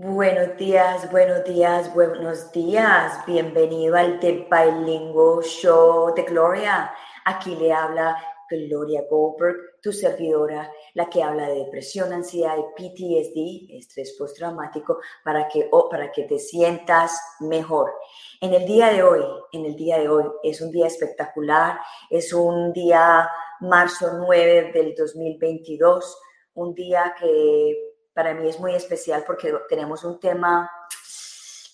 Buenos 0.00 0.56
días, 0.56 1.10
buenos 1.10 1.44
días, 1.44 1.94
buenos 1.94 2.52
días. 2.52 3.24
Bienvenido 3.26 3.96
al 3.96 4.20
The 4.20 4.48
Bilingual 4.50 5.42
Show 5.42 6.14
de 6.14 6.22
Gloria. 6.24 6.92
Aquí 7.24 7.56
le 7.56 7.72
habla 7.72 8.16
Gloria 8.56 9.04
Goldberg, 9.08 9.80
tu 9.82 9.92
servidora, 9.92 10.70
la 10.94 11.08
que 11.08 11.22
habla 11.22 11.48
de 11.48 11.64
depresión, 11.64 12.12
ansiedad 12.12 12.56
y 12.56 12.62
PTSD, 12.74 13.76
estrés 13.76 14.16
postraumático, 14.18 14.98
para 15.24 15.48
que, 15.48 15.70
para 15.90 16.10
que 16.12 16.24
te 16.24 16.38
sientas 16.38 17.20
mejor. 17.40 17.92
En 18.40 18.54
el 18.54 18.66
día 18.66 18.92
de 18.92 19.02
hoy, 19.02 19.24
en 19.52 19.66
el 19.66 19.76
día 19.76 19.98
de 19.98 20.08
hoy, 20.08 20.24
es 20.42 20.60
un 20.60 20.70
día 20.70 20.86
espectacular, 20.86 21.78
es 22.10 22.32
un 22.32 22.72
día 22.72 23.28
marzo 23.60 24.12
9 24.18 24.72
del 24.72 24.94
2022, 24.94 26.18
un 26.54 26.74
día 26.74 27.14
que 27.18 27.76
para 28.12 28.34
mí 28.34 28.48
es 28.48 28.58
muy 28.58 28.74
especial 28.74 29.24
porque 29.26 29.52
tenemos 29.68 30.04
un 30.04 30.18
tema 30.18 30.70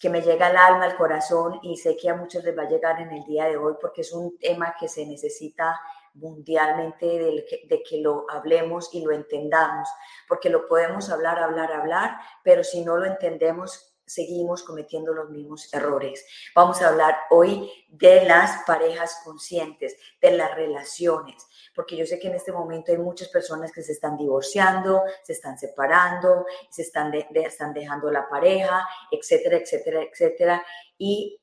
que 0.05 0.11
me 0.11 0.21
llega 0.21 0.49
al 0.49 0.57
alma, 0.59 0.85
al 0.85 0.97
corazón 0.97 1.61
y 1.63 1.79
sé 1.79 1.97
que 1.97 2.11
a 2.11 2.15
muchos 2.15 2.45
les 2.45 2.55
va 2.55 2.65
a 2.65 2.69
llegar 2.69 3.01
en 3.01 3.11
el 3.11 3.25
día 3.25 3.47
de 3.47 3.57
hoy 3.57 3.73
porque 3.81 4.03
es 4.03 4.13
un 4.13 4.37
tema 4.37 4.75
que 4.79 4.87
se 4.87 5.07
necesita 5.07 5.81
mundialmente 6.15 7.07
de 7.07 7.83
que, 7.83 7.99
lo 7.99 8.27
hablemos 8.31 8.91
y 8.93 9.03
lo 9.03 9.13
entendamos, 9.13 9.89
porque 10.29 10.49
lo 10.49 10.67
podemos 10.69 11.11
hablar, 11.11 11.39
hablar, 11.39 11.73
hablar, 11.73 12.19
pero 12.43 12.65
si 12.65 12.85
no 12.85 12.97
lo 12.97 13.07
entendemos, 13.07 13.95
seguimos 14.07 14.63
cometiendo 14.63 15.13
los 15.15 15.31
mismos 15.31 15.73
errores. 15.73 16.27
Vamos 16.55 16.81
a 16.83 16.89
hablar 16.89 17.17
hoy 17.31 17.71
de 17.89 18.25
las 18.25 18.65
parejas 18.67 19.21
conscientes, 19.25 19.97
de 20.21 20.33
las 20.33 20.55
relaciones, 20.55 21.47
porque 21.75 21.97
yo 21.97 22.07
sé 22.07 22.19
que 22.19 22.29
en 22.29 22.35
este 22.35 22.53
momento 22.53 22.93
hay 22.93 22.99
muchas 22.99 23.29
personas 23.29 23.73
que 23.73 23.83
se 23.83 23.93
están 23.93 24.17
divorciando, 24.17 25.03
se 25.23 25.33
están 25.33 25.59
separando, 25.59 26.47
se 26.71 26.83
están, 26.83 27.13
están 27.15 27.73
dejando 27.73 28.11
la 28.11 28.29
pareja, 28.29 28.87
etcétera, 29.11 29.57
etcétera, 29.57 30.03
etcétera. 30.03 30.67
Y 30.99 31.41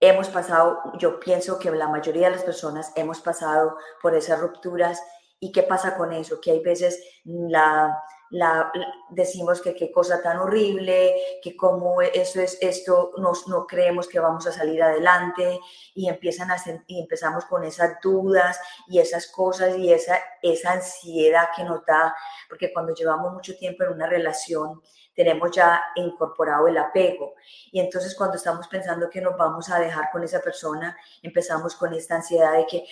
hemos 0.00 0.28
pasado, 0.28 0.80
yo 0.98 1.20
pienso 1.20 1.58
que 1.58 1.70
la 1.70 1.88
mayoría 1.88 2.28
de 2.28 2.36
las 2.36 2.44
personas 2.44 2.92
hemos 2.96 3.20
pasado 3.20 3.76
por 4.02 4.14
esas 4.14 4.40
rupturas. 4.40 5.02
¿Y 5.38 5.52
qué 5.52 5.62
pasa 5.62 5.96
con 5.96 6.12
eso? 6.12 6.40
Que 6.40 6.52
hay 6.52 6.60
veces 6.60 7.02
la 7.24 8.02
la, 8.30 8.72
decimos 9.08 9.60
que 9.60 9.74
qué 9.74 9.90
cosa 9.90 10.22
tan 10.22 10.38
horrible, 10.38 11.16
que 11.42 11.56
como 11.56 12.00
eso 12.00 12.40
es 12.40 12.58
esto, 12.60 13.12
nos, 13.18 13.48
no 13.48 13.66
creemos 13.66 14.06
que 14.08 14.20
vamos 14.20 14.46
a 14.46 14.52
salir 14.52 14.82
adelante 14.82 15.60
y, 15.94 16.08
empiezan 16.08 16.50
a, 16.50 16.56
y 16.86 17.00
empezamos 17.00 17.44
con 17.44 17.64
esas 17.64 18.00
dudas 18.00 18.60
y 18.86 19.00
esas 19.00 19.26
cosas 19.26 19.76
y 19.76 19.92
esa, 19.92 20.18
esa 20.42 20.72
ansiedad 20.72 21.48
que 21.56 21.64
nos 21.64 21.84
da, 21.84 22.14
porque 22.48 22.72
cuando 22.72 22.94
llevamos 22.94 23.32
mucho 23.32 23.56
tiempo 23.56 23.82
en 23.84 23.90
una 23.90 24.06
relación, 24.06 24.80
tenemos 25.14 25.50
ya 25.50 25.82
incorporado 25.96 26.68
el 26.68 26.78
apego. 26.78 27.34
Y 27.72 27.80
entonces 27.80 28.14
cuando 28.14 28.36
estamos 28.36 28.68
pensando 28.68 29.10
que 29.10 29.20
nos 29.20 29.36
vamos 29.36 29.68
a 29.70 29.80
dejar 29.80 30.10
con 30.12 30.22
esa 30.22 30.40
persona, 30.40 30.96
empezamos 31.20 31.74
con 31.74 31.92
esta 31.94 32.14
ansiedad 32.14 32.52
de 32.52 32.66
que 32.66 32.84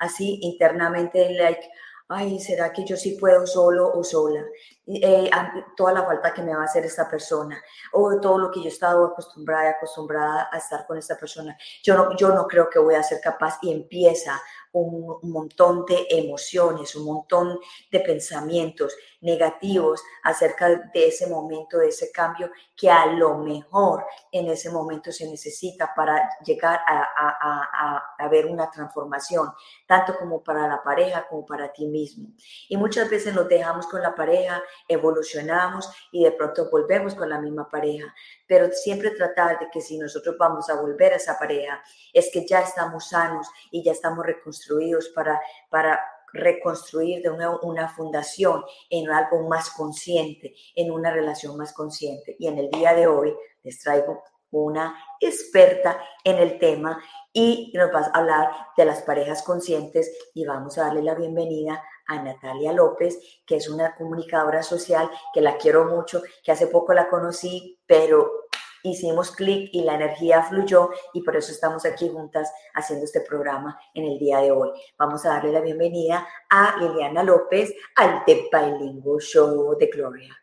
así 0.00 0.40
internamente, 0.42 1.30
like, 1.30 1.70
ay, 2.08 2.38
¿será 2.38 2.72
que 2.72 2.84
yo 2.84 2.96
sí 2.96 3.16
puedo 3.18 3.46
solo 3.46 3.92
o 3.92 4.04
sola? 4.04 4.44
Eh, 4.86 5.28
toda 5.76 5.92
la 5.92 6.04
falta 6.04 6.32
que 6.32 6.42
me 6.42 6.54
va 6.54 6.62
a 6.62 6.66
hacer 6.66 6.84
esta 6.84 7.08
persona, 7.08 7.60
o 7.92 8.20
todo 8.20 8.38
lo 8.38 8.50
que 8.50 8.60
yo 8.60 8.66
he 8.66 8.72
estado 8.72 9.04
acostumbrada, 9.06 9.70
acostumbrada 9.70 10.48
a 10.52 10.58
estar 10.58 10.86
con 10.86 10.96
esta 10.98 11.16
persona. 11.16 11.56
Yo 11.82 11.96
no, 11.96 12.16
yo 12.16 12.28
no 12.28 12.46
creo 12.46 12.70
que 12.70 12.78
voy 12.78 12.94
a 12.94 13.02
ser 13.02 13.20
capaz 13.20 13.58
y 13.62 13.72
empieza 13.72 14.40
un, 14.80 15.30
montón 15.30 15.84
de 15.86 16.06
emociones, 16.10 16.94
un 16.96 17.06
montón 17.06 17.58
de 17.90 18.00
pensamientos 18.00 18.94
negativos 19.22 20.02
acerca 20.22 20.68
de 20.68 21.08
ese 21.08 21.26
momento, 21.26 21.78
de 21.78 21.88
ese 21.88 22.12
cambio 22.12 22.50
que 22.76 22.90
a 22.90 23.06
lo 23.06 23.38
mejor 23.38 24.04
en 24.30 24.48
ese 24.48 24.70
momento 24.70 25.10
se 25.10 25.28
necesita 25.28 25.94
para 25.94 26.28
llegar 26.44 26.80
a, 26.86 27.08
a, 27.16 28.14
a, 28.18 28.28
ver 28.28 28.46
una 28.46 28.70
transformación, 28.70 29.50
tanto 29.86 30.16
como 30.18 30.42
para 30.42 30.68
la 30.68 30.82
pareja 30.82 31.26
como 31.28 31.46
para 31.46 31.72
ti 31.72 31.86
mismo. 31.86 32.28
Y 32.68 32.76
muchas 32.76 33.08
veces 33.08 33.34
nos 33.34 33.48
dejamos 33.48 33.86
con 33.86 34.02
la 34.02 34.14
pareja, 34.14 34.62
evolucionamos 34.86 35.90
y 36.12 36.24
de 36.24 36.32
pronto 36.32 36.68
volvemos 36.70 37.14
con 37.14 37.30
la 37.30 37.40
misma 37.40 37.68
pareja, 37.68 38.14
pero 38.46 38.70
siempre 38.72 39.10
tratar 39.12 39.58
de 39.58 39.70
que 39.72 39.80
si 39.80 39.96
nosotros 39.96 40.36
vamos 40.38 40.68
a 40.68 40.80
volver 40.80 41.14
a 41.14 41.16
esa 41.16 41.38
pareja, 41.38 41.82
es 42.12 42.30
que 42.30 42.46
ya 42.46 42.60
estamos 42.60 43.08
sanos 43.08 43.48
y 43.70 43.82
ya 43.82 43.92
estamos 43.92 44.24
reconstruidos 44.26 44.65
para, 45.14 45.40
para 45.70 46.00
reconstruir 46.32 47.22
de 47.22 47.30
una, 47.30 47.58
una, 47.60 47.88
fundación 47.88 48.64
en 48.90 49.10
algo 49.10 49.48
más 49.48 49.70
consciente, 49.70 50.54
en 50.74 50.90
una 50.90 51.10
relación 51.10 51.56
más 51.56 51.72
consciente. 51.72 52.36
Y 52.38 52.48
en 52.48 52.58
el 52.58 52.70
día 52.70 52.94
de 52.94 53.06
hoy 53.06 53.34
les 53.62 53.78
traigo 53.80 54.22
una 54.50 54.96
experta 55.20 56.00
en 56.24 56.36
el 56.38 56.58
tema 56.58 57.02
y 57.32 57.72
nos 57.74 57.92
va 57.92 58.00
a 58.00 58.18
hablar 58.18 58.50
de 58.76 58.84
las 58.84 59.02
parejas 59.02 59.42
conscientes 59.42 60.10
y 60.34 60.46
vamos 60.46 60.78
a 60.78 60.84
darle 60.84 61.02
la 61.02 61.14
bienvenida 61.14 61.82
a 62.06 62.22
Natalia 62.22 62.72
López, 62.72 63.18
que 63.44 63.56
es 63.56 63.68
una 63.68 63.94
comunicadora 63.94 64.62
social 64.62 65.10
que 65.34 65.40
la 65.40 65.56
quiero 65.56 65.84
mucho, 65.84 66.22
que 66.42 66.52
hace 66.52 66.68
poco 66.68 66.94
la 66.94 67.08
conocí, 67.08 67.78
pero 67.86 68.45
hicimos 68.90 69.30
clic 69.32 69.70
y 69.72 69.82
la 69.82 69.94
energía 69.94 70.42
fluyó 70.42 70.90
y 71.12 71.22
por 71.22 71.36
eso 71.36 71.52
estamos 71.52 71.84
aquí 71.84 72.08
juntas 72.08 72.52
haciendo 72.74 73.04
este 73.04 73.20
programa 73.20 73.78
en 73.94 74.04
el 74.04 74.18
día 74.18 74.38
de 74.38 74.50
hoy. 74.50 74.70
Vamos 74.98 75.24
a 75.24 75.30
darle 75.30 75.52
la 75.52 75.60
bienvenida 75.60 76.26
a 76.50 76.76
Liliana 76.78 77.22
López 77.22 77.74
al 77.96 78.24
The 78.24 78.48
Bilingual 78.52 79.20
Show 79.20 79.76
de 79.78 79.86
Gloria. 79.86 80.36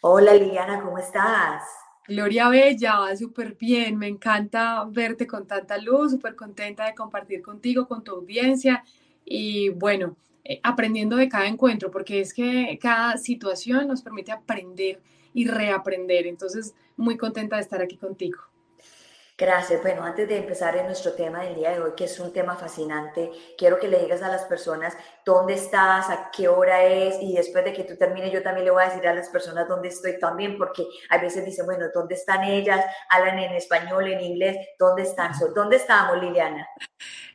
Hola 0.00 0.34
Liliana, 0.34 0.82
¿cómo 0.82 0.98
estás? 0.98 1.64
Gloria 2.06 2.48
Bella, 2.48 3.16
súper 3.16 3.56
bien, 3.56 3.96
me 3.98 4.06
encanta 4.06 4.84
verte 4.88 5.26
con 5.26 5.46
tanta 5.46 5.76
luz, 5.78 6.12
súper 6.12 6.36
contenta 6.36 6.86
de 6.86 6.94
compartir 6.94 7.42
contigo, 7.42 7.88
con 7.88 8.04
tu 8.04 8.12
audiencia 8.12 8.84
y 9.24 9.70
bueno, 9.70 10.16
eh, 10.44 10.60
aprendiendo 10.62 11.16
de 11.16 11.28
cada 11.28 11.48
encuentro, 11.48 11.90
porque 11.90 12.20
es 12.20 12.32
que 12.32 12.78
cada 12.80 13.16
situación 13.16 13.88
nos 13.88 14.02
permite 14.02 14.30
aprender 14.30 15.00
y 15.36 15.46
reaprender. 15.46 16.26
Entonces, 16.26 16.74
muy 16.96 17.18
contenta 17.18 17.56
de 17.56 17.62
estar 17.62 17.82
aquí 17.82 17.98
contigo. 17.98 18.40
Gracias. 19.36 19.82
Bueno, 19.82 20.02
antes 20.02 20.26
de 20.26 20.38
empezar 20.38 20.74
en 20.78 20.86
nuestro 20.86 21.12
tema 21.12 21.42
del 21.42 21.56
día 21.56 21.72
de 21.72 21.80
hoy, 21.82 21.90
que 21.94 22.04
es 22.04 22.18
un 22.18 22.32
tema 22.32 22.56
fascinante, 22.56 23.30
quiero 23.58 23.78
que 23.78 23.86
le 23.86 24.00
digas 24.00 24.22
a 24.22 24.28
las 24.28 24.44
personas 24.46 24.96
dónde 25.26 25.52
estás, 25.52 26.08
a 26.08 26.30
qué 26.34 26.48
hora 26.48 26.86
es, 26.86 27.18
y 27.20 27.34
después 27.34 27.62
de 27.66 27.74
que 27.74 27.84
tú 27.84 27.98
termines, 27.98 28.32
yo 28.32 28.42
también 28.42 28.64
le 28.64 28.70
voy 28.70 28.82
a 28.82 28.88
decir 28.88 29.06
a 29.06 29.12
las 29.12 29.28
personas 29.28 29.68
dónde 29.68 29.88
estoy 29.88 30.18
también, 30.18 30.56
porque 30.56 30.86
a 31.10 31.18
veces 31.18 31.44
dicen, 31.44 31.66
bueno, 31.66 31.84
¿dónde 31.92 32.14
están 32.14 32.44
ellas? 32.44 32.82
Hablan 33.10 33.38
en 33.38 33.52
español, 33.52 34.10
en 34.10 34.22
inglés, 34.22 34.56
¿dónde 34.78 35.02
están? 35.02 35.32
¿Dónde 35.54 35.76
estamos, 35.76 36.18
Liliana? 36.18 36.66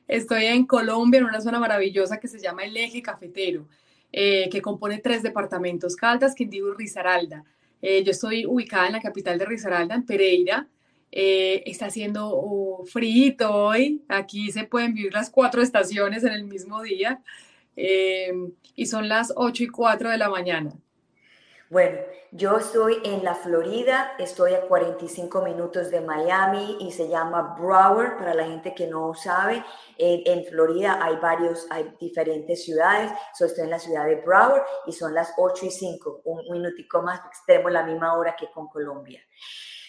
Estoy 0.07 0.47
en 0.47 0.65
Colombia, 0.65 1.19
en 1.19 1.25
una 1.25 1.39
zona 1.39 1.59
maravillosa 1.59 2.19
que 2.19 2.27
se 2.27 2.39
llama 2.39 2.63
El 2.63 2.75
Eje 2.75 3.03
Cafetero, 3.03 3.67
eh, 4.11 4.49
que 4.49 4.59
compone 4.59 4.97
tres 4.97 5.21
departamentos, 5.21 5.95
Caldas, 5.95 6.33
Quindío 6.33 6.73
y 6.73 6.77
Risaralda. 6.77 7.45
Eh, 7.81 8.03
yo 8.03 8.11
estoy 8.11 8.45
ubicada 8.45 8.87
en 8.87 8.93
la 8.93 9.01
capital 9.01 9.37
de 9.37 9.45
Risaralda, 9.45 9.95
en 9.95 10.05
Pereira. 10.05 10.67
Eh, 11.11 11.63
está 11.65 11.87
haciendo 11.87 12.35
uh, 12.35 12.85
frío 12.85 13.51
hoy. 13.51 14.03
Aquí 14.07 14.51
se 14.51 14.63
pueden 14.65 14.93
vivir 14.93 15.13
las 15.13 15.29
cuatro 15.29 15.61
estaciones 15.61 16.23
en 16.23 16.33
el 16.33 16.45
mismo 16.45 16.81
día. 16.81 17.21
y 18.75 18.85
son 18.85 19.07
las 19.09 19.33
8 19.35 19.63
y 19.63 19.67
4 19.67 20.09
de 20.11 20.17
la 20.17 20.29
mañana. 20.29 20.73
Bueno, 21.71 21.99
yo 22.31 22.57
estoy 22.57 22.99
en 23.05 23.23
la 23.23 23.33
Florida, 23.33 24.11
estoy 24.19 24.55
a 24.55 24.67
45 24.67 25.41
minutos 25.41 25.89
de 25.89 26.01
Miami 26.01 26.75
y 26.81 26.91
se 26.91 27.07
llama 27.07 27.55
Broward, 27.57 28.17
para 28.17 28.33
la 28.33 28.43
gente 28.43 28.75
que 28.75 28.87
no 28.87 29.13
sabe. 29.13 29.63
En, 29.97 30.43
Florida 30.47 30.99
hay 31.01 31.15
varios, 31.15 31.67
hay 31.69 31.95
diferentes 31.97 32.65
ciudades. 32.65 33.13
So 33.33 33.45
estoy 33.45 33.63
en 33.63 33.69
la 33.69 33.79
ciudad 33.79 34.05
de 34.05 34.17
Broward 34.17 34.63
y 34.85 34.91
son 34.91 35.13
las 35.13 35.33
8 35.37 35.65
y 35.65 35.71
5, 35.71 36.23
un 36.25 36.43
minutico 36.51 37.01
más, 37.03 37.21
tenemos 37.47 37.71
la 37.71 37.83
misma 37.83 38.17
hora 38.17 38.35
que 38.35 38.51
con 38.51 38.67
Colombia. 38.67 39.21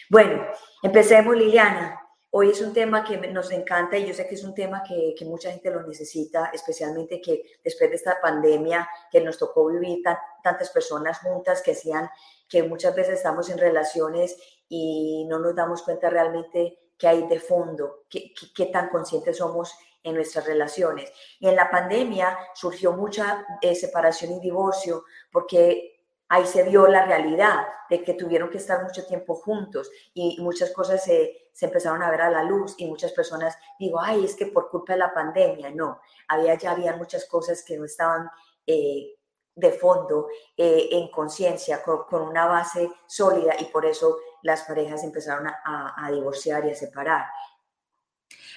Bueno, 0.09 0.41
empecemos, 0.85 1.37
Liliana. 1.37 2.02
Hoy 2.35 2.49
es 2.49 2.63
un 2.63 2.73
tema 2.73 3.05
que 3.05 3.19
nos 3.19 3.51
encanta 3.51 3.99
y 3.99 4.07
yo 4.07 4.15
sé 4.15 4.27
que 4.27 4.37
es 4.37 4.43
un 4.43 4.55
tema 4.55 4.83
que, 4.83 5.15
mucha 5.27 5.51
gente 5.51 5.71
lo 5.71 5.83
necesita, 5.83 6.47
especialmente 6.47 7.21
que 7.21 7.43
después 7.63 7.91
de 7.91 7.97
esta 7.97 8.23
pandemia 8.23 8.89
que 9.11 9.21
nos 9.21 9.37
tocó 9.37 9.67
vivir 9.67 10.03
tantas 10.43 10.71
personas 10.71 11.19
juntas 11.19 11.61
que 11.61 11.73
hacían 11.73 12.09
que 12.49 12.63
muchas 12.63 12.97
veces 12.97 13.17
estamos 13.17 13.51
en 13.51 13.59
relaciones 13.59 14.39
y 14.67 15.27
no 15.29 15.41
nos 15.41 15.55
damos 15.55 15.83
cuenta 15.83 16.09
realmente 16.09 16.79
qué 16.97 17.07
hay 17.07 17.29
de 17.29 17.39
fondo, 17.39 18.05
qué, 18.09 18.33
qué, 18.57 18.65
tan 18.67 18.89
conscientes 18.89 19.37
somos 19.37 19.75
en 20.03 20.15
nuestras 20.15 20.47
relaciones. 20.47 21.13
Y 21.39 21.49
en 21.49 21.57
la 21.57 21.71
pandemia 21.71 22.39
surgió 22.55 22.93
mucha 22.93 23.45
eh, 23.61 23.75
separación 23.75 24.33
y 24.33 24.41
divorcio 24.41 25.05
porque 25.31 25.92
ahí 26.33 26.47
se 26.47 26.63
vio 26.63 26.87
la 26.87 27.05
realidad 27.05 27.67
de 27.91 28.03
que 28.03 28.15
tuvieron 28.15 28.49
que 28.49 28.57
estar 28.57 28.83
mucho 28.83 29.05
tiempo 29.05 29.35
juntos 29.35 29.91
y 30.15 30.41
muchas 30.41 30.73
cosas 30.73 31.05
se, 31.05 31.51
se 31.53 31.67
empezaron 31.67 32.03
a 32.03 32.11
ver 32.11 32.23
a 32.23 32.31
la 32.31 32.43
luz 32.43 32.75
y 32.79 32.87
muchas 32.87 33.13
personas 33.13 33.55
digo, 33.79 34.01
ay, 34.01 34.25
es 34.25 34.35
que 34.35 34.47
por 34.47 34.71
culpa 34.71 34.95
de 34.95 35.01
la 35.01 35.13
pandemia, 35.13 35.71
no, 35.71 36.01
había 36.29 36.55
ya 36.55 36.71
había 36.71 36.97
muchas 36.97 37.27
cosas 37.27 37.63
que 37.63 37.77
no 37.77 37.85
estaban 37.85 38.31
eh, 38.67 39.15
de 39.55 39.73
fondo 39.73 40.29
eh, 40.57 40.89
en 40.93 41.11
conciencia, 41.11 41.83
con, 41.83 42.23
una 42.23 42.47
base 42.47 42.91
sólida 43.07 43.55
y 43.61 43.67
por 43.67 43.85
eso 43.85 44.17
las 44.41 44.63
parejas 44.63 45.05
empezaron 45.05 45.47
a, 45.47 46.11
divorciar 46.11 46.65
y 46.65 46.71
a 46.71 46.75
separar. 46.75 47.27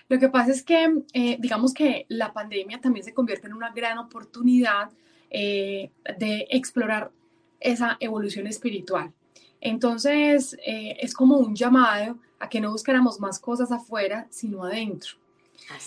Lo 0.07 0.18
que 0.18 0.30
pasa 0.30 0.51
es 0.51 0.63
que, 0.63 1.04
eh, 1.13 1.36
digamos 1.42 1.74
que 1.74 2.06
la 2.07 2.31
pandemia 2.31 2.80
también 2.80 3.04
se 3.04 3.13
convierte 3.13 3.48
en 3.48 3.54
una 3.54 3.74
gran 3.74 3.98
oportunidad 3.98 4.92
de 5.30 6.48
explorar 6.50 7.12
esa 7.60 7.98
evolución 8.00 8.48
espiritual. 8.48 9.13
Entonces, 9.62 10.57
es 10.63 11.13
como 11.13 11.38
un 11.38 11.56
llamado 11.56 12.19
a 12.40 12.50
que 12.50 12.62
no 12.62 12.72
buscáramos 12.72 13.19
más 13.19 13.40
cosas 13.40 13.72
afuera, 13.72 14.28
sino 14.30 14.63
adentro. 14.63 15.18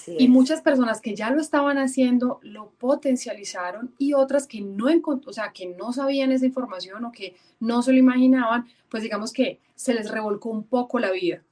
Y 0.06 0.28
muchas 0.28 0.60
personas 0.60 1.00
que 1.00 1.14
ya 1.14 1.30
lo 1.30 1.40
estaban 1.40 1.78
haciendo 1.78 2.40
lo 2.42 2.70
potencializaron 2.70 3.94
y 3.96 4.12
otras 4.12 4.46
que 4.46 4.60
no 4.60 4.86
o 5.04 5.32
sea, 5.32 5.52
que 5.52 5.66
no 5.66 5.92
sabían 5.92 6.32
esa 6.32 6.46
información 6.46 7.04
o 7.04 7.12
que 7.12 7.36
no 7.60 7.82
se 7.82 7.92
lo 7.92 7.98
imaginaban, 7.98 8.66
pues 8.88 9.02
digamos 9.02 9.32
que 9.32 9.60
se 9.76 9.94
les 9.94 10.10
revolcó 10.10 10.50
un 10.50 10.64
poco 10.64 10.98
la 10.98 11.12
vida. 11.12 11.42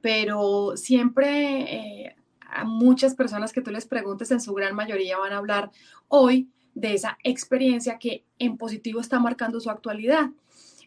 Pero 0.00 0.76
siempre 0.76 2.06
eh, 2.06 2.16
a 2.40 2.64
muchas 2.64 3.14
personas 3.14 3.52
que 3.52 3.60
tú 3.60 3.70
les 3.70 3.86
preguntes, 3.86 4.30
en 4.32 4.40
su 4.40 4.52
gran 4.54 4.74
mayoría 4.74 5.18
van 5.18 5.32
a 5.32 5.38
hablar 5.38 5.70
hoy 6.08 6.48
de 6.74 6.94
esa 6.94 7.18
experiencia 7.22 7.98
que 7.98 8.24
en 8.38 8.56
positivo 8.56 9.00
está 9.00 9.20
marcando 9.20 9.60
su 9.60 9.70
actualidad. 9.70 10.30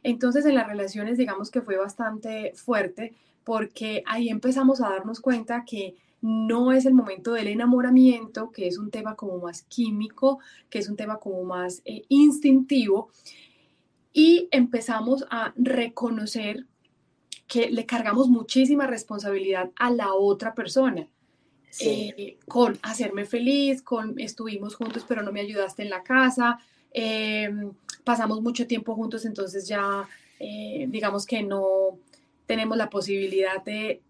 Entonces 0.03 0.45
en 0.45 0.55
las 0.55 0.67
relaciones 0.67 1.17
digamos 1.17 1.51
que 1.51 1.61
fue 1.61 1.77
bastante 1.77 2.53
fuerte 2.55 3.13
porque 3.43 4.03
ahí 4.05 4.29
empezamos 4.29 4.81
a 4.81 4.89
darnos 4.89 5.21
cuenta 5.21 5.63
que 5.65 5.95
no 6.21 6.71
es 6.71 6.85
el 6.85 6.93
momento 6.93 7.33
del 7.33 7.47
enamoramiento, 7.47 8.51
que 8.51 8.67
es 8.67 8.77
un 8.77 8.91
tema 8.91 9.15
como 9.15 9.37
más 9.37 9.61
químico, 9.63 10.39
que 10.69 10.79
es 10.79 10.89
un 10.89 10.95
tema 10.95 11.17
como 11.17 11.43
más 11.43 11.81
eh, 11.85 12.03
instintivo, 12.09 13.09
y 14.11 14.47
empezamos 14.51 15.25
a 15.29 15.53
reconocer 15.55 16.65
que 17.47 17.69
le 17.69 17.85
cargamos 17.85 18.29
muchísima 18.29 18.87
responsabilidad 18.87 19.71
a 19.75 19.91
la 19.91 20.13
otra 20.13 20.53
persona. 20.53 21.07
Eh, 21.79 22.37
con 22.47 22.79
hacerme 22.81 23.25
feliz, 23.25 23.81
con 23.81 24.19
estuvimos 24.19 24.75
juntos 24.75 25.05
pero 25.07 25.21
no 25.21 25.31
me 25.31 25.41
ayudaste 25.41 25.83
en 25.83 25.89
la 25.89 26.01
casa, 26.01 26.59
em, 26.91 27.71
pasamos 28.03 28.41
mucho 28.41 28.65
tiempo 28.65 28.95
juntos, 28.95 29.25
entonces 29.25 29.67
ya 29.67 30.07
eh, 30.39 30.85
digamos 30.89 31.25
que 31.25 31.43
no, 31.43 31.99
tenemos 32.47 32.77
la 32.77 32.89
posibilidad 32.89 33.63
de, 33.63 34.01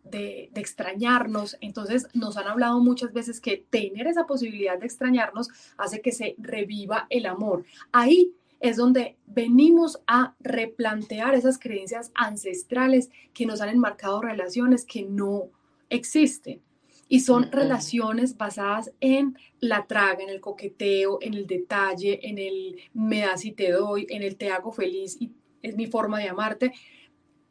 extrañarnos. 0.56 1.58
Entonces 1.60 2.08
nos 2.14 2.38
han 2.38 2.48
hablado 2.48 2.80
muchas 2.80 3.12
veces 3.12 3.42
que 3.42 3.66
tener 3.70 4.08
esa 4.08 4.26
posibilidad 4.26 4.80
de 4.80 4.86
extrañarnos 4.86 5.50
hace 5.78 6.02
que 6.02 6.14
se 6.14 6.36
reviva 6.38 7.08
el 7.10 7.26
amor. 7.26 7.66
Ahí 7.92 8.32
es 8.60 8.78
donde 8.78 9.18
venimos 9.26 10.00
a 10.08 10.36
replantear 10.40 11.36
esas 11.36 11.60
creencias 11.60 12.12
ancestrales 12.16 13.10
que 13.34 13.46
nos 13.46 13.60
han 13.62 13.70
enmarcado 13.70 14.22
relaciones 14.22 14.86
que 14.86 15.04
no 15.04 15.50
existen. 15.90 16.62
Y 17.10 17.22
son 17.22 17.52
relaciones 17.52 18.38
basadas 18.38 18.92
en 19.00 19.38
la 19.60 19.86
traga, 19.88 20.24
en 20.24 20.30
el 20.30 20.42
coqueteo, 20.42 21.20
en 21.22 21.34
el 21.34 21.48
detalle, 21.48 22.20
en 22.28 22.38
el 22.38 22.78
me 22.94 23.22
das 23.22 23.46
y 23.46 23.52
te 23.52 23.72
doy, 23.72 24.08
en 24.10 24.24
el 24.24 24.36
te 24.36 24.50
hago 24.52 24.72
feliz 24.72 25.18
y 25.20 25.32
es 25.62 25.76
mi 25.76 25.88
forma 25.88 26.20
de 26.20 26.30
amarte. 26.30 26.74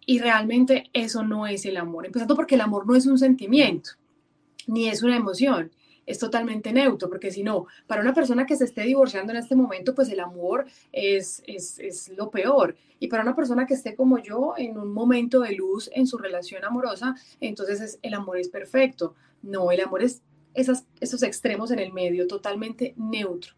Y 0.05 0.19
realmente 0.19 0.85
eso 0.93 1.23
no 1.23 1.47
es 1.47 1.65
el 1.65 1.77
amor. 1.79 2.07
Empezando 2.07 2.37
porque 2.37 2.55
el 2.55 2.61
amor 2.61 2.87
no 2.87 2.95
es 2.95 3.07
un 3.07 3.19
sentimiento, 3.19 3.91
ni 4.67 4.89
es 4.89 5.03
una 5.03 5.17
emoción, 5.17 5.73
es 6.07 6.19
totalmente 6.19 6.73
neutro, 6.73 7.09
porque 7.09 7.31
si 7.31 7.43
no, 7.43 7.67
para 7.87 8.01
una 8.01 8.15
persona 8.15 8.47
que 8.47 8.57
se 8.57 8.65
esté 8.65 8.83
divorciando 8.83 9.33
en 9.33 9.39
este 9.39 9.57
momento, 9.57 9.95
pues 9.95 10.09
el 10.09 10.21
amor 10.21 10.67
es, 10.93 11.43
es, 11.47 12.09
lo 12.17 12.31
peor. 12.31 12.77
Y 12.99 13.09
para 13.09 13.23
una 13.23 13.37
persona 13.37 13.67
que 13.67 13.75
esté 13.75 13.95
como 13.95 14.19
yo 14.19 14.55
en 14.57 14.79
un 14.79 14.93
momento 14.93 15.41
de 15.41 15.53
luz 15.53 15.91
en 15.93 16.07
su 16.07 16.17
relación 16.17 16.65
amorosa, 16.65 17.15
entonces 17.41 17.99
el 18.03 18.15
amor 18.15 18.39
es 18.39 18.49
perfecto. 18.49 19.15
No, 19.43 19.71
el 19.71 19.81
amor 19.81 20.03
es 20.03 20.23
esos 20.55 21.23
extremos 21.23 21.71
en 21.71 21.79
el 21.79 21.93
medio, 21.93 22.27
totalmente 22.27 22.95
neutro. 22.97 23.55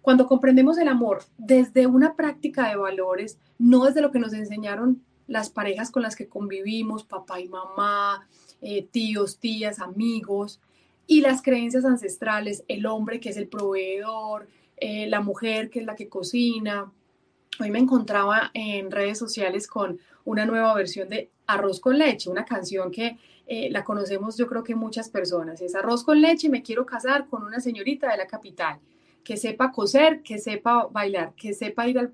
Cuando 0.00 0.26
comprendemos 0.26 0.78
el 0.78 0.88
amor 0.88 1.24
desde 1.38 1.86
una 1.86 2.14
práctica 2.14 2.68
de 2.68 2.76
valores, 2.76 3.38
no 3.58 3.84
desde 3.84 4.02
lo 4.02 4.12
que 4.12 4.18
nos 4.18 4.32
enseñaron 4.32 5.02
las 5.26 5.50
parejas 5.50 5.90
con 5.90 6.02
las 6.02 6.16
que 6.16 6.28
convivimos, 6.28 7.04
papá 7.04 7.40
y 7.40 7.48
mamá, 7.48 8.28
eh, 8.60 8.86
tíos, 8.90 9.38
tías, 9.38 9.80
amigos, 9.80 10.60
y 11.06 11.20
las 11.20 11.42
creencias 11.42 11.84
ancestrales, 11.84 12.64
el 12.68 12.86
hombre 12.86 13.20
que 13.20 13.30
es 13.30 13.36
el 13.36 13.48
proveedor, 13.48 14.48
eh, 14.76 15.06
la 15.08 15.20
mujer 15.20 15.70
que 15.70 15.80
es 15.80 15.86
la 15.86 15.94
que 15.94 16.08
cocina. 16.08 16.90
Hoy 17.60 17.70
me 17.70 17.78
encontraba 17.78 18.50
en 18.54 18.90
redes 18.90 19.18
sociales 19.18 19.66
con 19.66 19.98
una 20.24 20.46
nueva 20.46 20.74
versión 20.74 21.08
de 21.08 21.30
Arroz 21.46 21.80
con 21.80 21.98
leche, 21.98 22.30
una 22.30 22.44
canción 22.44 22.90
que 22.90 23.18
eh, 23.46 23.68
la 23.70 23.84
conocemos 23.84 24.36
yo 24.36 24.46
creo 24.46 24.62
que 24.62 24.74
muchas 24.74 25.08
personas. 25.08 25.60
Es 25.60 25.74
Arroz 25.74 26.04
con 26.04 26.20
leche, 26.20 26.48
me 26.48 26.62
quiero 26.62 26.86
casar 26.86 27.26
con 27.26 27.42
una 27.44 27.60
señorita 27.60 28.10
de 28.10 28.16
la 28.16 28.26
capital 28.26 28.78
que 29.22 29.36
sepa 29.36 29.70
coser, 29.70 30.22
que 30.22 30.38
sepa 30.38 30.88
bailar, 30.90 31.34
que 31.36 31.54
sepa 31.54 31.86
ir 31.86 31.98
al... 31.98 32.12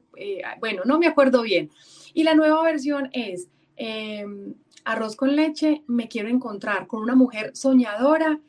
bueno, 0.61 0.83
no 0.85 0.99
me 0.99 1.07
acuerdo 1.07 1.43
bien, 1.43 1.71
y 2.13 2.23
la 2.23 2.35
nueva 2.35 2.63
versión 2.63 3.09
es 3.13 3.49
em, 3.77 4.55
arroz 4.85 5.17
con 5.17 5.35
leche, 5.35 5.83
me 5.87 6.09
quiero 6.09 6.29
encontrar 6.29 6.87
con 6.87 7.03
una 7.03 7.15
mujer 7.15 7.57
soñadora 7.57 8.41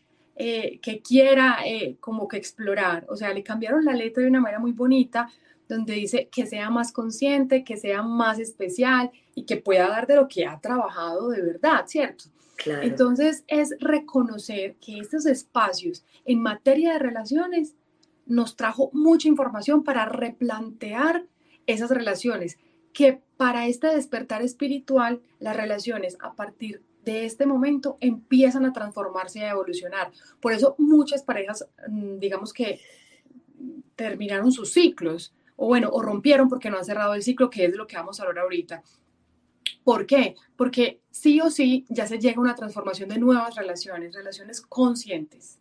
eh, 0.42 0.80
que 0.82 1.02
quiera 1.02 1.58
eh, 1.66 1.98
como 2.00 2.26
que 2.30 2.38
explorar. 2.38 3.06
O 3.10 3.18
sea, 3.18 3.34
le 3.34 3.44
cambiaron 3.44 3.84
la 3.84 3.92
letra 3.92 4.24
de 4.24 4.30
una 4.30 4.40
manera 4.40 4.58
muy 4.58 4.72
bonita, 4.72 5.30
donde 5.68 5.96
dice 5.96 6.30
que 6.32 6.46
sea 6.46 6.70
más 6.70 6.94
consciente, 6.94 7.66
que 7.66 7.76
sea 7.76 8.04
más 8.04 8.40
especial 8.40 9.12
y 9.36 9.44
que 9.44 9.58
pueda 9.58 9.90
dar 9.90 10.08
de 10.08 10.16
lo 10.16 10.30
que 10.30 10.46
ha 10.46 10.58
trabajado 10.62 11.28
de 11.28 11.42
verdad, 11.42 11.84
¿cierto? 11.88 12.24
Entonces 12.66 13.44
es 13.48 13.76
reconocer 13.82 14.76
que 14.76 15.00
estos 15.00 15.26
espacios 15.26 16.06
en 16.24 16.42
materia 16.42 16.94
de 16.94 17.00
relaciones 17.00 17.76
nos 18.26 18.56
trajo 18.56 18.92
mucha 18.94 19.28
información 19.28 19.84
para 19.84 20.06
replantear 20.06 21.26
esas 21.68 21.92
relaciones 21.92 22.58
que 22.94 23.22
para 23.36 23.68
este 23.68 23.88
despertar 23.88 24.42
espiritual, 24.42 25.22
las 25.40 25.58
relaciones 25.58 26.16
a 26.22 26.34
partir 26.34 26.82
de 27.04 27.26
este 27.26 27.46
momento 27.46 27.98
empiezan 28.02 28.66
a 28.66 28.74
transformarse 28.74 29.40
y 29.40 29.42
a 29.44 29.52
evolucionar. 29.52 30.12
Por 30.40 30.54
eso 30.54 30.76
muchas 30.78 31.24
parejas, 31.24 31.68
mm, 31.88 32.20
digamos 32.20 32.54
que 32.54 32.82
terminaron 33.96 34.52
sus 34.52 34.72
ciclos, 34.72 35.34
o 35.56 35.68
bueno, 35.68 35.90
o 35.92 36.02
rompieron 36.02 36.48
porque 36.48 36.70
no 36.70 36.78
han 36.78 36.86
cerrado 36.86 37.14
el 37.14 37.24
ciclo, 37.24 37.50
que 37.50 37.66
es 37.66 37.76
lo 37.76 37.86
que 37.86 37.98
vamos 37.98 38.20
a 38.20 38.24
hablar 38.24 38.40
ahorita. 38.44 38.82
¿Por 39.84 40.06
qué? 40.06 40.36
Porque 40.56 41.02
sí 41.10 41.42
o 41.42 41.50
sí 41.50 41.86
ya 41.90 42.08
se 42.08 42.20
llega 42.20 42.38
a 42.38 42.42
una 42.42 42.56
transformación 42.56 43.10
de 43.10 43.18
nuevas 43.18 43.56
relaciones, 43.56 44.14
relaciones 44.14 44.62
conscientes. 44.62 45.60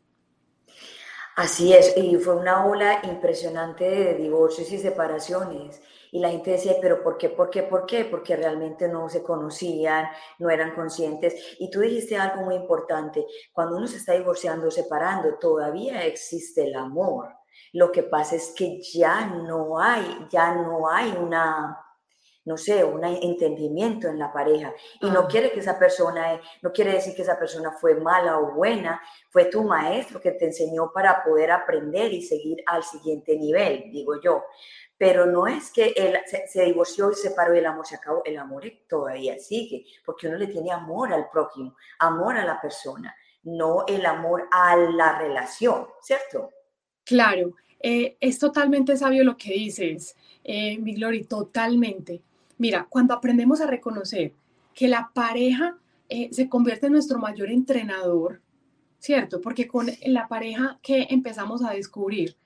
Así 1.35 1.73
es, 1.73 1.97
y 1.97 2.17
fue 2.17 2.37
una 2.37 2.67
ola 2.67 3.01
impresionante 3.05 3.85
de 3.85 4.15
divorcios 4.15 4.71
y 4.73 4.79
separaciones. 4.79 5.81
Y 6.11 6.21
la 6.21 6.31
gente 6.31 6.53
decía, 6.53 6.75
pero 6.81 7.03
¿por 7.03 7.19
qué? 7.19 7.29
¿Por 7.29 7.51
qué? 7.51 7.63
¿Por 7.63 7.87
qué? 7.87 8.05
Porque 8.05 8.37
realmente 8.37 8.89
no 8.89 9.09
se 9.09 9.23
conocían, 9.23 10.09
no 10.39 10.51
eran 10.51 10.75
conscientes. 10.75 11.57
Y 11.59 11.71
tú 11.71 11.81
dijiste 11.81 12.17
algo 12.17 12.43
muy 12.43 12.55
importante, 12.55 13.27
cuando 13.53 13.77
uno 13.77 13.87
se 13.87 13.99
está 13.99 14.15
divorciando, 14.15 14.71
separando, 14.71 15.39
todavía 15.39 16.05
existe 16.05 16.65
el 16.65 16.75
amor. 16.75 17.35
Lo 17.73 17.93
que 17.93 18.03
pasa 18.03 18.37
es 18.37 18.53
que 18.57 18.81
ya 18.81 19.27
no 19.27 19.79
hay, 19.79 20.27
ya 20.31 20.55
no 20.55 20.89
hay 20.89 21.11
una, 21.11 21.79
no 22.45 22.57
sé, 22.57 22.83
un 22.83 23.05
entendimiento 23.05 24.09
en 24.09 24.19
la 24.19 24.33
pareja. 24.33 24.73
Y 25.01 25.11
no 25.11 25.21
ah. 25.21 25.29
quiere 25.29 25.53
que 25.53 25.61
esa 25.61 25.79
persona, 25.79 26.41
no 26.63 26.73
quiere 26.73 26.93
decir 26.93 27.15
que 27.15 27.23
esa 27.23 27.39
persona 27.39 27.73
fue 27.73 27.95
mala 27.97 28.39
o 28.39 28.55
buena, 28.55 29.03
fue 29.31 29.47
tu 29.47 29.65
maestro 29.65 30.21
que 30.21 30.33
te 30.33 30.47
enseñó 30.47 30.91
para 30.93 31.23
poder 31.23 31.51
aprender 31.51 32.13
y 32.13 32.23
seguir 32.23 32.63
al 32.67 32.83
siguiente 32.83 33.37
nivel, 33.37 33.91
digo 33.91 34.21
yo 34.21 34.45
pero 34.99 35.27
no 35.27 35.47
es 35.47 35.71
que 35.71 35.95
él 35.97 36.19
se, 36.27 36.65
divorció 36.65 37.13
y 37.13 37.15
se 37.15 37.29
separó 37.29 37.55
y 37.55 37.59
el 37.59 37.67
amor 37.67 37.87
se 37.87 37.95
acabó, 37.95 38.23
el 38.25 38.37
amor 38.37 38.65
todavía 38.89 39.39
sigue, 39.39 39.87
porque 40.05 40.27
uno 40.27 40.37
le 40.37 40.49
tiene 40.49 40.73
amor 40.73 41.13
al 41.13 41.31
prójimo, 41.31 41.77
amor 42.01 42.37
a 42.37 42.45
la 42.45 42.61
persona, 42.61 43.15
no 43.45 43.87
el 43.87 44.05
amor 44.05 44.49
a 44.51 44.77
la 44.77 45.17
relación, 45.17 45.87
¿cierto? 46.03 46.51
Claro, 47.05 47.55
eh, 47.81 48.17
es 48.21 48.41
totalmente 48.41 48.97
sabio 48.97 49.23
lo 49.23 49.37
que 49.37 49.53
dices, 49.53 50.17
eh, 50.43 50.79
mi 50.79 50.95
Glory, 50.95 51.25
totalmente. 51.25 52.21
Mira, 52.59 52.87
cuando 52.91 53.15
aprendemos 53.15 53.61
a 53.61 53.69
reconocer 53.69 54.33
que 54.75 54.89
la 54.89 55.13
pareja 55.15 55.79
eh, 56.09 56.29
se 56.33 56.49
convierte 56.49 56.87
en 56.87 56.93
nuestro 56.93 57.21
mayor 57.21 57.51
entrenador, 57.51 58.41
¿cierto? 58.99 59.41
Porque 59.41 59.69
con 59.69 59.87
la 60.07 60.27
pareja 60.27 60.79
que 60.83 61.07
empezamos 61.11 61.63
a 61.63 61.71
descubrir, 61.71 62.37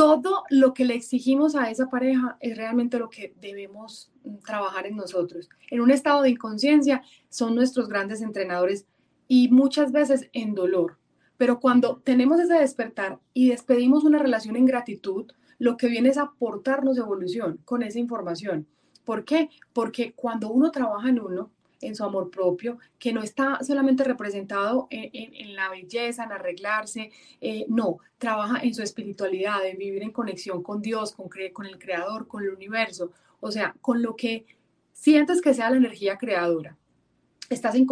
todo 0.00 0.44
lo 0.48 0.72
que 0.72 0.86
le 0.86 0.94
exigimos 0.94 1.54
a 1.54 1.70
esa 1.70 1.90
pareja 1.90 2.38
es 2.40 2.56
realmente 2.56 2.98
lo 2.98 3.10
que 3.10 3.34
debemos 3.38 4.10
mm, 4.24 4.36
trabajar 4.38 4.86
en 4.86 4.96
nosotros. 4.96 5.50
En 5.70 5.82
un 5.82 5.90
estado 5.90 6.22
de 6.22 6.30
inconsciencia 6.30 7.02
son 7.28 7.54
nuestros 7.54 7.86
grandes 7.86 8.22
entrenadores 8.22 8.86
y 9.28 9.50
muchas 9.50 9.92
veces 9.92 10.30
en 10.32 10.54
dolor. 10.54 10.96
Pero 11.36 11.60
cuando 11.60 12.00
tenemos 12.02 12.40
ese 12.40 12.54
despertar 12.54 13.18
y 13.34 13.50
despedimos 13.50 14.04
una 14.04 14.18
relación 14.18 14.56
en 14.56 14.64
gratitud, 14.64 15.30
lo 15.58 15.76
que 15.76 15.88
viene 15.88 16.08
es 16.08 16.16
aportarnos 16.16 16.96
evolución 16.96 17.60
con 17.66 17.82
esa 17.82 17.98
información. 17.98 18.66
¿Por 19.04 19.26
qué? 19.26 19.50
Porque 19.74 20.14
cuando 20.14 20.50
uno 20.50 20.70
trabaja 20.70 21.10
en 21.10 21.20
uno, 21.20 21.50
en 21.80 21.94
su 21.94 22.04
amor 22.04 22.30
propio, 22.30 22.78
que 22.98 23.12
no 23.12 23.22
está 23.22 23.58
solamente 23.62 24.04
representado 24.04 24.86
en, 24.90 25.54
la 25.54 25.70
belleza, 25.70 26.24
en 26.24 26.32
arreglarse, 26.32 27.10
eh, 27.40 27.64
no, 27.68 27.98
trabaja 28.18 28.62
en 28.62 28.74
su 28.74 28.82
espiritualidad, 28.82 29.66
en 29.66 29.78
vivir 29.78 30.02
en 30.02 30.12
conexión 30.12 30.62
con 30.62 30.82
Dios, 30.82 31.12
con, 31.12 31.28
con 31.52 31.66
el 31.66 31.78
Creador, 31.78 32.26
con 32.26 32.42
el 32.42 32.50
universo, 32.50 33.12
o 33.40 33.50
sea, 33.50 33.74
con 33.80 34.02
lo 34.02 34.16
que 34.16 34.44
sientes 34.92 35.40
que 35.40 35.54
sea 35.54 35.70
la 35.70 35.78
energía 35.78 36.18
creadora. 36.18 36.76
Estás 37.48 37.74
en, 37.74 37.86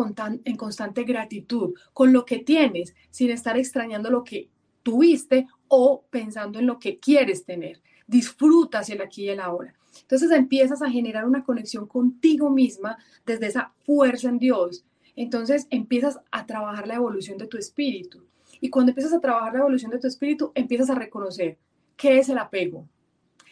en 0.44 0.56
constante 0.56 1.02
gratitud 1.04 1.74
con 1.92 2.12
lo 2.12 2.24
que 2.24 2.38
tienes, 2.38 2.94
sin 3.10 3.30
estar 3.30 3.56
extrañando 3.56 4.10
lo 4.10 4.22
que 4.22 4.50
tuviste 4.82 5.46
o 5.66 6.04
pensando 6.10 6.58
en 6.58 6.66
lo 6.66 6.78
que 6.78 6.98
quieres 6.98 7.44
tener. 7.44 7.80
Disfrutas 8.08 8.90
el 8.90 9.00
aquí 9.00 9.26
y 9.26 9.28
el 9.28 9.38
ahora. 9.38 9.74
Entonces 10.00 10.30
empiezas 10.32 10.82
a 10.82 10.90
generar 10.90 11.24
una 11.24 11.44
conexión 11.44 11.86
contigo 11.86 12.50
misma 12.50 12.98
desde 13.24 13.46
esa 13.46 13.72
fuerza 13.84 14.28
en 14.28 14.38
Dios. 14.38 14.84
Entonces 15.14 15.66
empiezas 15.70 16.18
a 16.30 16.46
trabajar 16.46 16.88
la 16.88 16.94
evolución 16.94 17.38
de 17.38 17.46
tu 17.46 17.56
espíritu. 17.56 18.24
Y 18.60 18.70
cuando 18.70 18.90
empiezas 18.90 19.12
a 19.12 19.20
trabajar 19.20 19.52
la 19.52 19.60
evolución 19.60 19.90
de 19.90 19.98
tu 19.98 20.06
espíritu, 20.06 20.52
empiezas 20.54 20.90
a 20.90 20.94
reconocer 20.94 21.58
qué 21.96 22.18
es 22.18 22.28
el 22.28 22.38
apego. 22.38 22.88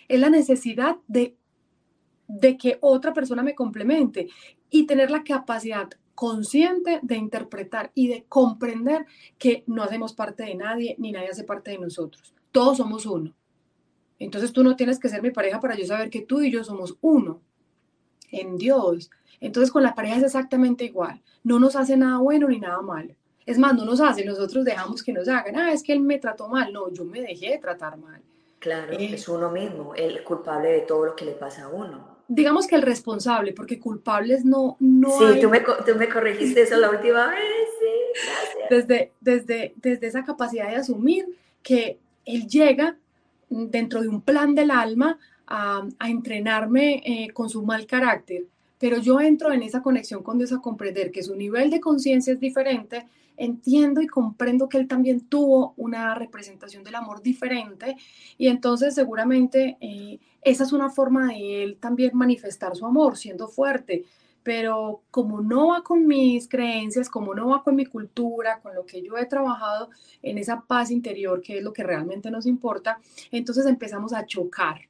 Es 0.09 0.21
la 0.21 0.31
necesidad 0.31 0.97
de, 1.07 1.37
de 2.29 2.57
que 2.57 2.79
otra 2.81 3.13
persona 3.13 3.43
me 3.43 3.55
complemente 3.55 4.29
y 4.71 4.87
tener 4.87 5.11
la 5.11 5.25
capacidad 5.25 5.89
consciente 6.15 7.01
de 7.03 7.17
interpretar 7.17 7.93
y 7.95 8.09
de 8.09 8.25
comprender 8.25 9.07
que 9.39 9.65
no 9.67 9.83
hacemos 9.83 10.15
parte 10.15 10.45
de 10.45 10.55
nadie 10.55 10.97
ni 10.99 11.13
nadie 11.13 11.29
hace 11.29 11.45
parte 11.45 11.73
de 11.73 11.79
nosotros. 11.79 12.35
Todos 12.51 12.79
somos 12.79 13.07
uno. 13.07 13.35
Entonces 14.19 14.53
tú 14.53 14.63
no 14.63 14.77
tienes 14.77 14.99
que 14.99 15.09
ser 15.09 15.23
mi 15.23 15.31
pareja 15.31 15.61
para 15.61 15.77
yo 15.77 15.87
saber 15.87 16.11
que 16.11 16.23
tú 16.23 16.41
y 16.41 16.51
yo 16.51 16.65
somos 16.65 16.97
uno 17.01 17.41
en 18.31 18.57
Dios. 18.57 19.11
Entonces 19.41 19.71
con 19.71 19.83
la 19.83 19.95
pareja 19.95 20.17
es 20.17 20.25
exactamente 20.25 20.85
igual. 20.85 21.23
No 21.45 21.59
nos 21.59 21.77
hace 21.77 21.97
nada 21.97 22.19
bueno 22.19 22.49
ni 22.49 22.59
nada 22.59 22.81
malo. 22.81 23.15
Es 23.45 23.59
más, 23.59 23.75
no 23.75 23.85
nos 23.85 24.01
hace, 24.01 24.25
nosotros 24.25 24.65
dejamos 24.65 25.03
que 25.03 25.13
nos 25.13 25.29
hagan. 25.29 25.57
Ah, 25.57 25.73
es 25.73 25.83
que 25.83 25.93
él 25.93 26.01
me 26.01 26.19
trató 26.19 26.49
mal. 26.49 26.73
No, 26.73 26.91
yo 26.91 27.05
me 27.05 27.21
dejé 27.21 27.51
de 27.51 27.59
tratar 27.59 27.97
mal. 27.97 28.21
Claro, 28.59 28.93
eh, 28.95 29.11
es 29.13 29.29
uno 29.29 29.51
mismo, 29.51 29.95
el 29.95 30.25
culpable 30.25 30.71
de 30.71 30.81
todo 30.81 31.07
lo 31.07 31.15
que 31.15 31.25
le 31.25 31.33
pasa 31.33 31.65
a 31.65 31.69
uno. 31.69 32.17
Digamos 32.27 32.67
que 32.67 32.75
el 32.75 32.83
responsable, 32.83 33.53
porque 33.53 33.79
culpables 33.79 34.45
no, 34.45 34.77
no 34.81 35.11
Sí, 35.11 35.41
tú, 35.41 35.49
me, 35.49 35.61
tú 35.61 35.95
me 35.97 36.09
corregiste 36.09 36.63
eso 36.63 36.77
la 36.77 36.91
última 36.91 37.29
vez, 37.29 37.39
sí, 37.79 38.25
gracias. 38.27 38.71
Desde, 38.89 39.13
desde, 39.21 39.75
desde 39.77 40.07
esa 40.09 40.25
capacidad 40.25 40.69
de 40.69 40.77
asumir 40.77 41.27
que 41.63 42.01
él 42.25 42.49
llega 42.49 42.97
dentro 43.49 44.03
de 44.03 44.09
un 44.09 44.21
plan 44.21 44.55
del 44.55 44.71
alma 44.71 45.19
a, 45.47 45.87
entrenarme 46.01 47.03
eh, 47.05 47.31
con 47.33 47.49
su 47.49 47.63
mal 47.63 47.87
carácter, 47.87 48.47
pero 48.79 48.99
yo 48.99 49.21
entro 49.21 49.53
en 49.53 49.63
esa 49.63 49.83
conexión 49.83 50.23
con 50.23 50.39
Dios 50.39 50.53
a 50.53 50.59
comprender 50.59 51.11
que 51.11 51.23
su 51.23 51.37
nivel 51.37 51.71
de 51.71 51.81
conciencia 51.81 52.33
es 52.33 52.41
diferente, 52.41 53.07
entiendo 53.37 54.01
y 54.01 54.07
comprendo 54.07 54.69
que 54.69 54.79
él 54.79 54.89
también 54.89 55.21
tuvo 55.21 55.75
una 55.77 56.15
representación 56.15 56.83
del 56.85 56.95
amor 56.95 57.23
diferente 57.23 57.97
y 58.39 58.49
entonces 58.49 58.95
seguramente 58.95 59.77
eh, 59.81 60.19
esa 60.43 60.65
es 60.65 60.73
una 60.73 60.91
forma 60.91 61.29
de 61.29 61.63
él 61.63 61.77
también 61.79 62.13
manifestar 62.15 62.75
su 62.75 62.87
amor, 62.87 63.17
siendo 63.17 63.49
fuerte, 63.49 64.05
pero 64.47 65.03
como 65.11 65.41
no 65.41 65.71
va 65.71 65.83
con 65.83 66.07
mis 66.07 66.49
creencias, 66.49 67.11
como 67.11 67.35
no 67.35 67.49
va 67.49 67.65
con 67.65 67.75
mi 67.75 67.85
cultura, 67.85 68.61
con 68.61 68.77
lo 68.77 68.87
que 68.87 69.03
yo 69.03 69.19
he 69.19 69.27
trabajado 69.27 69.91
en 70.23 70.39
esa 70.39 70.61
paz 70.61 70.93
interior, 70.93 71.43
que 71.43 71.59
es 71.59 71.65
lo 71.65 71.73
que 71.73 71.83
realmente 71.83 72.31
nos 72.31 72.47
importa, 72.47 73.01
entonces 73.33 73.67
empezamos 73.67 74.13
a 74.13 74.25
chocar. 74.25 74.83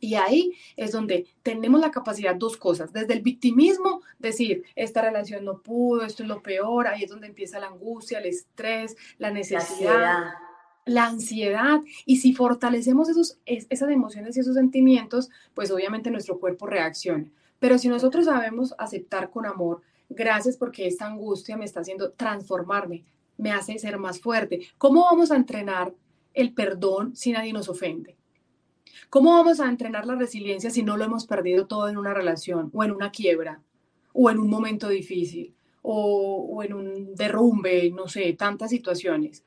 Y 0.00 0.16
ahí 0.16 0.54
es 0.76 0.90
donde 0.90 1.26
tenemos 1.44 1.80
la 1.80 1.92
capacidad, 1.92 2.34
dos 2.34 2.56
cosas, 2.56 2.92
desde 2.92 3.14
el 3.14 3.22
victimismo, 3.22 4.02
decir, 4.18 4.64
esta 4.74 5.02
relación 5.02 5.44
no 5.44 5.62
pudo, 5.62 6.04
esto 6.04 6.24
es 6.24 6.28
lo 6.28 6.42
peor, 6.42 6.88
ahí 6.88 7.04
es 7.04 7.10
donde 7.10 7.28
empieza 7.28 7.60
la 7.60 7.68
angustia, 7.68 8.18
el 8.18 8.26
estrés, 8.26 8.96
la 9.18 9.30
necesidad. 9.30 10.32
La 10.84 11.06
ansiedad. 11.06 11.80
y 12.06 12.16
si 12.16 12.32
fortalecemos 12.32 13.08
esos, 13.08 13.38
esas 13.46 13.88
emociones 13.88 14.36
y 14.36 14.40
esos 14.40 14.56
sentimientos, 14.56 15.30
pues 15.54 15.70
obviamente 15.70 16.10
nuestro 16.10 16.40
cuerpo 16.40 16.66
reacciona. 16.66 17.30
Pero 17.60 17.78
si 17.78 17.88
nosotros 17.88 18.24
sabemos 18.24 18.74
aceptar 18.78 19.30
con 19.30 19.46
amor, 19.46 19.82
gracias 20.08 20.56
porque 20.56 20.88
esta 20.88 21.06
angustia 21.06 21.56
me 21.56 21.66
está 21.66 21.80
haciendo 21.80 22.10
transformarme, 22.12 23.04
me 23.36 23.52
hace 23.52 23.78
ser 23.78 23.98
más 23.98 24.20
fuerte. 24.20 24.60
¿Cómo 24.78 25.02
vamos 25.02 25.30
a 25.30 25.36
entrenar 25.36 25.94
el 26.34 26.52
perdón 26.52 27.14
si 27.14 27.30
nadie 27.30 27.52
nos 27.52 27.68
ofende? 27.68 28.16
¿Cómo 29.08 29.32
vamos 29.32 29.60
a 29.60 29.68
entrenar 29.68 30.06
la 30.06 30.14
resiliencia 30.14 30.70
si 30.70 30.82
no 30.82 30.96
lo 30.96 31.04
hemos 31.04 31.26
perdido 31.26 31.66
todo 31.66 31.88
en 31.88 31.96
una 31.96 32.14
relación 32.14 32.70
o 32.72 32.82
en 32.82 32.92
una 32.92 33.10
quiebra 33.10 33.60
o 34.12 34.30
en 34.30 34.38
un 34.38 34.48
momento 34.48 34.88
difícil 34.88 35.54
o, 35.82 36.62
en 36.62 36.74
un 36.74 37.14
derrumbe, 37.14 37.90
no 37.90 38.08
sé, 38.08 38.32
tantas 38.34 38.70
situaciones? 38.70 39.44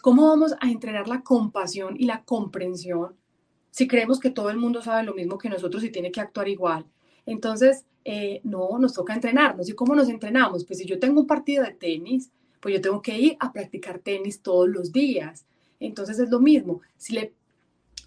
¿Cómo 0.00 0.28
vamos 0.28 0.54
a 0.60 0.70
entrenar 0.70 1.08
la 1.08 1.22
compasión 1.22 1.96
y 1.96 2.06
la 2.06 2.24
comprensión 2.24 3.14
si 3.70 3.86
creemos 3.86 4.18
que 4.18 4.30
todo 4.30 4.50
el 4.50 4.56
mundo 4.56 4.82
sabe 4.82 5.04
lo 5.04 5.14
mismo 5.14 5.38
que 5.38 5.48
nosotros 5.48 5.84
y 5.84 5.90
tiene 5.90 6.10
que 6.10 6.20
actuar 6.20 6.48
igual? 6.48 6.86
Entonces, 7.26 7.84
eh, 8.04 8.40
no, 8.44 8.78
nos 8.78 8.94
toca 8.94 9.14
entrenarnos. 9.14 9.68
¿Y 9.68 9.72
cómo 9.72 9.94
nos 9.94 10.08
entrenamos? 10.08 10.64
Pues 10.64 10.78
si 10.78 10.86
yo 10.86 10.98
tengo 10.98 11.20
un 11.20 11.26
partido 11.26 11.64
de 11.64 11.72
tenis, 11.72 12.30
pues 12.60 12.74
yo 12.74 12.80
tengo 12.80 13.02
que 13.02 13.18
ir 13.18 13.36
a 13.40 13.52
practicar 13.52 13.98
tenis 13.98 14.40
todos 14.40 14.68
los 14.68 14.92
días. 14.92 15.44
Entonces 15.80 16.18
es 16.18 16.30
lo 16.30 16.40
mismo. 16.40 16.80
Si 16.96 17.12
le, 17.12 17.32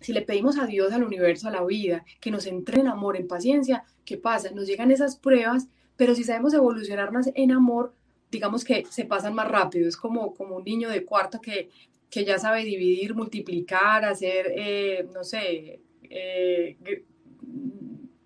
si 0.02 0.14
le 0.14 0.22
pedimos 0.22 0.58
a 0.58 0.66
Dios, 0.66 0.94
al 0.94 1.04
universo, 1.04 1.48
a 1.48 1.52
la 1.52 1.64
vida, 1.64 2.06
que 2.20 2.32
nos 2.32 2.46
entrene 2.46 2.84
en 2.84 2.88
amor, 2.88 3.18
en 3.18 3.28
paciencia, 3.28 3.84
¿qué 4.06 4.18
pasa? 4.18 4.52
Nos 4.52 4.68
llegan 4.68 4.92
esas 4.92 5.18
pruebas, 5.18 5.68
pero 5.98 6.16
si 6.16 6.24
sabemos 6.24 6.54
evolucionar 6.54 7.12
más 7.12 7.30
en 7.34 7.52
amor, 7.52 7.94
digamos 8.32 8.64
que 8.64 8.86
se 8.90 9.06
pasan 9.06 9.34
más 9.34 9.50
rápido. 9.50 9.88
Es 9.88 9.98
como, 9.98 10.34
como 10.34 10.58
un 10.58 10.64
niño 10.64 10.90
de 10.90 11.06
cuarto 11.06 11.40
que, 11.40 11.70
que 12.10 12.26
ya 12.26 12.38
sabe 12.38 12.64
dividir, 12.64 13.14
multiplicar, 13.14 14.04
hacer, 14.06 14.54
eh, 14.56 15.08
no 15.14 15.24
sé, 15.24 15.80
eh, 16.04 16.78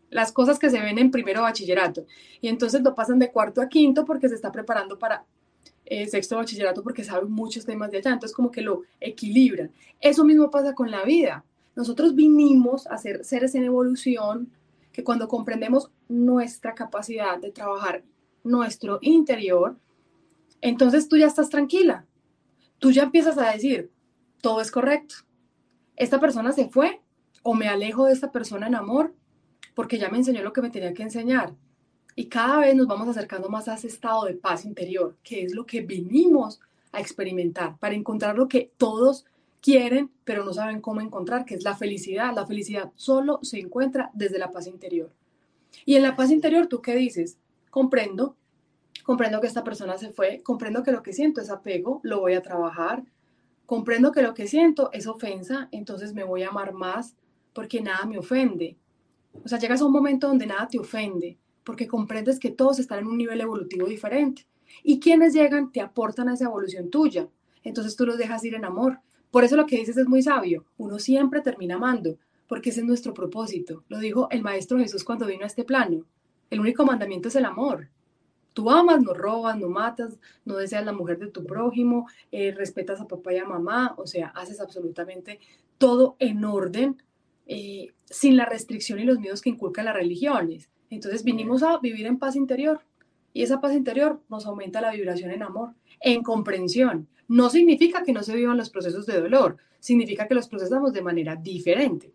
las 0.09 0.31
cosas 0.31 0.59
que 0.59 0.69
se 0.69 0.79
ven 0.79 0.97
en 0.97 1.11
primero 1.11 1.41
bachillerato. 1.41 2.05
Y 2.41 2.47
entonces 2.47 2.81
lo 2.81 2.95
pasan 2.95 3.19
de 3.19 3.31
cuarto 3.31 3.61
a 3.61 3.69
quinto 3.69 4.05
porque 4.05 4.29
se 4.29 4.35
está 4.35 4.51
preparando 4.51 4.97
para 4.97 5.25
eh, 5.85 6.07
sexto 6.07 6.37
bachillerato 6.37 6.83
porque 6.83 7.03
sabe 7.03 7.25
muchos 7.27 7.65
temas 7.65 7.91
de 7.91 7.97
allá. 7.97 8.13
Entonces 8.13 8.35
como 8.35 8.51
que 8.51 8.61
lo 8.61 8.83
equilibran. 8.99 9.71
Eso 9.99 10.23
mismo 10.23 10.49
pasa 10.49 10.73
con 10.73 10.91
la 10.91 11.03
vida. 11.03 11.43
Nosotros 11.75 12.15
vinimos 12.15 12.87
a 12.87 12.97
ser 12.97 13.23
seres 13.23 13.55
en 13.55 13.63
evolución 13.63 14.51
que 14.91 15.03
cuando 15.03 15.27
comprendemos 15.27 15.91
nuestra 16.07 16.75
capacidad 16.75 17.37
de 17.39 17.51
trabajar 17.51 18.03
nuestro 18.43 18.99
interior, 19.01 19.77
entonces 20.61 21.07
tú 21.07 21.17
ya 21.17 21.27
estás 21.27 21.49
tranquila. 21.49 22.05
Tú 22.79 22.91
ya 22.91 23.03
empiezas 23.03 23.37
a 23.37 23.51
decir, 23.51 23.91
todo 24.41 24.61
es 24.61 24.71
correcto. 24.71 25.15
Esta 25.95 26.19
persona 26.19 26.51
se 26.51 26.69
fue 26.69 27.01
o 27.43 27.53
me 27.53 27.67
alejo 27.67 28.05
de 28.05 28.13
esta 28.13 28.31
persona 28.31 28.67
en 28.67 28.75
amor 28.75 29.13
porque 29.79 29.97
ya 29.97 30.09
me 30.09 30.17
enseñó 30.17 30.43
lo 30.43 30.51
que 30.51 30.61
me 30.61 30.71
tenía 30.71 30.93
que 30.93 31.03
enseñar. 31.03 31.55
Y 32.13 32.25
cada 32.25 32.59
vez 32.59 32.75
nos 32.75 32.85
vamos 32.85 33.07
acercando 33.07 33.47
más 33.47 33.69
a 33.69 33.75
ese 33.75 33.87
estado 33.87 34.25
de 34.25 34.33
paz 34.33 34.65
interior, 34.65 35.15
que 35.23 35.43
es 35.43 35.55
lo 35.55 35.65
que 35.65 35.79
vinimos 35.79 36.59
a 36.91 36.99
experimentar, 36.99 37.77
para 37.79 37.95
encontrar 37.95 38.37
lo 38.37 38.49
que 38.49 38.73
todos 38.75 39.23
quieren, 39.61 40.11
pero 40.25 40.43
no 40.43 40.51
saben 40.51 40.81
cómo 40.81 40.99
encontrar, 40.99 41.45
que 41.45 41.55
es 41.55 41.63
la 41.63 41.77
felicidad. 41.77 42.35
La 42.35 42.45
felicidad 42.45 42.91
solo 42.95 43.39
se 43.41 43.57
encuentra 43.57 44.11
desde 44.13 44.37
la 44.37 44.51
paz 44.51 44.67
interior. 44.67 45.13
Y 45.85 45.95
en 45.95 46.03
la 46.03 46.17
paz 46.17 46.29
interior, 46.29 46.67
¿tú 46.67 46.81
qué 46.81 46.93
dices? 46.97 47.37
Comprendo, 47.69 48.35
comprendo 49.05 49.39
que 49.39 49.47
esta 49.47 49.63
persona 49.63 49.97
se 49.97 50.11
fue, 50.11 50.41
comprendo 50.43 50.83
que 50.83 50.91
lo 50.91 51.03
que 51.03 51.13
siento 51.13 51.39
es 51.39 51.49
apego, 51.49 52.01
lo 52.03 52.19
voy 52.19 52.33
a 52.33 52.41
trabajar, 52.41 53.05
comprendo 53.65 54.11
que 54.11 54.23
lo 54.23 54.33
que 54.33 54.45
siento 54.45 54.89
es 54.91 55.07
ofensa, 55.07 55.69
entonces 55.71 56.13
me 56.13 56.25
voy 56.25 56.43
a 56.43 56.49
amar 56.49 56.73
más 56.73 57.15
porque 57.53 57.79
nada 57.79 58.05
me 58.05 58.17
ofende. 58.17 58.75
O 59.43 59.47
sea, 59.47 59.59
llegas 59.59 59.81
a 59.81 59.85
un 59.85 59.91
momento 59.91 60.27
donde 60.27 60.47
nada 60.47 60.67
te 60.67 60.79
ofende, 60.79 61.37
porque 61.63 61.87
comprendes 61.87 62.39
que 62.39 62.51
todos 62.51 62.79
están 62.79 62.99
en 62.99 63.07
un 63.07 63.17
nivel 63.17 63.41
evolutivo 63.41 63.87
diferente. 63.87 64.47
Y 64.83 64.99
quienes 64.99 65.33
llegan 65.33 65.71
te 65.71 65.81
aportan 65.81 66.29
a 66.29 66.33
esa 66.33 66.45
evolución 66.45 66.89
tuya. 66.89 67.27
Entonces 67.63 67.95
tú 67.95 68.05
los 68.05 68.17
dejas 68.17 68.43
ir 68.45 68.55
en 68.55 68.65
amor. 68.65 68.99
Por 69.31 69.43
eso 69.43 69.55
lo 69.55 69.65
que 69.65 69.77
dices 69.77 69.97
es 69.97 70.07
muy 70.07 70.21
sabio. 70.21 70.65
Uno 70.77 70.99
siempre 70.99 71.41
termina 71.41 71.75
amando, 71.75 72.17
porque 72.47 72.71
ese 72.71 72.81
es 72.81 72.85
nuestro 72.85 73.13
propósito. 73.13 73.83
Lo 73.89 73.99
dijo 73.99 74.27
el 74.31 74.41
Maestro 74.41 74.79
Jesús 74.79 75.03
cuando 75.03 75.25
vino 75.25 75.43
a 75.43 75.47
este 75.47 75.63
plano. 75.63 76.05
El 76.49 76.59
único 76.59 76.85
mandamiento 76.85 77.27
es 77.27 77.35
el 77.35 77.45
amor. 77.45 77.89
Tú 78.53 78.71
amas, 78.71 79.01
no 79.01 79.13
robas, 79.13 79.57
no 79.57 79.69
matas, 79.69 80.17
no 80.43 80.55
deseas 80.55 80.83
la 80.83 80.91
mujer 80.91 81.19
de 81.19 81.27
tu 81.27 81.45
prójimo, 81.45 82.07
eh, 82.31 82.51
respetas 82.51 82.99
a 82.99 83.07
papá 83.07 83.33
y 83.33 83.37
a 83.37 83.45
mamá, 83.45 83.93
o 83.97 84.07
sea, 84.07 84.29
haces 84.29 84.59
absolutamente 84.59 85.39
todo 85.77 86.15
en 86.19 86.43
orden, 86.43 87.01
eh, 87.51 87.93
sin 88.05 88.37
la 88.37 88.45
restricción 88.45 88.99
y 88.99 89.05
los 89.05 89.19
miedos 89.19 89.41
que 89.41 89.49
inculcan 89.49 89.85
las 89.85 89.95
religiones. 89.95 90.69
Entonces 90.91 91.23
vinimos 91.23 91.63
a 91.63 91.79
vivir 91.79 92.05
en 92.05 92.19
paz 92.19 92.35
interior 92.35 92.81
y 93.33 93.41
esa 93.41 93.59
paz 93.59 93.73
interior 93.73 94.21
nos 94.29 94.45
aumenta 94.45 94.81
la 94.81 94.91
vibración 94.91 95.31
en 95.31 95.41
amor, 95.41 95.73
en 95.99 96.21
comprensión. 96.21 97.07
No 97.27 97.49
significa 97.49 98.03
que 98.03 98.13
no 98.13 98.21
se 98.21 98.35
vivan 98.35 98.55
los 98.55 98.69
procesos 98.69 99.07
de 99.07 99.19
dolor, 99.19 99.57
significa 99.79 100.27
que 100.27 100.35
los 100.35 100.47
procesamos 100.47 100.93
de 100.93 101.01
manera 101.01 101.35
diferente. 101.35 102.13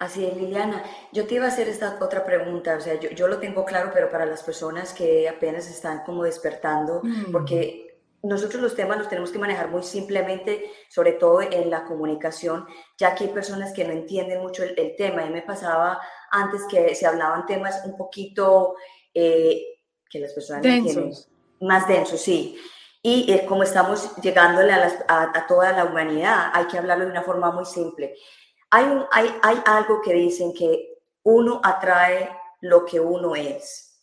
Así 0.00 0.24
es, 0.24 0.36
Liliana. 0.36 0.82
Yo 1.12 1.28
te 1.28 1.36
iba 1.36 1.44
a 1.44 1.48
hacer 1.48 1.68
esta 1.68 1.96
otra 2.00 2.24
pregunta, 2.24 2.76
o 2.76 2.80
sea, 2.80 2.98
yo, 2.98 3.10
yo 3.10 3.28
lo 3.28 3.38
tengo 3.38 3.64
claro, 3.64 3.92
pero 3.94 4.10
para 4.10 4.26
las 4.26 4.42
personas 4.42 4.92
que 4.92 5.28
apenas 5.28 5.70
están 5.70 6.02
como 6.04 6.24
despertando, 6.24 7.02
mm. 7.04 7.30
porque 7.30 7.83
nosotros 8.24 8.62
los 8.62 8.74
temas 8.74 8.98
los 8.98 9.08
tenemos 9.08 9.30
que 9.30 9.38
manejar 9.38 9.68
muy 9.68 9.82
simplemente, 9.82 10.70
sobre 10.88 11.12
todo 11.12 11.42
en 11.42 11.70
la 11.70 11.84
comunicación, 11.84 12.66
ya 12.98 13.14
que 13.14 13.24
hay 13.24 13.30
personas 13.30 13.72
que 13.74 13.84
no 13.84 13.92
entienden 13.92 14.40
mucho 14.40 14.62
el, 14.64 14.96
tema. 14.96 15.24
Y 15.26 15.30
me 15.30 15.42
pasaba 15.42 16.00
antes 16.30 16.62
que 16.68 16.94
se 16.94 17.06
hablaban 17.06 17.44
temas 17.46 17.82
un 17.84 17.96
poquito 17.96 18.76
eh, 19.12 19.62
que 20.08 20.20
las 20.20 20.32
personas 20.32 20.62
densos. 20.62 21.28
más 21.60 21.86
densos, 21.86 22.20
sí. 22.20 22.58
Y 23.02 23.30
eh, 23.30 23.44
como 23.44 23.62
estamos 23.62 24.16
llegándole 24.16 24.72
a, 24.72 24.88
a, 25.08 25.46
toda 25.46 25.72
la 25.72 25.84
humanidad, 25.84 26.50
hay 26.54 26.64
que 26.64 26.78
hablarlo 26.78 27.04
de 27.04 27.10
una 27.10 27.22
forma 27.22 27.52
muy 27.52 27.66
simple. 27.66 28.14
Hay, 28.70 28.84
un, 28.84 29.04
hay, 29.12 29.34
hay 29.42 29.58
algo 29.66 30.00
que 30.00 30.14
dicen 30.14 30.54
que 30.54 30.94
uno 31.24 31.60
atrae 31.62 32.30
lo 32.62 32.86
que 32.86 32.98
uno 32.98 33.36
es. 33.36 33.93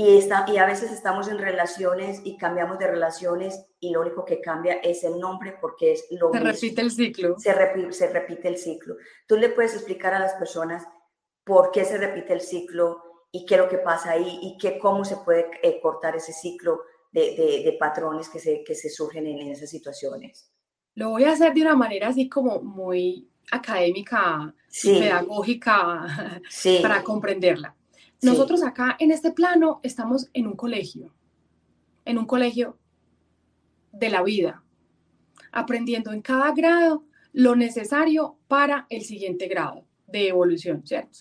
Y, 0.00 0.16
está, 0.16 0.46
y 0.46 0.58
a 0.58 0.64
veces 0.64 0.92
estamos 0.92 1.26
en 1.26 1.38
relaciones 1.38 2.20
y 2.22 2.36
cambiamos 2.36 2.78
de 2.78 2.86
relaciones 2.86 3.66
y 3.80 3.90
lo 3.90 4.02
único 4.02 4.24
que 4.24 4.40
cambia 4.40 4.74
es 4.74 5.02
el 5.02 5.18
nombre 5.18 5.56
porque 5.60 5.90
es 5.90 6.06
lo 6.12 6.32
se 6.32 6.38
repite 6.38 6.82
el 6.82 6.92
ciclo. 6.92 7.34
Se, 7.36 7.52
repite, 7.52 7.92
se 7.92 8.08
repite 8.08 8.46
el 8.46 8.58
ciclo. 8.58 8.94
Tú 9.26 9.36
le 9.36 9.48
puedes 9.48 9.74
explicar 9.74 10.14
a 10.14 10.20
las 10.20 10.34
personas 10.34 10.86
por 11.42 11.72
qué 11.72 11.84
se 11.84 11.98
repite 11.98 12.32
el 12.32 12.42
ciclo 12.42 13.02
y 13.32 13.44
qué 13.44 13.56
es 13.56 13.60
lo 13.60 13.68
que 13.68 13.78
pasa 13.78 14.12
ahí 14.12 14.38
y 14.40 14.56
qué, 14.56 14.78
cómo 14.78 15.04
se 15.04 15.16
puede 15.16 15.50
eh, 15.64 15.80
cortar 15.82 16.14
ese 16.14 16.32
ciclo 16.32 16.80
de, 17.10 17.62
de, 17.64 17.76
patrones 17.80 18.28
que 18.28 18.38
se, 18.38 18.62
que 18.62 18.76
se 18.76 18.90
surgen 18.90 19.26
en, 19.26 19.48
esas 19.48 19.68
situaciones. 19.68 20.52
Lo 20.94 21.10
voy 21.10 21.24
a 21.24 21.32
hacer 21.32 21.52
de 21.54 21.62
una 21.62 21.74
manera 21.74 22.06
así 22.06 22.28
como 22.28 22.60
muy 22.60 23.28
académica, 23.50 24.54
pedagógica, 24.80 26.40
para 26.82 27.02
comprenderla. 27.02 27.74
Nosotros 28.22 28.62
acá 28.62 28.96
en 28.98 29.12
este 29.12 29.30
plano 29.30 29.80
estamos 29.82 30.28
en 30.32 30.46
un 30.46 30.56
colegio, 30.56 31.12
en 32.04 32.18
un 32.18 32.26
colegio 32.26 32.76
de 33.92 34.10
la 34.10 34.22
vida, 34.22 34.62
aprendiendo 35.52 36.12
en 36.12 36.22
cada 36.22 36.52
grado 36.52 37.04
lo 37.32 37.54
necesario 37.54 38.36
para 38.48 38.86
el 38.90 39.02
siguiente 39.02 39.46
grado 39.46 39.84
de 40.06 40.28
evolución, 40.28 40.82
¿cierto? 40.84 41.20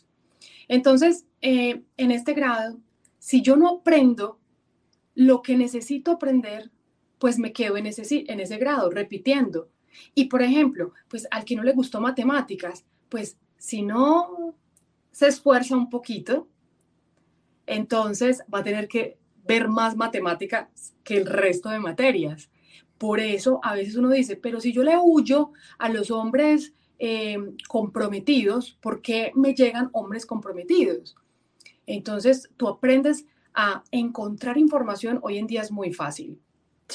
Entonces, 0.68 1.26
eh, 1.42 1.84
en 1.98 2.12
este 2.12 2.34
grado, 2.34 2.80
si 3.20 3.42
yo 3.42 3.56
no 3.58 3.70
aprendo 3.70 4.40
lo 5.14 5.42
que 5.42 5.56
necesito 5.56 6.12
aprender, 6.12 6.72
pues 7.20 7.38
me 7.38 7.54
quedo 7.54 7.78
en 7.78 7.86
ese, 7.86 8.26
en 8.28 8.40
ese 8.40 8.58
grado, 8.58 8.90
repitiendo. 8.90 9.70
Y 10.14 10.26
por 10.26 10.42
ejemplo, 10.42 10.94
pues 11.08 11.28
al 11.32 11.46
que 11.46 11.56
no 11.56 11.64
le 11.64 11.74
gustó 11.74 12.00
matemáticas, 12.00 12.86
pues 13.10 13.38
si 13.58 13.82
no 13.82 14.56
se 15.12 15.28
esfuerza 15.28 15.76
un 15.76 15.90
poquito, 15.90 16.48
entonces 17.68 18.44
va 18.52 18.60
a 18.60 18.64
tener 18.64 18.88
que 18.88 19.18
ver 19.46 19.68
más 19.68 19.96
matemáticas 19.96 20.96
que 21.04 21.18
el 21.18 21.26
resto 21.26 21.70
de 21.70 21.80
materias. 21.80 22.50
Por 22.98 23.20
eso 23.20 23.60
a 23.64 23.76
veces 23.76 23.96
uno 23.96 24.10
dice, 24.10 24.36
pero 24.36 24.60
si 24.60 24.74
yo 24.74 24.84
le 24.84 24.98
huyo 24.98 25.52
a 25.78 25.90
los 25.90 26.10
hombres 26.10 26.74
eh, 26.98 27.38
comprometidos, 27.68 28.78
¿por 28.82 29.02
qué 29.02 29.32
me 29.36 29.54
llegan 29.54 29.90
hombres 29.94 30.26
comprometidos? 30.26 31.16
Entonces 31.86 32.50
tú 32.58 32.68
aprendes 32.68 33.26
a 33.54 33.84
encontrar 33.92 34.58
información, 34.58 35.20
hoy 35.22 35.38
en 35.38 35.48
día 35.48 35.62
es 35.62 35.72
muy 35.72 35.94
fácil. 35.94 36.40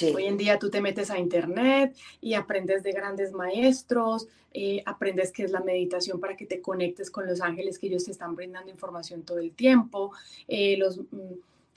Hoy 0.00 0.24
en 0.24 0.38
día 0.38 0.58
tú 0.58 0.70
te 0.70 0.80
metes 0.80 1.10
a 1.10 1.18
internet 1.18 1.94
y 2.20 2.34
aprendes 2.34 2.82
de 2.82 2.92
grandes 2.92 3.32
maestros, 3.32 4.26
eh, 4.54 4.82
aprendes 4.86 5.32
qué 5.32 5.44
es 5.44 5.50
la 5.50 5.60
meditación 5.60 6.18
para 6.18 6.34
que 6.36 6.46
te 6.46 6.62
conectes 6.62 7.10
con 7.10 7.26
los 7.26 7.42
ángeles 7.42 7.78
que 7.78 7.88
ellos 7.88 8.04
te 8.04 8.10
están 8.10 8.34
brindando 8.34 8.70
información 8.70 9.22
todo 9.22 9.38
el 9.38 9.52
tiempo. 9.52 10.12
Eh, 10.48 10.76
los, 10.78 10.98
mm, 10.98 11.32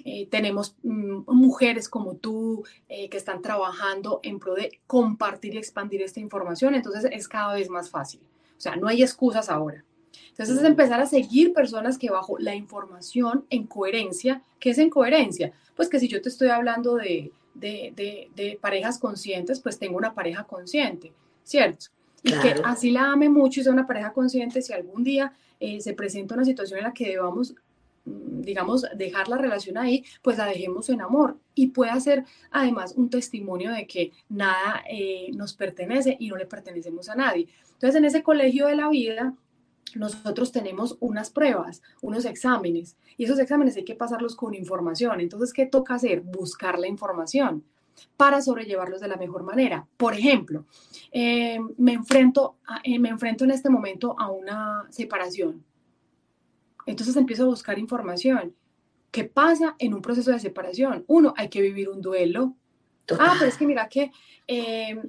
eh, 0.05 0.27
tenemos 0.27 0.75
mm, 0.83 1.23
mujeres 1.27 1.89
como 1.89 2.15
tú 2.15 2.63
que 2.87 3.17
están 3.17 3.41
trabajando 3.41 4.21
en 4.23 4.39
pro 4.39 4.55
de 4.55 4.79
compartir 4.87 5.55
y 5.55 5.57
expandir 5.57 6.01
esta 6.01 6.19
información, 6.19 6.73
entonces 6.73 7.09
es 7.11 7.27
cada 7.27 7.53
vez 7.53 7.69
más 7.69 7.89
fácil. 7.89 8.21
O 8.57 8.61
sea, 8.61 8.77
no 8.77 8.87
hay 8.87 9.03
excusas 9.03 9.49
ahora. 9.49 9.83
Entonces 10.29 10.57
es 10.57 10.63
empezar 10.63 11.01
a 11.01 11.05
seguir 11.05 11.53
personas 11.53 11.97
que 11.97 12.09
bajo 12.09 12.37
la 12.39 12.55
información 12.55 13.45
en 13.49 13.67
coherencia, 13.67 14.41
¿qué 14.59 14.69
es 14.69 14.77
en 14.77 14.89
coherencia? 14.89 15.51
Pues 15.75 15.89
que 15.89 15.99
si 15.99 16.07
yo 16.07 16.21
te 16.21 16.29
estoy 16.29 16.49
hablando 16.49 16.95
de 16.95 17.31
de, 17.55 18.59
parejas 18.61 18.99
conscientes, 18.99 19.59
pues 19.59 19.79
tengo 19.79 19.97
una 19.97 20.13
pareja 20.13 20.43
consciente, 20.43 21.11
¿cierto? 21.43 21.87
Y 22.23 22.31
que 22.31 22.55
así 22.63 22.91
la 22.91 23.11
ame 23.11 23.29
mucho 23.29 23.59
y 23.59 23.63
sea 23.63 23.73
una 23.73 23.87
pareja 23.87 24.11
consciente, 24.11 24.61
si 24.61 24.73
algún 24.73 25.03
día 25.03 25.33
eh, 25.59 25.79
se 25.79 25.93
presenta 25.93 26.35
una 26.35 26.45
situación 26.45 26.79
en 26.79 26.85
la 26.85 26.93
que 26.93 27.09
debamos, 27.09 27.53
mm, 28.05 28.41
digamos, 28.41 28.85
dejar 28.95 29.27
la 29.27 29.37
relación 29.37 29.77
ahí, 29.77 30.03
pues 30.21 30.37
la 30.37 30.47
dejemos 30.47 30.89
en 30.89 31.01
amor 31.01 31.37
y 31.53 31.67
puede 31.67 31.99
ser 32.01 32.25
además 32.51 32.93
un 32.97 33.09
testimonio 33.09 33.71
de 33.71 33.85
que 33.85 34.11
nada 34.27 34.83
eh, 34.89 35.29
nos 35.33 35.53
pertenece 35.53 36.17
y 36.19 36.29
no 36.29 36.35
le 36.35 36.45
pertenecemos 36.45 37.09
a 37.09 37.15
nadie. 37.15 37.47
Entonces, 37.73 37.95
en 37.95 38.05
ese 38.05 38.23
colegio 38.23 38.67
de 38.67 38.75
la 38.75 38.89
vida, 38.89 39.35
nosotros 39.99 40.51
tenemos 40.51 40.97
unas 40.99 41.29
pruebas, 41.29 41.81
unos 42.01 42.25
exámenes, 42.25 42.97
y 43.17 43.25
esos 43.25 43.39
exámenes 43.39 43.75
hay 43.77 43.85
que 43.85 43.95
pasarlos 43.95 44.35
con 44.35 44.53
información. 44.53 45.21
Entonces, 45.21 45.53
¿qué 45.53 45.65
toca 45.65 45.95
hacer? 45.95 46.21
Buscar 46.21 46.79
la 46.79 46.87
información 46.87 47.63
para 48.17 48.41
sobrellevarlos 48.41 49.01
de 49.01 49.07
la 49.07 49.17
mejor 49.17 49.43
manera. 49.43 49.87
Por 49.97 50.13
ejemplo, 50.13 50.65
eh, 51.11 51.59
me, 51.77 51.93
enfrento 51.93 52.57
eh, 52.83 52.99
me 52.99 53.09
enfrento 53.09 53.43
en 53.43 53.51
este 53.51 53.69
momento 53.69 54.15
a 54.19 54.29
una 54.29 54.85
separación. 54.89 55.63
Entonces 56.85 57.15
empiezo 57.15 57.43
a 57.43 57.47
buscar 57.47 57.79
información. 57.79 58.53
¿Qué 59.11 59.23
pasa 59.23 59.75
en 59.79 59.93
un 59.93 60.01
proceso 60.01 60.31
de 60.31 60.39
separación? 60.39 61.05
Uno, 61.07 61.33
hay 61.37 61.49
que 61.49 61.61
vivir 61.61 61.89
un 61.89 62.01
duelo. 62.01 62.53
Ah, 63.19 63.35
pero 63.37 63.49
es 63.49 63.57
que 63.57 63.67
mira 63.67 63.87
que 63.87 64.11
eh, 64.47 64.99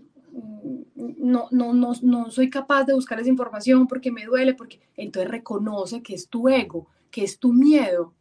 no, 0.96 1.48
no, 1.50 1.72
no, 1.74 1.92
no 2.02 2.30
soy 2.30 2.50
capaz 2.50 2.84
de 2.84 2.94
buscar 2.94 3.20
esa 3.20 3.28
información 3.28 3.86
porque 3.86 4.10
me 4.10 4.24
duele, 4.24 4.54
porque 4.54 4.80
entonces 4.96 5.30
reconoce 5.30 6.02
que 6.02 6.14
es 6.14 6.28
tu 6.28 6.48
ego, 6.48 6.88
que 7.10 7.24
es 7.24 7.38
tu 7.38 7.52
miedo, 7.52 8.14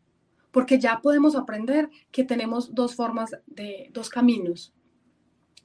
porque 0.52 0.80
ya 0.80 1.00
podemos 1.02 1.36
aprender 1.36 1.90
que 2.12 2.24
tenemos 2.24 2.74
dos 2.74 2.96
formas 2.96 3.32
de, 3.46 3.90
dos 3.94 4.10
caminos, 4.10 4.74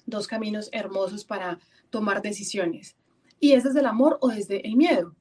dos 0.06 0.26
caminos 0.26 0.68
hermosos 0.72 1.24
para 1.24 1.58
tomar 1.90 2.22
decisiones. 2.22 2.96
Y 3.38 3.52
es 3.52 3.64
desde 3.64 3.80
el 3.80 3.86
amor 3.86 4.18
o 4.20 4.28
desde 4.28 4.66
el 4.66 4.76
miedo. 4.76 5.14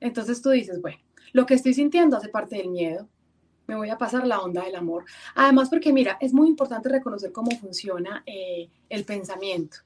Entonces 0.00 0.42
tú 0.42 0.50
dices, 0.50 0.80
bueno, 0.80 0.98
lo 1.32 1.46
que 1.46 1.54
estoy 1.54 1.74
sintiendo 1.74 2.16
hace 2.16 2.28
parte 2.28 2.56
del 2.56 2.70
miedo, 2.70 3.08
me 3.66 3.76
voy 3.76 3.88
a 3.88 3.98
pasar 3.98 4.26
la 4.26 4.40
onda 4.40 4.64
del 4.64 4.74
amor. 4.76 5.04
Además, 5.34 5.68
porque 5.70 5.92
mira, 5.92 6.18
es 6.20 6.32
muy 6.32 6.48
importante 6.48 6.88
reconocer 6.88 7.32
cómo 7.32 7.50
funciona 7.52 8.22
eh, 8.26 8.68
el 8.88 9.04
pensamiento. 9.04 9.78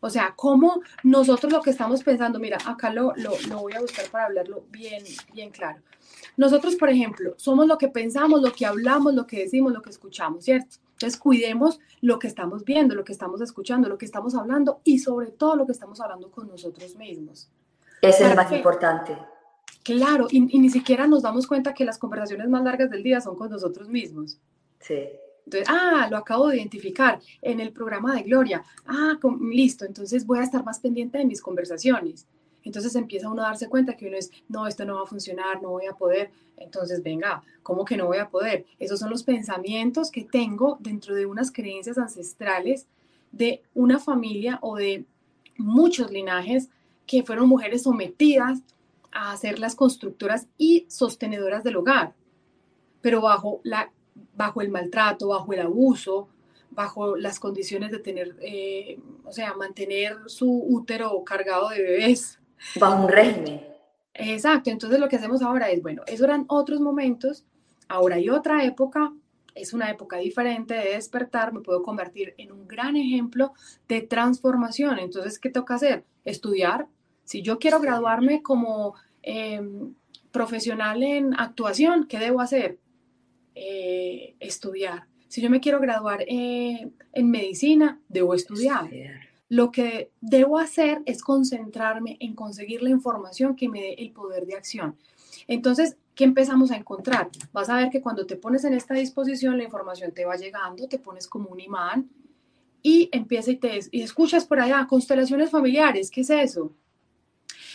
O 0.00 0.10
sea, 0.10 0.34
cómo 0.36 0.80
nosotros 1.02 1.52
lo 1.52 1.60
que 1.60 1.70
estamos 1.70 2.02
pensando, 2.04 2.38
mira, 2.38 2.58
acá 2.64 2.92
lo, 2.92 3.12
lo, 3.16 3.58
voy 3.58 3.72
a 3.72 3.80
buscar 3.80 4.08
para 4.10 4.26
hablarlo 4.26 4.64
bien, 4.70 5.02
bien 5.32 5.50
claro. 5.50 5.80
Nosotros, 6.36 6.76
por 6.76 6.88
ejemplo, 6.88 7.34
somos 7.36 7.66
lo 7.66 7.78
que 7.78 7.88
pensamos, 7.88 8.40
lo 8.40 8.52
que 8.52 8.64
hablamos, 8.64 9.14
lo 9.14 9.26
que 9.26 9.40
decimos, 9.40 9.72
lo 9.72 9.82
que 9.82 9.90
escuchamos, 9.90 10.44
¿cierto? 10.44 10.76
Entonces, 10.92 11.18
cuidemos 11.18 11.80
lo 12.00 12.18
que 12.18 12.28
estamos 12.28 12.64
viendo, 12.64 12.94
lo 12.94 13.04
que 13.04 13.12
estamos 13.12 13.40
escuchando, 13.40 13.88
lo 13.88 13.98
que 13.98 14.04
estamos 14.04 14.34
hablando 14.34 14.80
y 14.84 15.00
sobre 15.00 15.30
todo 15.30 15.56
lo 15.56 15.66
que 15.66 15.72
estamos 15.72 16.00
hablando 16.00 16.30
con 16.30 16.48
nosotros 16.48 16.96
mismos. 16.96 17.48
Es 18.00 18.20
el 18.20 18.36
más 18.36 18.52
importante. 18.52 19.18
Claro, 19.82 20.28
y, 20.30 20.56
y 20.56 20.60
ni 20.60 20.70
siquiera 20.70 21.06
nos 21.06 21.22
damos 21.22 21.46
cuenta 21.46 21.74
que 21.74 21.84
las 21.84 21.98
conversaciones 21.98 22.48
más 22.48 22.62
largas 22.62 22.90
del 22.90 23.02
día 23.02 23.20
son 23.20 23.36
con 23.36 23.50
nosotros 23.50 23.88
mismos. 23.88 24.38
Sí. 24.80 25.08
Entonces, 25.48 25.68
ah, 25.70 26.08
lo 26.10 26.18
acabo 26.18 26.48
de 26.48 26.58
identificar 26.58 27.20
en 27.40 27.58
el 27.58 27.72
programa 27.72 28.14
de 28.14 28.22
Gloria. 28.22 28.62
Ah, 28.86 29.18
listo, 29.50 29.86
entonces 29.86 30.26
voy 30.26 30.40
a 30.40 30.42
estar 30.42 30.62
más 30.62 30.78
pendiente 30.78 31.16
de 31.16 31.24
mis 31.24 31.40
conversaciones. 31.40 32.26
Entonces 32.64 32.94
empieza 32.96 33.30
uno 33.30 33.42
a 33.42 33.48
darse 33.48 33.66
cuenta 33.66 33.96
que 33.96 34.08
uno 34.08 34.18
es, 34.18 34.30
no, 34.48 34.66
esto 34.66 34.84
no 34.84 34.96
va 34.96 35.04
a 35.04 35.06
funcionar, 35.06 35.62
no 35.62 35.70
voy 35.70 35.86
a 35.86 35.94
poder. 35.94 36.30
Entonces, 36.58 37.02
venga, 37.02 37.42
¿cómo 37.62 37.86
que 37.86 37.96
no 37.96 38.06
voy 38.06 38.18
a 38.18 38.28
poder? 38.28 38.66
Esos 38.78 39.00
son 39.00 39.08
los 39.08 39.22
pensamientos 39.22 40.10
que 40.10 40.24
tengo 40.24 40.76
dentro 40.80 41.14
de 41.14 41.24
unas 41.24 41.50
creencias 41.50 41.96
ancestrales 41.96 42.86
de 43.32 43.62
una 43.74 43.98
familia 43.98 44.58
o 44.60 44.76
de 44.76 45.06
muchos 45.56 46.10
linajes 46.10 46.68
que 47.06 47.22
fueron 47.22 47.48
mujeres 47.48 47.84
sometidas 47.84 48.60
a 49.12 49.34
ser 49.38 49.58
las 49.58 49.74
constructoras 49.74 50.46
y 50.58 50.84
sostenedoras 50.90 51.64
del 51.64 51.76
hogar, 51.76 52.12
pero 53.00 53.22
bajo 53.22 53.60
la 53.62 53.90
bajo 54.34 54.60
el 54.60 54.70
maltrato, 54.70 55.28
bajo 55.28 55.52
el 55.52 55.60
abuso, 55.60 56.28
bajo 56.70 57.16
las 57.16 57.40
condiciones 57.40 57.90
de 57.90 57.98
tener, 57.98 58.36
eh, 58.40 58.98
o 59.24 59.32
sea, 59.32 59.54
mantener 59.54 60.16
su 60.26 60.64
útero 60.68 61.22
cargado 61.24 61.70
de 61.70 61.82
bebés. 61.82 62.38
Bajo 62.78 63.04
un 63.04 63.08
régimen. 63.08 63.66
Exacto, 64.14 64.70
entonces 64.70 64.98
lo 64.98 65.08
que 65.08 65.16
hacemos 65.16 65.42
ahora 65.42 65.70
es, 65.70 65.80
bueno, 65.80 66.02
esos 66.06 66.24
eran 66.24 66.44
otros 66.48 66.80
momentos, 66.80 67.44
ahora 67.88 68.16
hay 68.16 68.28
otra 68.30 68.64
época, 68.64 69.12
es 69.54 69.72
una 69.72 69.90
época 69.90 70.18
diferente 70.18 70.74
de 70.74 70.94
despertar, 70.94 71.52
me 71.52 71.60
puedo 71.60 71.82
convertir 71.82 72.34
en 72.38 72.52
un 72.52 72.66
gran 72.66 72.96
ejemplo 72.96 73.52
de 73.88 74.02
transformación. 74.02 74.98
Entonces, 74.98 75.38
¿qué 75.38 75.50
toca 75.50 75.74
hacer? 75.74 76.04
Estudiar. 76.24 76.86
Si 77.24 77.42
yo 77.42 77.58
quiero 77.58 77.80
graduarme 77.80 78.42
como 78.42 78.94
em, 79.22 79.94
profesional 80.30 81.02
en 81.02 81.34
actuación, 81.38 82.06
¿qué 82.06 82.18
debo 82.18 82.40
hacer? 82.40 82.78
Eh, 83.60 84.36
estudiar. 84.38 85.08
Si 85.26 85.40
yo 85.40 85.50
me 85.50 85.58
quiero 85.58 85.80
graduar 85.80 86.22
eh, 86.28 86.88
en 87.12 87.30
medicina, 87.30 88.00
debo 88.08 88.34
estudiar. 88.34 88.88
Lo 89.48 89.72
que 89.72 90.12
debo 90.20 90.58
hacer 90.58 91.02
es 91.06 91.22
concentrarme 91.22 92.18
en 92.20 92.36
conseguir 92.36 92.84
la 92.84 92.90
información 92.90 93.56
que 93.56 93.68
me 93.68 93.80
dé 93.80 93.94
el 93.94 94.12
poder 94.12 94.46
de 94.46 94.54
acción. 94.54 94.96
Entonces, 95.48 95.96
¿qué 96.14 96.22
empezamos 96.22 96.70
a 96.70 96.76
encontrar? 96.76 97.30
Vas 97.52 97.68
a 97.68 97.76
ver 97.78 97.90
que 97.90 98.00
cuando 98.00 98.26
te 98.26 98.36
pones 98.36 98.62
en 98.64 98.74
esta 98.74 98.94
disposición, 98.94 99.58
la 99.58 99.64
información 99.64 100.12
te 100.12 100.24
va 100.24 100.36
llegando, 100.36 100.86
te 100.86 101.00
pones 101.00 101.26
como 101.26 101.48
un 101.48 101.58
imán 101.58 102.08
y 102.80 103.08
empieza 103.10 103.50
y 103.50 103.56
te 103.56 103.80
y 103.90 104.02
escuchas 104.02 104.46
por 104.46 104.60
allá 104.60 104.86
constelaciones 104.88 105.50
familiares. 105.50 106.12
¿Qué 106.12 106.20
es 106.20 106.30
eso? 106.30 106.72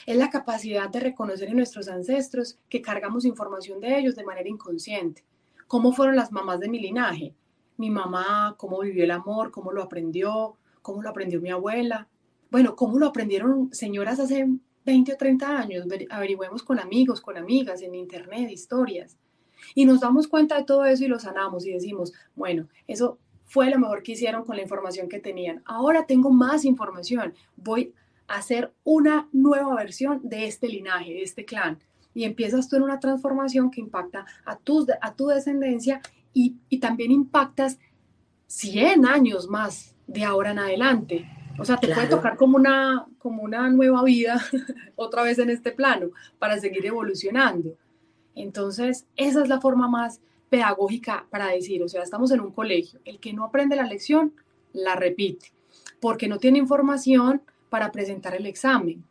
Es 0.05 0.15
la 0.15 0.29
capacidad 0.29 0.89
de 0.89 1.01
reconocer 1.01 1.49
en 1.49 1.57
nuestros 1.57 1.89
ancestros 1.89 2.57
que 2.69 2.81
cargamos 2.81 3.25
información 3.25 3.81
de 3.81 3.99
ellos 3.99 4.15
de 4.15 4.23
manera 4.23 4.47
inconsciente. 4.47 5.25
¿Cómo 5.73 5.91
fueron 5.91 6.15
las 6.15 6.31
mamás 6.31 6.59
de 6.59 6.69
mi 6.69 6.79
linaje? 6.79 7.33
Mi 7.77 7.89
mamá, 7.89 8.53
cómo 8.59 8.81
vivió 8.81 9.05
el 9.05 9.09
amor, 9.09 9.49
cómo 9.49 9.71
lo 9.71 9.81
aprendió, 9.81 10.55
cómo 10.83 11.01
lo 11.01 11.09
aprendió 11.09 11.41
mi 11.41 11.49
abuela. 11.49 12.07
Bueno, 12.51 12.75
cómo 12.75 12.99
lo 12.99 13.07
aprendieron 13.07 13.73
señoras 13.73 14.19
hace 14.19 14.47
20 14.85 15.13
o 15.13 15.17
30 15.17 15.57
años, 15.57 15.87
averigüemos 16.11 16.61
con 16.61 16.77
amigos, 16.77 17.21
con 17.21 17.37
amigas, 17.37 17.81
en 17.81 17.95
internet, 17.95 18.51
historias. 18.51 19.17
Y 19.73 19.85
nos 19.85 20.01
damos 20.01 20.27
cuenta 20.27 20.59
de 20.59 20.63
todo 20.63 20.85
eso 20.85 21.05
y 21.05 21.07
lo 21.07 21.17
sanamos 21.17 21.65
y 21.65 21.71
decimos, 21.71 22.13
bueno, 22.35 22.67
eso 22.85 23.17
fue 23.45 23.71
lo 23.71 23.79
mejor 23.79 24.03
que 24.03 24.11
hicieron 24.11 24.45
con 24.45 24.57
la 24.57 24.61
información 24.61 25.09
que 25.09 25.19
tenían. 25.19 25.63
Ahora 25.65 26.05
tengo 26.05 26.29
más 26.29 26.65
información, 26.65 27.33
voy 27.55 27.95
a 28.27 28.35
hacer 28.35 28.71
una 28.83 29.27
nueva 29.31 29.73
versión 29.73 30.21
de 30.21 30.45
este 30.45 30.67
linaje, 30.67 31.13
de 31.13 31.23
este 31.23 31.45
clan. 31.45 31.79
Y 32.13 32.25
empiezas 32.25 32.67
tú 32.67 32.75
en 32.75 32.83
una 32.83 32.99
transformación 32.99 33.71
que 33.71 33.81
impacta 33.81 34.25
a, 34.45 34.57
tus, 34.57 34.87
a 35.01 35.13
tu 35.13 35.27
descendencia 35.27 36.01
y, 36.33 36.55
y 36.69 36.79
también 36.79 37.11
impactas 37.11 37.79
100 38.47 39.05
años 39.05 39.47
más 39.47 39.95
de 40.07 40.23
ahora 40.23 40.51
en 40.51 40.59
adelante. 40.59 41.25
O 41.59 41.65
sea, 41.65 41.77
te 41.77 41.93
puede 41.93 42.07
tocar 42.07 42.35
como 42.35 42.57
una, 42.57 43.05
como 43.19 43.43
una 43.43 43.69
nueva 43.69 44.03
vida 44.03 44.41
otra 44.95 45.23
vez 45.23 45.39
en 45.39 45.49
este 45.49 45.71
plano 45.71 46.11
para 46.39 46.59
seguir 46.59 46.85
evolucionando. 46.85 47.75
Entonces, 48.35 49.05
esa 49.15 49.43
es 49.43 49.49
la 49.49 49.61
forma 49.61 49.87
más 49.87 50.19
pedagógica 50.49 51.25
para 51.29 51.47
decir, 51.47 51.83
o 51.83 51.87
sea, 51.87 52.03
estamos 52.03 52.31
en 52.31 52.39
un 52.39 52.51
colegio, 52.51 52.99
el 53.05 53.19
que 53.19 53.33
no 53.33 53.43
aprende 53.43 53.75
la 53.75 53.83
lección, 53.83 54.33
la 54.71 54.95
repite, 54.95 55.51
porque 55.99 56.27
no 56.27 56.37
tiene 56.37 56.59
información 56.59 57.41
para 57.69 57.91
presentar 57.91 58.35
el 58.35 58.45
examen. 58.45 59.03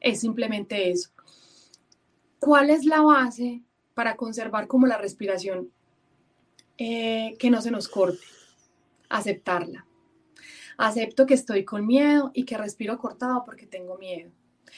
Es 0.00 0.20
simplemente 0.20 0.90
eso. 0.90 1.10
¿Cuál 2.42 2.70
es 2.70 2.84
la 2.84 3.00
base 3.02 3.62
para 3.94 4.16
conservar 4.16 4.66
como 4.66 4.88
la 4.88 4.98
respiración 4.98 5.70
eh, 6.76 7.36
que 7.38 7.50
no 7.50 7.62
se 7.62 7.70
nos 7.70 7.86
corte? 7.86 8.18
Aceptarla 9.08 9.86
Acepto 10.76 11.24
que 11.24 11.34
estoy 11.34 11.64
con 11.64 11.86
miedo 11.86 12.32
y 12.34 12.44
que 12.44 12.58
respiro 12.58 12.98
cortado 12.98 13.44
porque 13.44 13.68
tengo 13.68 13.96
miedo. 13.96 14.32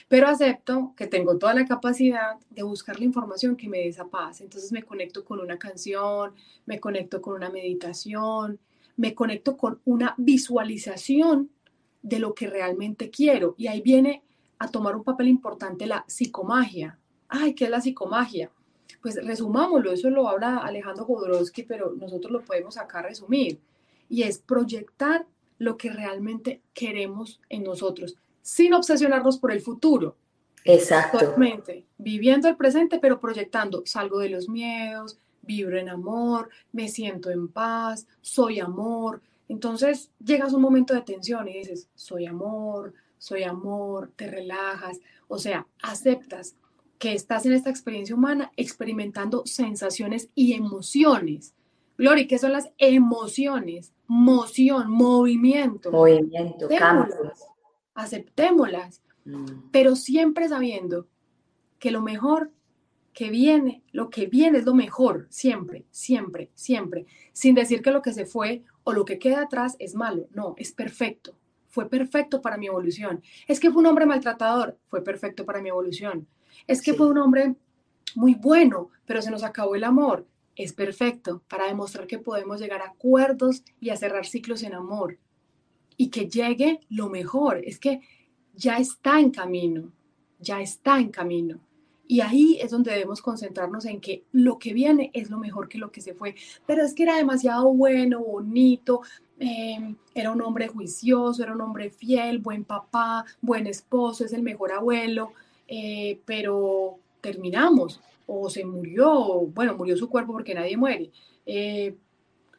Pero 0.08 0.28
acepto 0.28 0.92
que 0.94 1.06
tengo 1.06 1.38
toda 1.38 1.54
la 1.54 1.64
capacidad 1.64 2.36
de 2.50 2.62
buscar 2.62 2.98
la 2.98 3.06
información 3.06 3.56
que 3.56 3.70
me 3.70 3.78
dé 3.78 3.88
esa 3.88 4.08
paz. 4.08 4.42
Entonces 4.42 4.70
me 4.70 4.82
conecto 4.82 5.24
con 5.24 5.40
una 5.40 5.58
canción, 5.58 6.34
me 6.66 6.78
conecto 6.80 7.22
con 7.22 7.32
una 7.32 7.48
meditación, 7.48 8.60
me 8.98 9.14
conecto 9.14 9.56
con 9.56 9.80
una 9.86 10.14
visualización 10.18 11.50
de 12.02 12.18
lo 12.18 12.34
que 12.34 12.46
realmente 12.46 13.08
quiero. 13.08 13.54
Y 13.56 13.68
ahí 13.68 13.80
viene 13.80 14.22
a 14.58 14.68
tomar 14.68 14.94
un 14.94 15.02
papel 15.02 15.28
importante 15.28 15.86
la 15.86 16.04
psicomagia. 16.06 16.98
Ay, 17.28 17.54
¿qué 17.54 17.64
es 17.64 17.70
la 17.70 17.80
psicomagia? 17.80 18.50
Pues 19.02 19.16
resumámoslo, 19.24 19.92
eso 19.92 20.08
lo 20.10 20.28
habla 20.28 20.58
Alejandro 20.58 21.04
Jodorowsky, 21.04 21.64
pero 21.64 21.92
nosotros 21.92 22.32
lo 22.32 22.42
podemos 22.42 22.76
acá 22.78 23.02
resumir. 23.02 23.58
Y 24.08 24.22
es 24.22 24.38
proyectar 24.38 25.26
lo 25.58 25.76
que 25.76 25.90
realmente 25.90 26.60
queremos 26.72 27.40
en 27.48 27.64
nosotros, 27.64 28.16
sin 28.42 28.74
obsesionarnos 28.74 29.38
por 29.38 29.52
el 29.52 29.60
futuro. 29.60 30.16
Exacto. 30.64 31.34
viviendo 31.98 32.48
el 32.48 32.56
presente, 32.56 32.98
pero 32.98 33.20
proyectando, 33.20 33.82
salgo 33.84 34.18
de 34.18 34.30
los 34.30 34.48
miedos, 34.48 35.18
vibro 35.42 35.78
en 35.78 35.90
amor, 35.90 36.48
me 36.72 36.88
siento 36.88 37.30
en 37.30 37.48
paz, 37.48 38.06
soy 38.22 38.60
amor. 38.60 39.20
Entonces 39.48 40.10
llegas 40.24 40.52
a 40.52 40.56
un 40.56 40.62
momento 40.62 40.94
de 40.94 41.02
tensión 41.02 41.48
y 41.48 41.58
dices, 41.58 41.88
soy 41.94 42.24
amor, 42.26 42.94
soy 43.18 43.42
amor, 43.42 44.10
te 44.16 44.30
relajas, 44.30 45.00
o 45.28 45.38
sea, 45.38 45.66
aceptas 45.82 46.56
que 46.98 47.12
estás 47.12 47.44
en 47.46 47.52
esta 47.52 47.70
experiencia 47.70 48.14
humana 48.14 48.52
experimentando 48.56 49.42
sensaciones 49.46 50.30
y 50.34 50.54
emociones 50.54 51.54
Glory, 51.96 52.26
¿qué 52.26 52.38
son 52.38 52.52
las 52.52 52.70
emociones? 52.78 53.92
Moción, 54.06 54.90
movimiento. 54.90 55.92
Movimiento, 55.92 56.68
cambio. 56.68 57.32
Aceptémoslas, 57.94 59.02
mm. 59.24 59.70
pero 59.70 59.94
siempre 59.94 60.48
sabiendo 60.48 61.06
que 61.78 61.92
lo 61.92 62.02
mejor 62.02 62.50
que 63.12 63.30
viene, 63.30 63.84
lo 63.92 64.10
que 64.10 64.26
viene 64.26 64.58
es 64.58 64.64
lo 64.64 64.74
mejor, 64.74 65.28
siempre, 65.30 65.84
siempre, 65.92 66.50
siempre, 66.54 67.06
sin 67.32 67.54
decir 67.54 67.80
que 67.80 67.92
lo 67.92 68.02
que 68.02 68.12
se 68.12 68.26
fue 68.26 68.64
o 68.82 68.92
lo 68.92 69.04
que 69.04 69.20
queda 69.20 69.42
atrás 69.42 69.76
es 69.78 69.94
malo, 69.94 70.26
no, 70.32 70.54
es 70.58 70.72
perfecto, 70.72 71.36
fue 71.68 71.88
perfecto 71.88 72.42
para 72.42 72.56
mi 72.56 72.66
evolución. 72.66 73.22
Es 73.46 73.60
que 73.60 73.70
fue 73.70 73.80
un 73.80 73.86
hombre 73.86 74.04
maltratador, 74.04 74.76
fue 74.88 75.04
perfecto 75.04 75.44
para 75.44 75.62
mi 75.62 75.68
evolución. 75.68 76.26
Es 76.66 76.82
que 76.82 76.94
fue 76.94 77.08
un 77.08 77.18
hombre 77.18 77.54
muy 78.14 78.34
bueno, 78.34 78.90
pero 79.06 79.22
se 79.22 79.30
nos 79.30 79.42
acabó 79.42 79.74
el 79.74 79.84
amor, 79.84 80.26
es 80.56 80.72
perfecto 80.72 81.42
para 81.48 81.66
demostrar 81.66 82.06
que 82.06 82.18
podemos 82.18 82.60
llegar 82.60 82.80
a 82.82 82.86
acuerdos 82.86 83.64
y 83.80 83.90
a 83.90 83.96
cerrar 83.96 84.26
ciclos 84.26 84.62
en 84.62 84.74
amor. 84.74 85.18
Y 85.96 86.10
que 86.10 86.28
llegue 86.28 86.80
lo 86.88 87.08
mejor. 87.08 87.60
Es 87.64 87.78
que 87.78 88.00
ya 88.54 88.78
está 88.78 89.20
en 89.20 89.30
camino, 89.30 89.92
ya 90.38 90.60
está 90.60 90.98
en 90.98 91.10
camino. 91.10 91.60
Y 92.06 92.20
ahí 92.20 92.58
es 92.60 92.70
donde 92.70 92.92
debemos 92.92 93.22
concentrarnos 93.22 93.86
en 93.86 94.00
que 94.00 94.24
lo 94.32 94.58
que 94.58 94.74
viene 94.74 95.10
es 95.14 95.30
lo 95.30 95.38
mejor 95.38 95.68
que 95.68 95.78
lo 95.78 95.90
que 95.90 96.02
se 96.02 96.14
fue. 96.14 96.34
Pero 96.66 96.84
es 96.84 96.94
que 96.94 97.04
era 97.04 97.16
demasiado 97.16 97.72
bueno, 97.72 98.20
bonito, 98.20 99.00
em, 99.38 99.96
era 100.14 100.30
un 100.30 100.42
hombre 100.42 100.68
juicioso, 100.68 101.42
era 101.42 101.54
un 101.54 101.62
hombre 101.62 101.90
fiel, 101.90 102.38
buen 102.38 102.64
papá, 102.64 103.24
buen 103.40 103.66
esposo, 103.66 104.24
es 104.24 104.32
el 104.34 104.42
mejor 104.42 104.72
abuelo, 104.72 105.32
eh, 105.68 106.20
pero 106.24 106.98
terminamos 107.20 108.00
o 108.26 108.48
se 108.48 108.64
murió, 108.64 109.40
bueno, 109.46 109.76
murió 109.76 109.96
su 109.96 110.08
cuerpo 110.08 110.32
porque 110.32 110.54
nadie 110.54 110.76
muere. 110.76 111.10
Eh, 111.46 111.96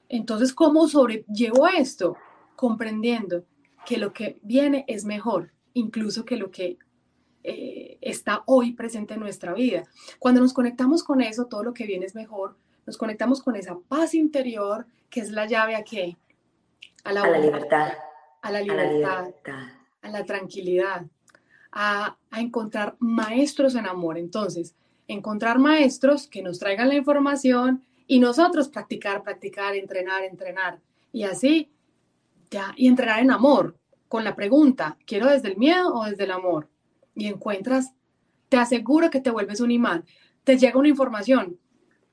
entonces, 0.10 0.54
¿cómo 0.54 0.88
sobrellevo 0.88 1.68
esto? 1.68 2.16
Comprendiendo 2.56 3.44
que 3.86 3.98
lo 3.98 4.14
que 4.14 4.38
viene 4.42 4.86
es 4.88 5.06
mejor, 5.06 5.52
incluso 5.74 6.26
que 6.26 6.38
lo 6.38 6.52
que 6.52 6.78
eh, 7.44 7.98
está 8.02 8.44
hoy 8.48 8.74
presente 8.74 9.14
en 9.14 9.20
nuestra 9.20 9.54
vida. 9.54 9.84
Cuando 10.20 10.42
nos 10.42 10.54
conectamos 10.54 11.04
con 11.04 11.22
eso, 11.22 11.46
todo 11.46 11.64
lo 11.64 11.74
que 11.74 11.86
viene 11.86 12.06
es 12.06 12.16
mejor. 12.16 12.58
Nos 12.86 12.98
conectamos 12.98 13.42
con 13.42 13.56
esa 13.56 13.78
paz 13.88 14.14
interior 14.14 14.88
que 15.10 15.20
es 15.20 15.32
la 15.32 15.46
llave 15.46 15.76
a 15.76 15.84
qué? 15.84 16.18
A 17.04 17.14
la, 17.14 17.38
libertad. 17.38 17.94
A 18.42 18.52
la 18.52 18.62
libertad. 18.62 19.30
A 20.02 20.10
la, 20.10 20.26
tranquilidad. 20.26 21.06
A, 21.78 22.18
encontrar 22.32 22.96
maestros 23.00 23.76
en 23.76 23.86
amor. 23.86 24.18
Entonces, 24.18 24.76
encontrar 25.08 25.60
maestros 25.60 26.28
que 26.28 26.42
nos 26.42 26.60
traigan 26.60 26.90
la 26.90 26.96
información 26.96 27.84
y 28.08 28.20
nosotros 28.20 28.70
practicar, 28.70 29.24
practicar, 29.24 29.76
entrenar, 29.76 30.24
entrenar. 30.24 30.80
Y 31.14 31.24
así, 31.24 31.70
ya, 32.50 32.74
y 32.76 32.88
entrenar 32.88 33.20
en 33.20 33.32
amor, 33.32 33.78
con 34.08 34.24
la 34.24 34.36
pregunta, 34.36 34.98
¿quiero 35.06 35.28
desde 35.30 35.50
el 35.50 35.58
miedo 35.58 35.94
o 35.94 36.06
desde 36.06 36.24
el 36.24 36.32
amor? 36.32 36.70
Y 37.14 37.28
encuentras, 37.28 37.94
te 38.50 38.58
aseguro 38.58 39.10
que 39.10 39.22
te 39.22 39.32
vuelves 39.32 39.60
un 39.60 39.72
imán. 39.72 40.06
Te 40.44 40.58
llega 40.58 40.80
una 40.80 40.90
información. 40.90 41.58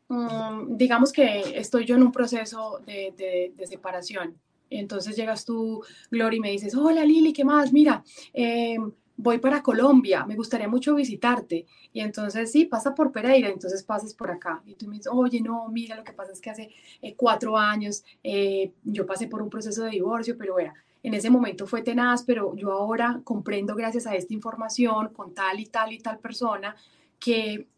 Mm, 0.08 0.76
digamos 0.76 1.10
que 1.10 1.58
estoy 1.58 1.86
yo 1.86 1.96
en 1.96 2.02
un 2.02 2.12
proceso 2.12 2.80
de, 2.84 3.54
separación. 3.66 4.38
Entonces 4.68 5.16
llegas 5.16 5.44
tú, 5.44 5.82
Gloria, 6.10 6.36
y 6.36 6.40
me 6.40 6.50
dices, 6.50 6.74
hola 6.74 7.04
Lili, 7.04 7.32
¿qué 7.32 7.44
más? 7.44 7.72
Mira, 7.72 8.04
eh, 8.32 8.76
voy 9.22 9.38
para 9.38 9.62
Colombia, 9.62 10.26
me 10.26 10.34
gustaría 10.34 10.68
mucho 10.68 10.94
visitarte. 10.94 11.66
Y 11.92 12.00
entonces, 12.00 12.50
sí, 12.50 12.64
pasa 12.64 12.94
por 12.94 13.12
Pereira, 13.12 13.48
entonces 13.48 13.82
pases 13.84 14.14
por 14.14 14.30
acá. 14.30 14.62
Y 14.66 14.74
tú 14.74 14.86
me 14.88 14.96
dices, 14.96 15.12
oye, 15.12 15.40
no, 15.40 15.68
mira, 15.68 15.96
lo 15.96 16.04
que 16.04 16.12
pasa 16.12 16.32
es 16.32 16.40
que 16.40 16.50
hace 16.50 16.70
eh, 17.00 17.14
cuatro 17.16 17.56
años 17.56 18.04
eh, 18.22 18.72
yo 18.82 19.06
pasé 19.06 19.28
por 19.28 19.40
un 19.40 19.48
proceso 19.48 19.84
de 19.84 19.90
divorcio, 19.90 20.36
pero 20.36 20.54
bueno, 20.54 20.72
en 21.04 21.14
ese 21.14 21.30
momento 21.30 21.66
fue 21.66 21.82
tenaz, 21.82 22.24
pero 22.24 22.54
yo 22.56 22.72
ahora 22.72 23.20
comprendo 23.24 23.74
gracias 23.74 24.06
a 24.06 24.14
esta 24.14 24.34
información 24.34 25.08
con 25.10 25.34
tal 25.34 25.60
y 25.60 25.66
tal 25.66 25.92
y 25.92 25.98
tal 25.98 26.18
persona 26.18 26.74
que 27.18 27.68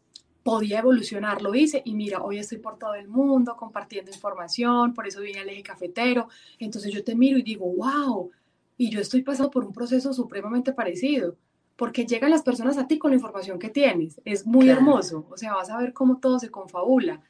podía 0.43 0.79
evolucionar, 0.79 1.41
lo 1.41 1.55
hice 1.55 1.81
y 1.85 1.95
mira, 1.95 2.21
hoy 2.21 2.37
estoy 2.37 2.59
por 2.59 2.77
todo 2.77 2.93
el 2.93 3.07
mundo 3.07 3.55
compartiendo 3.57 4.11
información, 4.11 4.93
por 4.93 5.07
eso 5.07 5.21
vine 5.21 5.39
al 5.39 5.49
eje 5.49 5.63
cafetero, 5.63 6.27
entonces 6.59 6.93
yo 6.93 7.03
te 7.03 7.15
miro 7.15 7.39
y 7.39 7.41
digo, 7.41 7.65
wow, 7.65 8.29
y 8.77 8.89
yo 8.89 8.99
estoy 8.99 9.21
pasando 9.21 9.51
por 9.51 9.65
un 9.65 9.73
proceso 9.73 10.13
supremamente 10.13 10.73
parecido, 10.73 11.35
porque 11.75 12.05
llegan 12.05 12.31
las 12.31 12.43
personas 12.43 12.77
a 12.77 12.87
ti 12.87 12.97
con 12.97 13.11
la 13.11 13.17
información 13.17 13.59
que 13.59 13.69
tienes, 13.69 14.21
es 14.25 14.45
muy 14.45 14.69
hermoso, 14.69 15.25
o 15.29 15.37
sea, 15.37 15.53
vas 15.53 15.69
a 15.69 15.77
ver 15.77 15.93
cómo 15.93 16.19
todo 16.19 16.39
se 16.39 16.49
confabula. 16.49 17.21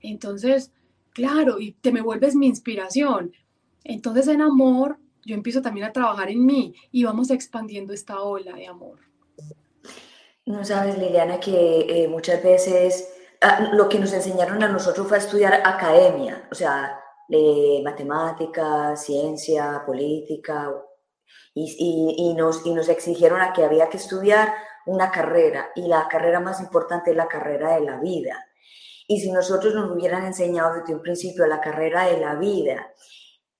Entonces, 0.00 0.72
claro, 1.12 1.60
y 1.60 1.72
te 1.72 1.92
me 1.92 2.00
vuelves 2.00 2.34
mi 2.34 2.46
inspiración. 2.46 3.32
Entonces, 3.84 4.28
en 4.28 4.40
amor, 4.40 4.98
yo 5.24 5.34
empiezo 5.34 5.60
también 5.60 5.86
a 5.86 5.92
trabajar 5.92 6.30
en 6.30 6.44
mí 6.44 6.74
y 6.90 7.04
vamos 7.04 7.30
expandiendo 7.30 7.92
esta 7.92 8.22
ola 8.22 8.54
de 8.54 8.66
amor. 8.66 8.98
No 10.46 10.64
sabes, 10.64 10.98
Liliana, 10.98 11.38
que 11.38 11.86
eh, 11.88 12.08
muchas 12.08 12.42
veces 12.42 13.12
ah, 13.42 13.70
lo 13.72 13.88
que 13.88 13.98
nos 13.98 14.12
enseñaron 14.12 14.62
a 14.62 14.68
nosotros 14.68 15.06
fue 15.06 15.18
a 15.18 15.20
estudiar 15.20 15.62
academia, 15.64 16.48
o 16.50 16.54
sea, 16.54 16.98
matemática, 17.84 18.96
ciencia, 18.96 19.82
política, 19.86 20.72
y, 21.54 22.16
y, 22.18 22.34
nos, 22.34 22.64
y 22.64 22.72
nos 22.72 22.88
exigieron 22.88 23.40
a 23.40 23.52
que 23.52 23.64
había 23.64 23.88
que 23.88 23.96
estudiar 23.96 24.54
una 24.86 25.10
carrera, 25.10 25.70
y 25.74 25.88
la 25.88 26.08
carrera 26.08 26.40
más 26.40 26.60
importante 26.60 27.10
es 27.10 27.16
la 27.16 27.28
carrera 27.28 27.74
de 27.74 27.80
la 27.82 28.00
vida. 28.00 28.46
Y 29.06 29.20
si 29.20 29.32
nosotros 29.32 29.74
nos 29.74 29.90
hubieran 29.90 30.24
enseñado 30.24 30.74
desde 30.74 30.94
un 30.94 31.02
principio 31.02 31.46
la 31.46 31.60
carrera 31.60 32.04
de 32.06 32.18
la 32.18 32.36
vida, 32.36 32.92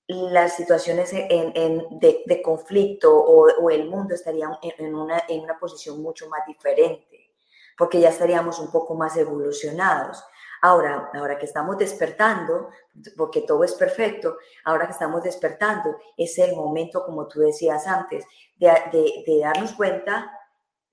las 0.07 0.55
situaciones 0.55 1.11
de, 1.11 2.41
conflicto 2.43 3.13
o, 3.13 3.69
el 3.69 3.89
mundo 3.89 4.13
estarían 4.13 4.51
en 4.61 4.95
una, 4.95 5.23
en 5.27 5.41
una 5.41 5.57
posición 5.59 6.01
mucho 6.01 6.27
más 6.29 6.45
diferente, 6.45 7.33
porque 7.77 7.99
ya 7.99 8.09
estaríamos 8.09 8.59
un 8.59 8.71
poco 8.71 8.95
más 8.95 9.15
evolucionados. 9.17 10.23
Ahora, 10.61 11.09
ahora 11.13 11.39
que 11.39 11.45
estamos 11.45 11.77
despertando, 11.77 12.69
porque 13.17 13.41
todo 13.41 13.63
es 13.63 13.73
perfecto, 13.73 14.37
ahora 14.63 14.85
que 14.85 14.93
estamos 14.93 15.23
despertando, 15.23 15.97
es 16.15 16.37
el 16.37 16.55
momento, 16.55 17.03
como 17.03 17.27
tú 17.27 17.39
decías 17.39 17.87
antes, 17.87 18.25
de, 18.57 19.23
de 19.25 19.39
darnos 19.39 19.73
cuenta. 19.73 20.37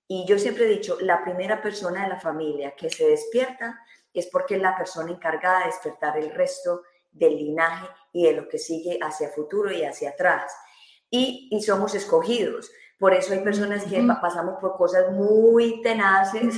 Y 0.07 0.25
yo 0.27 0.39
siempre 0.39 0.65
he 0.65 0.69
dicho, 0.69 0.97
la 1.01 1.23
primera 1.23 1.61
persona 1.61 2.05
de 2.05 2.09
la 2.09 2.21
familia 2.21 2.75
que 2.75 2.89
se 2.89 3.09
despierta 3.09 3.79
es 4.15 4.27
porque 4.29 4.57
es 4.57 4.63
la 4.63 4.75
persona 4.75 5.13
encargada 5.13 5.61
de 5.61 5.67
despertar 5.67 6.17
el 6.17 6.31
resto 6.35 6.83
del 7.11 7.37
linaje 7.37 7.89
y 8.13 8.25
de 8.25 8.33
lo 8.33 8.49
que 8.49 8.59
sigue 8.59 8.99
hacia 9.03 9.29
futuro 9.29 9.71
y 9.71 9.85
hacia 9.85 10.11
atrás. 10.11 10.53
Y, 11.11 11.49
y 11.51 11.63
somos 11.63 11.95
escogidos. 11.95 12.71
Por 12.99 13.15
eso 13.15 13.33
hay 13.33 13.41
personas 13.41 13.85
que 13.85 14.03
pasamos 14.21 14.59
por 14.61 14.77
cosas 14.77 15.13
muy 15.13 15.83
tenaces. 15.83 16.57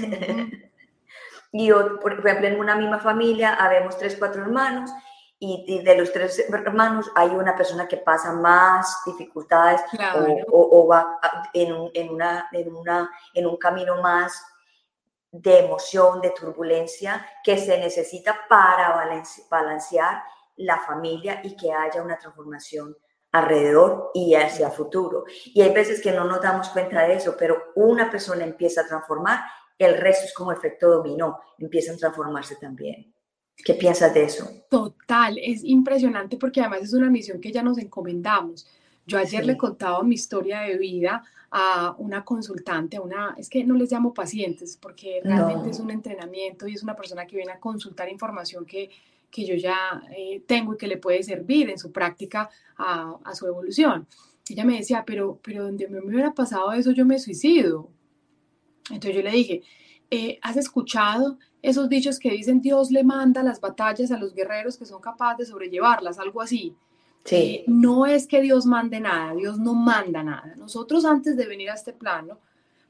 Y 1.53 1.71
por 1.73 2.13
ejemplo, 2.13 2.47
en 2.47 2.61
una 2.61 2.77
misma 2.77 2.99
familia 2.99 3.55
habemos 3.55 3.99
tres, 3.99 4.17
cuatro 4.19 4.43
hermanos 4.43 4.91
y, 5.39 5.83
de 5.83 5.97
los 5.97 6.13
tres 6.13 6.45
hermanos 6.49 7.11
hay 7.15 7.31
una 7.31 7.57
persona 7.57 7.89
que 7.89 7.97
pasa 7.97 8.33
más 8.33 9.03
dificultades 9.07 9.81
o, 10.49 10.87
va 10.87 11.19
en, 11.55 11.91
en, 11.95 12.11
una, 12.11 12.49
en, 12.53 12.75
una, 12.75 13.11
en 13.35 13.47
un 13.47 13.57
camino 13.57 14.01
más 14.03 14.45
de 15.33 15.61
emoción, 15.61 16.21
de 16.21 16.31
turbulencia 16.31 17.27
que 17.43 17.57
se 17.57 17.79
necesita 17.79 18.37
para 18.49 19.07
balancear 19.51 20.23
la 20.57 20.79
familia 20.79 21.41
y 21.43 21.57
que 21.57 21.73
haya 21.73 22.03
una 22.03 22.19
transformación 22.19 22.97
alrededor 23.33 24.11
y 24.13 24.35
hacia 24.35 24.71
futuro. 24.71 25.25
Y 25.47 25.63
hay 25.63 25.73
veces 25.73 26.01
que 26.03 26.13
no 26.13 26.25
nos 26.25 26.43
damos 26.43 26.69
cuenta 26.71 27.03
de 27.03 27.15
eso, 27.15 27.37
pero 27.39 27.73
una 27.77 28.11
persona 28.11 28.45
empieza 28.45 28.83
a 28.83 28.87
transformar, 28.87 29.41
el 29.85 29.97
resto 29.99 30.27
es 30.27 30.35
como 30.35 30.53
efecto 30.53 30.89
dominó, 30.89 31.39
empiezan 31.59 31.97
a 31.97 31.99
transformarse 31.99 32.57
también. 32.57 33.13
¿Qué 33.57 33.75
piensas 33.75 34.15
de 34.15 34.25
eso? 34.25 34.49
Total, 34.71 35.39
es 35.39 35.65
impresionante 35.65 36.37
porque 36.37 36.61
además 36.61 36.83
es 36.83 36.93
una 36.95 37.11
misión 37.11 37.41
que 37.41 37.53
ya 37.53 37.63
nos 37.63 37.79
encomendamos. 37.79 38.67
Yo 39.07 39.19
ayer 39.19 39.45
le 39.45 39.57
contaba 39.57 40.03
mi 40.03 40.15
historia 40.15 40.61
de 40.61 40.79
vida 40.79 41.23
a 41.51 41.95
una 41.99 42.25
consultante, 42.25 42.97
a 42.97 43.01
una, 43.01 43.35
es 43.37 43.51
que 43.51 43.65
no 43.65 43.75
les 43.75 43.91
llamo 43.91 44.15
pacientes 44.15 44.77
porque 44.77 45.21
realmente 45.23 45.71
es 45.71 45.81
un 45.81 45.91
entrenamiento 45.91 46.69
y 46.69 46.75
es 46.75 46.83
una 46.83 46.95
persona 46.95 47.27
que 47.27 47.37
viene 47.37 47.53
a 47.53 47.59
consultar 47.59 48.09
información 48.09 48.65
que 48.65 48.91
que 49.31 49.47
yo 49.47 49.55
ya 49.55 50.03
eh, 50.17 50.43
tengo 50.47 50.75
y 50.75 50.77
que 50.77 50.89
le 50.89 50.97
puede 50.97 51.23
servir 51.23 51.71
en 51.71 51.79
su 51.79 51.93
práctica 51.93 52.51
a, 52.77 53.17
a, 53.25 53.35
su 53.35 53.47
evolución. 53.47 54.07
Ella 54.49 54.65
me 54.65 54.77
decía, 54.77 55.05
pero, 55.07 55.39
pero 55.43 55.65
donde 55.65 55.89
me 55.89 56.01
hubiera 56.01 56.35
pasado 56.35 56.73
eso, 56.73 56.91
yo 56.91 57.07
me 57.07 57.19
suicido. 57.19 57.89
Entonces 58.91 59.15
yo 59.15 59.23
le 59.23 59.31
dije, 59.31 59.63
eh, 60.11 60.39
¿has 60.43 60.57
escuchado 60.57 61.39
esos 61.63 61.89
dichos 61.89 62.19
que 62.19 62.31
dicen 62.31 62.61
Dios 62.61 62.91
le 62.91 63.05
manda 63.05 63.43
las 63.43 63.61
batallas 63.61 64.11
a 64.11 64.19
los 64.19 64.35
guerreros 64.35 64.77
que 64.77 64.87
son 64.87 65.01
capaces 65.01 65.39
de 65.39 65.53
sobrellevarlas? 65.53 66.19
Algo 66.19 66.41
así. 66.41 66.75
Sí. 67.25 67.37
Eh, 67.37 67.65
no 67.67 68.07
es 68.07 68.27
que 68.27 68.41
Dios 68.41 68.67
mande 68.67 69.01
nada, 69.01 69.35
Dios 69.35 69.59
no 69.59 69.75
manda 69.75 70.23
nada. 70.23 70.55
Nosotros 70.57 71.05
antes 71.05 71.37
de 71.37 71.47
venir 71.47 71.71
a 71.71 71.75
este 71.75 71.93
plano, 71.93 72.39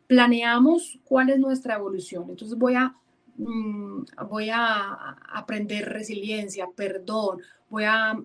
planeamos 0.07 0.99
cuál 1.05 1.31
es 1.31 1.39
nuestra 1.39 1.77
evolución. 1.77 2.27
Entonces 2.29 2.57
voy 2.57 2.75
a 2.75 2.95
Mm, 3.41 4.05
voy 4.29 4.51
a 4.51 5.17
aprender 5.33 5.89
resiliencia, 5.89 6.69
perdón, 6.77 7.41
voy 7.71 7.85
a, 7.85 8.19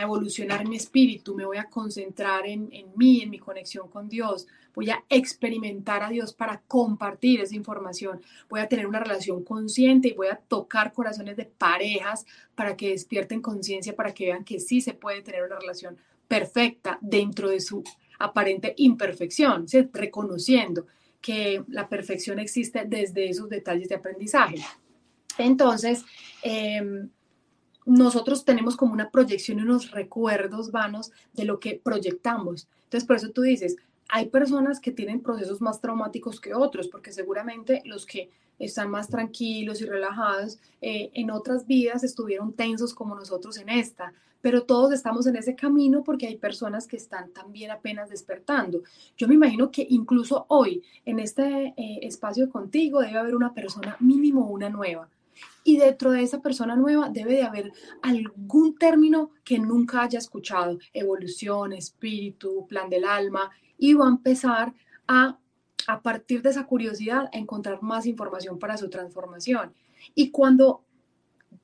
evolucionar 0.00 0.66
mi 0.66 0.76
espíritu, 0.76 1.34
me 1.34 1.44
voy 1.44 1.58
a 1.58 1.68
concentrar 1.68 2.46
en, 2.46 2.70
mí, 2.96 3.20
en 3.20 3.28
mi 3.28 3.38
conexión 3.38 3.88
con 3.88 4.08
Dios, 4.08 4.46
voy 4.74 4.88
a 4.88 5.04
experimentar 5.10 6.02
a 6.02 6.08
Dios 6.08 6.32
para 6.32 6.62
compartir 6.66 7.42
esa 7.42 7.54
información, 7.54 8.22
voy 8.48 8.60
a 8.60 8.68
tener 8.68 8.86
una 8.86 9.00
relación 9.00 9.44
consciente 9.44 10.08
y 10.08 10.14
voy 10.14 10.28
a 10.28 10.36
tocar 10.36 10.94
corazones 10.94 11.36
de 11.36 11.44
parejas 11.44 12.24
para 12.54 12.74
que 12.74 12.90
despierten 12.90 13.42
conciencia, 13.42 13.94
para 13.94 14.14
que 14.14 14.26
vean 14.26 14.44
que 14.44 14.58
sí 14.58 14.80
se 14.80 14.94
puede 14.94 15.20
tener 15.20 15.44
una 15.44 15.58
relación 15.58 15.98
perfecta 16.26 16.98
dentro 17.02 17.50
de 17.50 17.60
su 17.60 17.84
aparente 18.18 18.72
imperfección, 18.78 19.66
reconociendo 19.92 20.86
que 21.20 21.62
la 21.68 21.88
perfección 21.88 22.38
existe 22.38 22.84
desde 22.86 23.28
esos 23.28 23.50
detalles 23.50 23.90
de 23.90 23.94
aprendizaje. 23.94 24.56
Entonces, 25.36 26.04
em, 26.42 27.10
nosotros 27.86 28.44
tenemos 28.44 28.76
como 28.76 28.92
una 28.92 29.10
proyección 29.10 29.58
y 29.58 29.62
unos 29.62 29.90
recuerdos 29.90 30.70
vanos 30.70 31.12
de 31.32 31.44
lo 31.44 31.60
que 31.60 31.80
proyectamos. 31.82 32.68
Entonces, 32.84 33.06
por 33.06 33.16
eso 33.16 33.30
tú 33.30 33.42
dices, 33.42 33.76
hay 34.08 34.26
personas 34.26 34.80
que 34.80 34.92
tienen 34.92 35.20
procesos 35.20 35.60
más 35.60 35.80
traumáticos 35.80 36.40
que 36.40 36.54
otros, 36.54 36.88
porque 36.88 37.12
seguramente 37.12 37.82
los 37.84 38.06
que 38.06 38.30
están 38.58 38.90
más 38.90 39.08
tranquilos 39.08 39.80
y 39.80 39.86
relajados 39.86 40.58
eh, 40.80 41.10
en 41.14 41.30
otras 41.30 41.66
vidas 41.66 42.04
estuvieron 42.04 42.52
tensos 42.52 42.94
como 42.94 43.14
nosotros 43.14 43.58
en 43.58 43.68
esta, 43.68 44.12
pero 44.40 44.64
todos 44.64 44.92
estamos 44.92 45.26
en 45.26 45.36
ese 45.36 45.56
camino 45.56 46.04
porque 46.04 46.26
hay 46.26 46.36
personas 46.36 46.86
que 46.86 46.96
están 46.96 47.30
también 47.30 47.70
apenas 47.70 48.10
despertando. 48.10 48.82
Yo 49.16 49.26
me 49.26 49.34
imagino 49.34 49.70
que 49.70 49.86
incluso 49.88 50.44
hoy, 50.48 50.82
en 51.06 51.18
este 51.18 51.74
eh, 51.76 52.00
espacio 52.02 52.50
contigo, 52.50 53.00
debe 53.00 53.18
haber 53.18 53.34
una 53.34 53.54
persona 53.54 53.96
mínimo 54.00 54.46
una 54.46 54.68
nueva. 54.68 55.08
Y 55.64 55.78
dentro 55.78 56.12
de 56.12 56.22
esa 56.22 56.42
persona 56.42 56.76
nueva 56.76 57.08
debe 57.08 57.32
de 57.32 57.42
haber 57.42 57.72
algún 58.02 58.76
término 58.76 59.30
que 59.42 59.58
nunca 59.58 60.02
haya 60.02 60.18
escuchado, 60.18 60.78
evolución, 60.92 61.72
espíritu, 61.72 62.66
plan 62.68 62.90
del 62.90 63.04
alma, 63.04 63.50
y 63.78 63.94
va 63.94 64.04
a 64.04 64.10
empezar 64.10 64.74
a, 65.08 65.38
a 65.86 66.02
partir 66.02 66.42
de 66.42 66.50
esa 66.50 66.66
curiosidad, 66.66 67.30
a 67.32 67.38
encontrar 67.38 67.82
más 67.82 68.04
información 68.04 68.58
para 68.58 68.76
su 68.76 68.90
transformación. 68.90 69.72
Y 70.14 70.30
cuando 70.30 70.84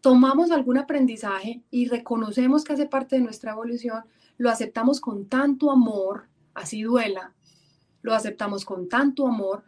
tomamos 0.01 0.51
algún 0.51 0.79
aprendizaje 0.79 1.63
y 1.71 1.87
reconocemos 1.87 2.65
que 2.65 2.73
hace 2.73 2.87
parte 2.87 3.17
de 3.17 3.23
nuestra 3.23 3.53
evolución, 3.53 4.05
lo 4.39 4.51
aceptamos 4.51 5.01
con 5.01 5.27
tanto 5.27 5.71
amor, 5.71 6.29
así 6.55 6.83
duela, 6.83 7.35
lo 8.03 8.15
aceptamos 8.15 8.65
con 8.65 8.89
tanto 8.89 9.27
amor 9.27 9.65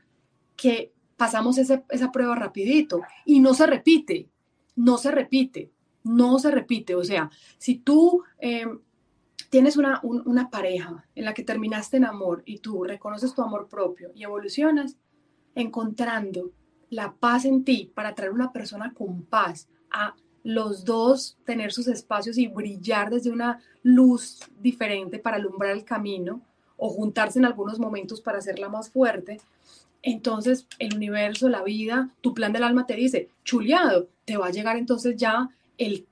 que 0.57 0.95
pasamos 1.23 1.57
esa 1.57 2.11
prueba 2.11 2.35
rapidito 2.35 3.01
y 3.25 3.39
no 3.39 3.55
se 3.55 3.65
repite, 3.65 4.29
no 4.75 4.99
se 4.99 5.13
repite, 5.13 5.71
no 6.03 6.41
se 6.41 6.51
repite. 6.51 6.97
O 6.97 7.05
sea, 7.05 7.31
si 7.59 7.77
tú 7.77 8.25
em, 8.39 8.81
tienes 9.49 9.77
una, 9.77 10.01
una 10.03 10.51
pareja 10.51 11.07
en 11.15 11.25
la 11.25 11.33
que 11.33 11.45
terminaste 11.45 11.99
en 11.99 12.07
amor 12.07 12.43
y 12.45 12.59
tú 12.59 12.83
reconoces 12.83 13.37
tu 13.37 13.41
amor 13.41 13.69
propio 13.69 14.11
y 14.17 14.25
evolucionas, 14.25 14.97
encontrando 15.55 16.51
la 16.91 17.13
paz 17.13 17.45
en 17.45 17.63
ti 17.63 17.93
para 17.95 18.17
traer 18.17 18.33
una 18.33 18.51
persona 18.51 18.93
con 18.93 19.23
paz 19.23 19.69
a 19.93 20.17
los 20.43 20.85
dos 20.85 21.39
tener 21.45 21.73
sus 21.73 21.87
espacios 21.87 22.37
y 22.37 22.49
brillar 22.49 23.11
desde 23.11 23.31
una 23.31 23.61
luz 23.85 24.41
diferente 24.59 25.21
para 25.21 25.37
alumbrar 25.37 25.71
el 25.71 25.85
camino 25.85 26.43
o 26.77 26.89
juntarse 26.89 27.39
en 27.39 27.45
algunos 27.45 27.79
momentos 27.79 28.21
para 28.21 28.39
hacerla 28.39 28.69
más 28.69 28.91
fuerte, 28.91 29.41
entonces 30.03 30.67
el 30.79 30.95
universo, 30.95 31.49
la 31.49 31.63
vida, 31.63 32.11
tu 32.21 32.35
plan 32.35 32.53
del 32.53 32.65
alma 32.65 32.87
te 32.87 32.95
dice, 32.95 33.29
chuleado, 33.45 34.09
te 34.25 34.37
va 34.37 34.49
a 34.49 34.53
llegar 34.53 34.77
entonces 34.77 35.17
ya 35.17 35.49
el 35.79 36.07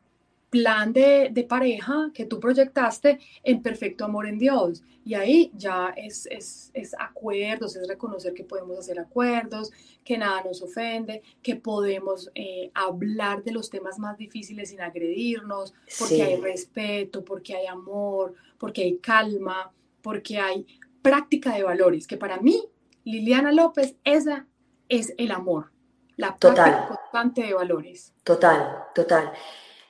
plan 0.50 0.92
de, 0.92 1.30
de, 1.30 1.44
pareja 1.44 2.10
que 2.12 2.24
tú 2.24 2.40
proyectaste 2.40 3.20
en 3.44 3.62
perfecto 3.62 4.04
amor 4.04 4.26
en 4.26 4.38
Dios. 4.38 4.82
Y 5.04 5.14
ahí 5.14 5.50
ya 5.54 5.94
es, 5.96 6.26
es, 6.26 6.70
es, 6.74 6.94
acuerdos, 6.98 7.76
es 7.76 7.86
reconocer 7.88 8.34
que 8.34 8.44
podemos 8.44 8.78
hacer 8.78 8.98
acuerdos, 8.98 9.70
que 10.04 10.18
nada 10.18 10.42
nos 10.42 10.60
ofende, 10.60 11.22
que 11.42 11.56
podemos 11.56 12.30
eh, 12.34 12.70
hablar 12.74 13.44
de 13.44 13.52
los 13.52 13.70
temas 13.70 13.98
más 13.98 14.18
difíciles 14.18 14.70
sin 14.70 14.80
agredirnos, 14.80 15.72
porque 15.98 16.22
hay 16.22 16.36
respeto, 16.36 17.24
porque 17.24 17.54
hay 17.54 17.66
amor, 17.66 18.34
porque 18.58 18.82
hay 18.82 18.96
calma, 18.98 19.72
porque 20.02 20.38
hay 20.38 20.66
práctica 21.00 21.54
de 21.54 21.62
valores, 21.62 22.06
que 22.06 22.16
para 22.16 22.40
mí, 22.40 22.62
Liliana 23.04 23.52
López, 23.52 23.96
esa 24.04 24.46
es 24.88 25.14
el 25.18 25.30
amor, 25.30 25.72
la 26.16 26.36
práctica 26.36 26.88
constante 26.88 27.42
de 27.42 27.54
valores. 27.54 28.12
Total, 28.24 28.84
total. 28.94 29.32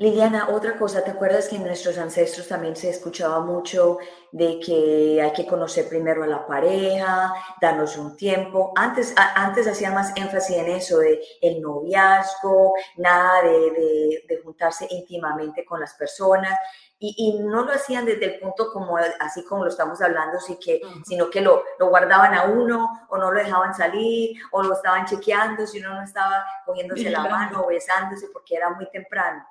Liliana, 0.00 0.48
otra 0.48 0.78
cosa, 0.78 1.04
¿te 1.04 1.10
acuerdas 1.10 1.48
que 1.48 1.56
en 1.56 1.64
nuestros 1.64 1.98
ancestros 1.98 2.48
también 2.48 2.74
se 2.74 2.88
escuchaba 2.88 3.40
mucho 3.40 3.98
de 4.32 4.58
que 4.58 5.20
hay 5.20 5.30
que 5.34 5.44
conocer 5.44 5.90
primero 5.90 6.24
a 6.24 6.26
la 6.26 6.46
pareja, 6.46 7.34
darnos 7.60 7.98
un 7.98 8.16
tiempo? 8.16 8.72
Antes, 8.76 9.12
antes 9.16 9.66
hacía 9.66 9.90
más 9.90 10.16
énfasis 10.16 10.56
en 10.56 10.68
eso, 10.68 11.00
de 11.00 11.20
el 11.42 11.60
noviazgo, 11.60 12.72
nada 12.96 13.42
de, 13.42 14.24
de, 14.26 14.38
juntarse 14.42 14.86
íntimamente 14.88 15.66
con 15.66 15.80
las 15.80 15.92
personas. 15.92 16.58
Y, 17.02 17.14
y, 17.16 17.42
no 17.42 17.64
lo 17.64 17.72
hacían 17.72 18.04
desde 18.04 18.26
el 18.26 18.40
punto 18.40 18.70
como 18.70 18.98
así 18.98 19.42
como 19.44 19.64
lo 19.64 19.70
estamos 19.70 20.02
hablando, 20.02 20.38
sí 20.38 20.58
que, 20.62 20.82
sino 21.06 21.30
que 21.30 21.40
lo, 21.40 21.64
lo, 21.78 21.88
guardaban 21.88 22.34
a 22.34 22.44
uno 22.44 23.06
o 23.08 23.16
no 23.16 23.32
lo 23.32 23.40
dejaban 23.40 23.74
salir 23.74 24.38
o 24.52 24.62
lo 24.62 24.74
estaban 24.74 25.06
chequeando 25.06 25.66
si 25.66 25.80
uno 25.80 25.94
no 25.94 26.02
estaba 26.02 26.44
cogiéndose 26.66 27.08
la 27.08 27.22
mano 27.22 27.62
o 27.62 27.68
besándose 27.68 28.28
porque 28.34 28.54
era 28.54 28.68
muy 28.68 28.86
temprano. 28.90 29.46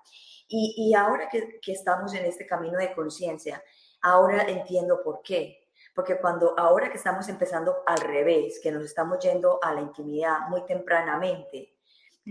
Y, 0.51 0.93
ahora 0.95 1.29
que, 1.29 1.59
estamos 1.67 2.13
en 2.15 2.25
este 2.25 2.47
camino 2.47 2.79
de 2.79 2.93
conciencia, 2.93 3.63
ahora 4.01 4.43
entiendo 4.43 5.03
por 5.03 5.21
qué. 5.21 5.59
Porque 5.93 6.17
cuando 6.17 6.55
ahora 6.57 6.89
que 6.89 6.97
estamos 6.97 7.29
empezando 7.29 7.83
al 7.85 7.99
revés, 8.01 8.59
que 8.61 8.71
nos 8.71 8.83
estamos 8.83 9.19
yendo 9.19 9.59
a 9.61 9.73
la 9.73 9.81
intimidad 9.81 10.47
muy 10.49 10.65
tempranamente, 10.65 11.75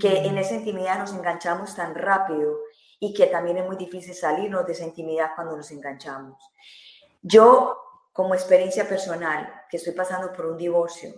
que 0.00 0.26
en 0.26 0.36
esa 0.36 0.54
intimidad 0.54 0.98
nos 0.98 1.12
enganchamos 1.12 1.76
tan 1.76 1.94
rápido 1.94 2.58
y 3.00 3.14
que 3.14 3.26
también 3.26 3.58
es 3.58 3.66
muy 3.66 3.76
difícil 3.76 4.14
salirnos 4.14 4.66
de 4.66 4.72
esa 4.72 4.84
intimidad 4.84 5.32
cuando 5.34 5.56
nos 5.56 5.70
enganchamos. 5.70 6.42
Yo, 7.22 7.76
como 8.12 8.34
experiencia 8.34 8.88
personal, 8.88 9.62
que 9.70 9.76
estoy 9.76 9.92
pasando 9.92 10.32
por 10.32 10.46
un 10.46 10.56
divorcio, 10.56 11.14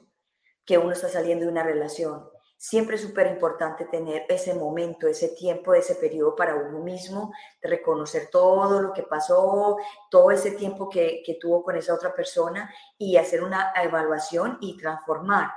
que 0.65 0.79
uno 0.79 0.93
está 0.93 1.09
saliendo 1.09 1.47
de 1.47 1.53
una 1.53 1.63
relación, 1.63 2.29
Siempre 2.63 2.97
es 2.97 3.01
súper 3.01 3.27
importante 3.27 3.87
tener 3.87 4.27
ese 4.29 4.53
momento, 4.53 5.09
ese 5.09 5.29
tiempo, 5.29 5.73
ese 5.73 5.95
periodo 5.95 6.37
para 6.37 6.57
uno 6.57 6.81
mismo, 6.81 7.33
reconocer 7.63 8.29
todo 8.31 8.83
lo 8.83 8.93
que 8.93 9.03
pasó, 9.03 9.79
todo 10.11 10.31
ese 10.31 10.51
tiempo 10.51 10.91
que 10.91 11.39
tuvo 11.41 11.63
con 11.63 11.77
esa 11.77 11.95
otra 11.95 12.15
persona 12.15 12.71
y 12.99 13.17
hacer 13.17 13.43
una 13.43 13.73
evaluación 13.83 14.59
y 14.61 14.77
transformar 14.77 15.51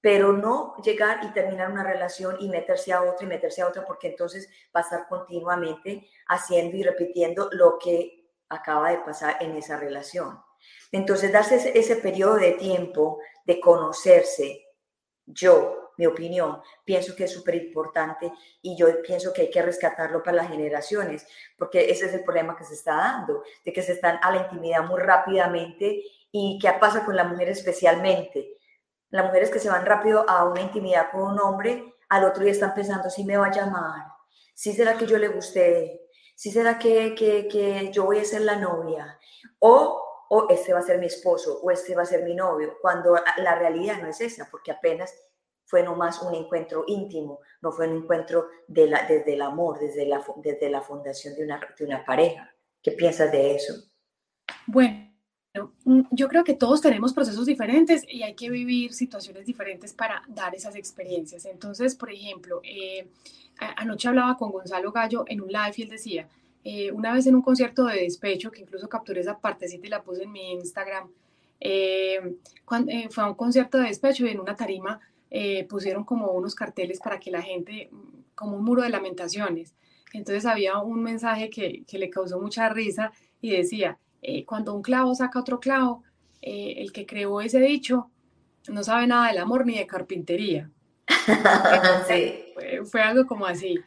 pero 0.00 0.32
no 0.32 0.76
llegar 0.82 1.20
y 1.24 1.32
terminar 1.32 1.70
una 1.70 1.82
relación 1.82 2.36
y 2.40 2.48
meterse 2.48 2.92
a 2.92 3.02
otra 3.02 3.26
y 3.26 3.28
meterse 3.28 3.62
a 3.62 3.68
otra, 3.68 3.84
porque 3.84 4.08
entonces 4.08 4.48
va 4.74 4.80
a 4.80 4.84
estar 4.84 5.08
continuamente 5.08 6.08
haciendo 6.28 6.76
y 6.76 6.82
repitiendo 6.82 7.48
lo 7.52 7.78
que 7.78 8.30
acaba 8.48 8.90
de 8.90 8.98
pasar 8.98 9.36
en 9.40 9.56
esa 9.56 9.76
relación. 9.76 10.40
Entonces, 10.92 11.32
darse 11.32 11.56
ese, 11.56 11.78
ese 11.78 11.96
periodo 11.96 12.36
de 12.36 12.52
tiempo 12.52 13.18
de 13.44 13.60
conocerse, 13.60 14.66
yo, 15.26 15.92
mi 15.98 16.06
opinión, 16.06 16.62
pienso 16.84 17.14
que 17.14 17.24
es 17.24 17.32
súper 17.32 17.56
importante 17.56 18.32
y 18.62 18.76
yo 18.76 19.02
pienso 19.02 19.32
que 19.32 19.42
hay 19.42 19.50
que 19.50 19.62
rescatarlo 19.62 20.22
para 20.22 20.38
las 20.38 20.48
generaciones, 20.48 21.26
porque 21.56 21.90
ese 21.90 22.06
es 22.06 22.14
el 22.14 22.24
problema 22.24 22.56
que 22.56 22.64
se 22.64 22.74
está 22.74 22.94
dando, 22.94 23.42
de 23.64 23.72
que 23.72 23.82
se 23.82 23.92
están 23.92 24.18
a 24.22 24.30
la 24.30 24.42
intimidad 24.42 24.84
muy 24.84 25.00
rápidamente 25.00 26.02
y 26.30 26.58
qué 26.60 26.72
pasa 26.80 27.04
con 27.04 27.16
la 27.16 27.24
mujer 27.24 27.48
especialmente. 27.48 28.57
Las 29.10 29.26
mujeres 29.26 29.50
que 29.50 29.58
se 29.58 29.70
van 29.70 29.86
rápido 29.86 30.28
a 30.28 30.44
una 30.44 30.60
intimidad 30.60 31.10
con 31.10 31.22
un 31.22 31.40
hombre, 31.40 31.94
al 32.08 32.24
otro 32.24 32.42
día 32.42 32.52
están 32.52 32.74
pensando 32.74 33.10
si 33.10 33.24
me 33.24 33.36
va 33.36 33.46
a 33.46 33.52
llamar, 33.52 34.06
si 34.54 34.72
será 34.72 34.96
que 34.96 35.06
yo 35.06 35.18
le 35.18 35.28
guste, 35.28 36.08
si 36.34 36.50
será 36.50 36.78
que, 36.78 37.14
que, 37.14 37.48
que 37.48 37.90
yo 37.92 38.04
voy 38.04 38.18
a 38.18 38.24
ser 38.24 38.42
la 38.42 38.56
novia, 38.56 39.18
o 39.60 40.04
o 40.28 40.46
este 40.50 40.72
va 40.72 40.80
a 40.80 40.82
ser 40.82 40.98
mi 40.98 41.06
esposo, 41.06 41.60
o 41.62 41.70
este 41.70 41.94
va 41.94 42.02
a 42.02 42.06
ser 42.06 42.22
mi 42.22 42.34
novio, 42.34 42.76
cuando 42.80 43.16
la 43.38 43.58
realidad 43.58 44.00
no 44.00 44.08
es 44.08 44.20
esa, 44.20 44.48
porque 44.50 44.70
apenas 44.70 45.14
fue 45.64 45.82
nomás 45.82 46.22
un 46.22 46.34
encuentro 46.34 46.84
íntimo, 46.86 47.40
no 47.60 47.72
fue 47.72 47.88
un 47.88 47.98
encuentro 47.98 48.48
de 48.66 48.86
la, 48.86 49.06
desde 49.06 49.34
el 49.34 49.42
amor, 49.42 49.78
desde 49.78 50.06
la, 50.06 50.24
desde 50.36 50.70
la 50.70 50.82
fundación 50.82 51.34
de 51.34 51.44
una, 51.44 51.60
de 51.78 51.84
una 51.84 52.04
pareja. 52.04 52.54
¿Qué 52.82 52.92
piensas 52.92 53.32
de 53.32 53.54
eso? 53.54 53.74
Bueno, 54.66 55.07
yo 56.10 56.28
creo 56.28 56.44
que 56.44 56.54
todos 56.54 56.80
tenemos 56.80 57.12
procesos 57.12 57.46
diferentes 57.46 58.04
y 58.08 58.22
hay 58.22 58.34
que 58.34 58.50
vivir 58.50 58.92
situaciones 58.92 59.46
diferentes 59.46 59.92
para 59.92 60.22
dar 60.28 60.54
esas 60.54 60.76
experiencias. 60.76 61.44
Entonces, 61.44 61.94
por 61.94 62.10
ejemplo, 62.10 62.60
eh, 62.64 63.08
anoche 63.76 64.08
hablaba 64.08 64.36
con 64.36 64.50
Gonzalo 64.50 64.92
Gallo 64.92 65.24
en 65.26 65.40
un 65.40 65.48
live 65.48 65.74
y 65.76 65.82
él 65.82 65.88
decía, 65.88 66.28
eh, 66.64 66.92
una 66.92 67.12
vez 67.12 67.26
en 67.26 67.34
un 67.34 67.42
concierto 67.42 67.84
de 67.86 68.02
despecho, 68.02 68.50
que 68.50 68.62
incluso 68.62 68.88
capturé 68.88 69.20
esa 69.20 69.38
partecita 69.38 69.86
y 69.86 69.90
la 69.90 70.02
puse 70.02 70.24
en 70.24 70.32
mi 70.32 70.52
Instagram, 70.52 71.08
eh, 71.60 72.36
fue 73.10 73.24
a 73.24 73.28
un 73.28 73.34
concierto 73.34 73.78
de 73.78 73.88
despecho 73.88 74.26
y 74.26 74.30
en 74.30 74.40
una 74.40 74.54
tarima 74.54 75.00
eh, 75.30 75.64
pusieron 75.64 76.04
como 76.04 76.30
unos 76.32 76.54
carteles 76.54 77.00
para 77.00 77.18
que 77.18 77.30
la 77.30 77.42
gente, 77.42 77.90
como 78.34 78.56
un 78.56 78.64
muro 78.64 78.82
de 78.82 78.90
lamentaciones. 78.90 79.74
Entonces 80.12 80.46
había 80.46 80.78
un 80.78 81.02
mensaje 81.02 81.50
que, 81.50 81.84
que 81.86 81.98
le 81.98 82.10
causó 82.10 82.40
mucha 82.40 82.68
risa 82.68 83.12
y 83.40 83.50
decía, 83.50 83.98
eh, 84.22 84.44
cuando 84.44 84.74
un 84.74 84.82
clavo 84.82 85.14
saca 85.14 85.40
otro 85.40 85.60
clavo, 85.60 86.02
eh, 86.42 86.74
el 86.78 86.92
que 86.92 87.06
creó 87.06 87.40
ese 87.40 87.60
dicho 87.60 88.10
no 88.68 88.84
sabe 88.84 89.06
nada 89.06 89.28
del 89.28 89.38
amor 89.38 89.66
ni 89.66 89.78
de 89.78 89.86
carpintería. 89.86 90.70
fue, 92.06 92.82
fue, 92.84 93.00
algo 93.00 93.26
como 93.26 93.46
así. 93.46 93.78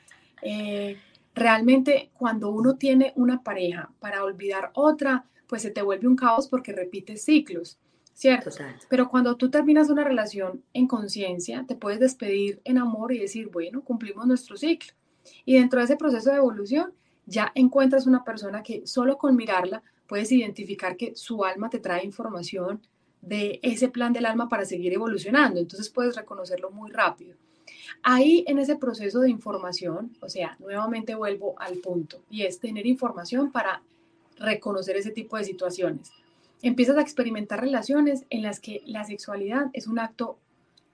realmente 1.36 2.10
cuando 2.18 2.50
uno 2.50 2.76
tiene 2.78 3.14
una 3.16 3.44
pareja 3.44 3.92
para 4.00 4.24
olvidar 4.24 4.72
otra, 4.74 5.26
pues 5.48 5.62
se 5.62 5.72
te 5.72 5.82
vuelve 5.82 6.08
un 6.08 6.16
caos 6.16 6.48
porque 6.48 6.74
repite 6.74 7.18
ciclos. 7.18 7.78
¿cierto? 8.22 8.52
Pero 8.88 9.10
cuando 9.10 9.36
tú 9.36 9.50
terminas 9.50 9.90
una 9.90 10.04
relación 10.04 10.64
en 10.74 10.88
conciencia, 10.88 11.66
te 11.68 11.76
puedes 11.76 12.00
despedir 12.00 12.62
en 12.66 12.78
amor 12.78 13.12
y 13.14 13.18
decir, 13.18 13.50
bueno, 13.50 13.82
cumplimos 13.82 14.28
nuestro 14.28 14.58
ciclo. 14.58 14.94
Y 15.44 15.56
dentro 15.56 15.80
de 15.80 15.86
ese 15.86 15.96
proceso 15.96 16.30
de 16.30 16.38
evolución, 16.38 16.94
ya 17.26 17.52
encuentras 17.56 18.06
una 18.06 18.24
persona 18.24 18.62
que 18.62 18.86
solo 18.86 19.18
con 19.18 19.36
mirarla 19.36 19.82
puedes 20.12 20.30
identificar 20.34 20.98
que 20.98 21.16
su 21.16 21.46
alma 21.46 21.70
te 21.70 21.80
trae 21.80 22.04
información 22.04 22.82
de 23.22 23.62
ese 23.64 23.88
plan 23.88 24.12
del 24.12 24.26
alma 24.26 24.50
para 24.50 24.66
seguir 24.66 24.92
evolucionando. 24.92 25.62
Entonces 25.62 25.88
puedes 25.88 26.18
reconocerlo 26.18 26.70
muy 26.70 26.92
rápido. 26.92 27.38
Ahí 28.04 28.44
en 28.46 28.60
ese 28.60 28.76
proceso 28.76 29.22
de 29.22 29.30
información, 29.30 30.12
o 30.20 30.28
sea, 30.28 30.58
nuevamente 30.60 31.16
vuelvo 31.16 31.56
al 31.58 31.78
punto, 31.78 32.22
y 32.30 32.42
es 32.42 32.60
tener 32.60 32.86
información 32.86 33.54
para 33.54 33.84
reconocer 34.38 34.98
ese 34.98 35.12
tipo 35.12 35.38
de 35.38 35.46
situaciones 35.46 36.12
empiezas 36.62 36.98
a 36.98 37.02
experimentar 37.02 37.62
relaciones 37.62 38.26
en 38.30 38.44
las 38.44 38.60
que 38.60 38.82
la 38.86 39.04
sexualidad 39.04 39.68
es 39.74 39.88
un 39.88 40.00
acto 40.00 40.38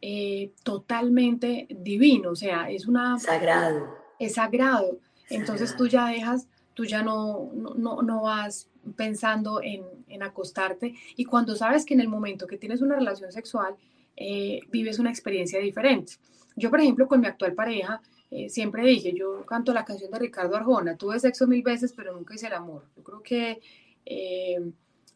eh, 0.01 0.51
totalmente 0.61 1.67
divino, 1.69 2.31
o 2.31 2.35
sea, 2.35 2.69
es 2.69 2.87
una... 2.87 3.19
Sagrado. 3.19 3.87
Es 4.19 4.35
sagrado. 4.35 4.99
Entonces 5.29 5.75
tú 5.75 5.87
ya 5.87 6.07
dejas, 6.07 6.47
tú 6.73 6.85
ya 6.85 7.03
no, 7.03 7.51
no, 7.53 8.01
no 8.01 8.21
vas 8.21 8.69
pensando 8.95 9.61
en, 9.61 9.83
en, 10.07 10.23
acostarte 10.23 10.95
y 11.15 11.25
cuando 11.25 11.55
sabes 11.55 11.85
que 11.85 11.93
en 11.93 11.99
el 11.99 12.07
momento 12.07 12.47
que 12.47 12.57
tienes 12.57 12.81
una 12.81 12.95
relación 12.95 13.31
sexual, 13.31 13.75
eh, 14.15 14.61
vives 14.71 14.99
una 14.99 15.09
experiencia 15.09 15.59
diferente. 15.59 16.13
Yo, 16.55 16.69
por 16.69 16.79
ejemplo, 16.79 17.07
con 17.07 17.21
mi 17.21 17.27
actual 17.27 17.53
pareja, 17.53 18.01
eh, 18.31 18.49
siempre 18.49 18.83
dije, 18.85 19.13
yo 19.13 19.45
canto 19.45 19.73
la 19.73 19.85
canción 19.85 20.11
de 20.11 20.19
Ricardo 20.19 20.55
Arjona, 20.55 20.97
tuve 20.97 21.19
sexo 21.19 21.47
mil 21.47 21.61
veces, 21.61 21.93
pero 21.93 22.13
nunca 22.13 22.33
hice 22.33 22.47
el 22.47 22.53
amor. 22.53 22.85
Yo 22.95 23.03
creo 23.03 23.21
que 23.21 23.59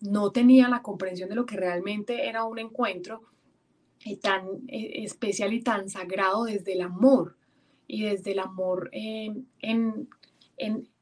no 0.01 0.31
tenía 0.31 0.67
la 0.67 0.81
comprensión 0.81 1.29
de 1.29 1.35
lo 1.35 1.45
que 1.45 1.55
realmente 1.55 2.27
era 2.27 2.43
un 2.43 2.59
encuentro 2.59 3.21
eh, 4.03 4.17
tan 4.17 4.47
eh, 4.67 5.03
especial 5.03 5.53
y 5.53 5.61
tan 5.61 5.89
sagrado 5.89 6.45
desde 6.45 6.73
el 6.73 6.81
amor 6.81 7.37
y 7.87 8.03
desde 8.03 8.31
el 8.31 8.39
amor 8.39 8.89
en, 8.93 9.47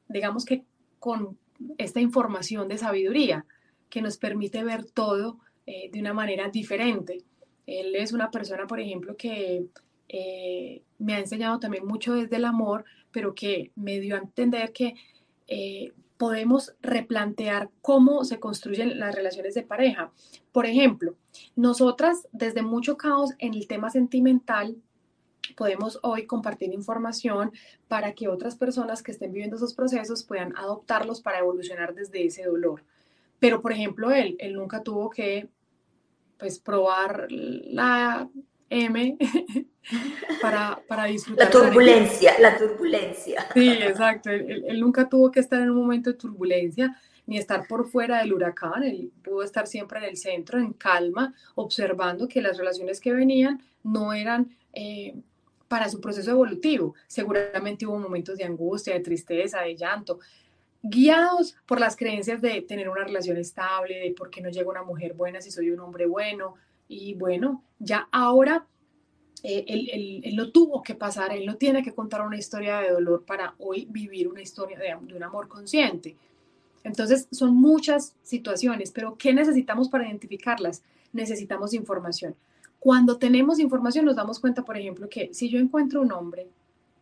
digamos 0.10 0.44
que 0.44 0.66
con 1.00 1.38
esta 1.78 2.00
información 2.00 2.68
de 2.68 2.78
sabiduría 2.78 3.46
que 3.90 4.02
nos 4.02 4.18
permite 4.18 4.64
ver 4.64 4.86
todo 4.86 5.40
eh, 5.66 5.90
de 5.92 6.00
una 6.00 6.14
manera 6.14 6.50
diferente. 6.50 7.24
Él 7.66 7.96
es 7.96 8.14
una 8.14 8.32
persona, 8.32 8.68
por 8.68 8.80
ejemplo, 8.80 9.16
que 9.16 9.66
me 10.98 11.14
ha 11.14 11.20
enseñado 11.20 11.60
también 11.60 11.86
mucho 11.86 12.16
desde 12.16 12.38
el 12.38 12.46
amor, 12.46 12.84
pero 13.12 13.36
que 13.36 13.72
me 13.76 14.00
dio 14.00 14.16
a 14.16 14.20
entender 14.20 14.74
que 14.74 14.96
podemos 16.20 16.74
replantear 16.82 17.70
cómo 17.82 18.26
se 18.26 18.42
construyen 18.42 19.00
las 19.00 19.16
relaciones 19.16 19.54
de 19.54 19.64
pareja. 19.64 20.12
Por 20.52 20.66
ejemplo, 20.66 21.16
nosotras 21.56 22.28
desde 22.34 22.62
mucho 22.62 22.98
caos 22.98 23.32
en 23.38 23.54
el 23.54 23.68
tema 23.68 23.90
sentimental, 23.90 24.76
podemos 25.56 26.00
hoy 26.04 26.26
compartir 26.26 26.74
información 26.74 27.52
para 27.88 28.14
que 28.14 28.28
otras 28.28 28.56
personas 28.56 29.04
que 29.04 29.12
estén 29.12 29.32
viviendo 29.32 29.56
esos 29.56 29.74
procesos 29.74 30.24
puedan 30.24 30.56
adoptarlos 30.58 31.22
para 31.22 31.40
evolucionar 31.40 31.94
desde 31.94 32.26
ese 32.26 32.44
dolor. 32.44 32.84
Pero, 33.40 33.62
por 33.62 33.72
ejemplo, 33.72 34.12
él, 34.12 34.36
él 34.40 34.54
nunca 34.54 34.84
tuvo 34.84 35.10
que 35.10 35.48
pues, 36.38 36.60
probar 36.60 37.28
la 37.30 38.30
M 38.70 39.18
para, 40.42 40.82
para 40.88 41.06
disfrutar. 41.06 41.46
La 41.46 41.52
turbulencia, 41.52 42.40
la, 42.40 42.58
turbulencia. 42.58 43.48
Sí, 43.54 43.70
exacto. 43.70 44.30
Él, 44.30 44.80
nunca 44.80 45.10
tuvo 45.10 45.32
que 45.32 45.40
estar 45.40 45.62
en 45.62 45.72
un 45.72 45.78
momento 45.78 46.12
de 46.12 46.18
turbulencia 46.18 46.96
ni 47.26 47.38
estar 47.38 47.68
por 47.68 47.88
fuera 47.90 48.20
del 48.20 48.34
huracán. 48.34 48.84
Él 48.84 49.12
pudo 49.24 49.44
estar 49.44 49.68
siempre 49.68 50.00
en 50.00 50.06
el 50.06 50.18
centro, 50.18 50.60
en 50.60 50.74
calma, 50.74 51.34
observando 51.56 52.28
que 52.28 52.42
las 52.42 52.58
relaciones 52.58 53.00
que 53.00 53.14
venían 53.14 53.62
no 53.84 54.14
eran 54.14 54.56
eh, 54.74 55.16
para 55.70 55.88
su 55.88 56.02
proceso 56.02 56.32
evolutivo. 56.32 56.96
Seguramente 57.08 57.88
hubo 57.88 57.98
momentos 57.98 58.38
de 58.38 58.44
angustia, 58.44 58.94
de 58.96 59.00
tristeza, 59.00 59.62
de 59.62 59.78
llanto, 59.78 60.20
guiados 60.82 61.56
por 61.66 61.80
las 61.80 61.96
creencias 61.96 62.42
de 62.42 62.62
tener 62.62 62.90
una 62.90 63.06
relación 63.06 63.38
estable, 63.38 64.00
de 64.00 64.12
por 64.12 64.30
qué 64.30 64.42
no 64.42 64.50
llega 64.50 64.70
una 64.70 64.84
mujer 64.84 65.14
buena 65.14 65.40
si 65.40 65.52
soy 65.52 65.70
un 65.70 65.80
hombre 65.80 66.06
bueno, 66.06 66.56
y 66.90 67.14
bueno, 67.14 67.64
ya 67.78 68.10
ahora 68.12 68.66
eh, 69.44 69.64
él, 69.68 70.36
no 70.36 70.52
tuvo 70.52 70.82
que 70.82 70.96
pasar, 70.96 71.32
él 71.34 71.46
no 71.46 71.56
tiene 71.56 71.84
que 71.84 71.94
contar 71.94 72.26
una 72.26 72.38
historia 72.38 72.80
de 72.80 72.92
dolor 72.92 73.24
para 73.26 73.54
hoy 73.60 73.88
vivir 73.90 74.28
una 74.28 74.42
historia 74.42 74.78
de 74.80 75.16
un 75.16 75.24
amor 75.24 75.48
consciente. 75.48 76.18
Entonces, 76.84 77.28
son 77.32 77.56
muchas 77.56 78.16
situaciones, 78.24 78.92
pero 78.92 79.18
¿qué 79.18 79.34
necesitamos 79.34 79.90
para 79.90 80.08
identificarlas? 80.08 80.82
Necesitamos 81.14 81.74
información. 81.74 82.36
Cuando 82.80 83.18
tenemos 83.18 83.60
información 83.60 84.06
nos 84.06 84.16
damos 84.16 84.40
cuenta, 84.40 84.64
por 84.64 84.78
ejemplo, 84.78 85.10
que 85.10 85.34
si 85.34 85.50
yo 85.50 85.60
encuentro 85.60 86.02
un 86.02 86.12
hombre 86.12 86.48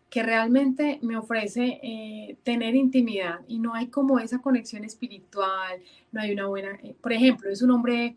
que 0.09 0.23
realmente 0.23 0.99
me 1.01 1.17
ofrece 1.17 1.79
eh, 1.83 2.37
tener 2.43 2.75
intimidad 2.75 3.41
y 3.47 3.59
no 3.59 3.73
hay 3.73 3.87
como 3.87 4.19
esa 4.19 4.39
conexión 4.39 4.83
espiritual, 4.85 5.79
no 6.11 6.21
hay 6.21 6.31
una 6.31 6.47
buena, 6.47 6.71
eh, 6.81 6.95
por 6.99 7.13
ejemplo, 7.13 7.49
es 7.49 7.61
un 7.61 7.71
hombre 7.71 8.15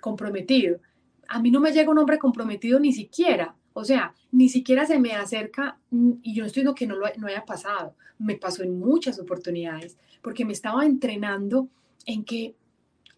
comprometido, 0.00 0.80
a 1.28 1.40
mí 1.40 1.50
no 1.50 1.60
me 1.60 1.72
llega 1.72 1.90
un 1.90 1.98
hombre 1.98 2.18
comprometido 2.18 2.80
ni 2.80 2.92
siquiera, 2.92 3.54
o 3.72 3.84
sea, 3.84 4.14
ni 4.32 4.48
siquiera 4.48 4.86
se 4.86 4.98
me 4.98 5.12
acerca 5.12 5.78
mm, 5.90 6.12
y 6.22 6.34
yo 6.34 6.44
estoy 6.44 6.62
diciendo 6.62 6.74
que 6.74 6.86
no, 6.86 6.96
lo, 6.96 7.06
no 7.18 7.26
haya 7.26 7.44
pasado, 7.44 7.94
me 8.18 8.36
pasó 8.36 8.62
en 8.62 8.78
muchas 8.78 9.18
oportunidades, 9.18 9.96
porque 10.22 10.44
me 10.44 10.52
estaba 10.52 10.84
entrenando 10.84 11.68
en 12.06 12.24
que 12.24 12.54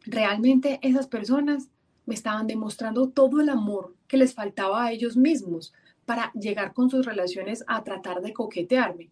realmente 0.04 0.78
esas 0.82 1.06
personas 1.06 1.68
me 2.08 2.14
estaban 2.14 2.46
demostrando 2.46 3.10
todo 3.10 3.38
el 3.42 3.50
amor 3.50 3.94
que 4.06 4.16
les 4.16 4.32
faltaba 4.32 4.82
a 4.82 4.92
ellos 4.92 5.14
mismos 5.14 5.74
para 6.06 6.32
llegar 6.32 6.72
con 6.72 6.88
sus 6.88 7.04
relaciones 7.04 7.62
a 7.66 7.84
tratar 7.84 8.22
de 8.22 8.32
coquetearme. 8.32 9.10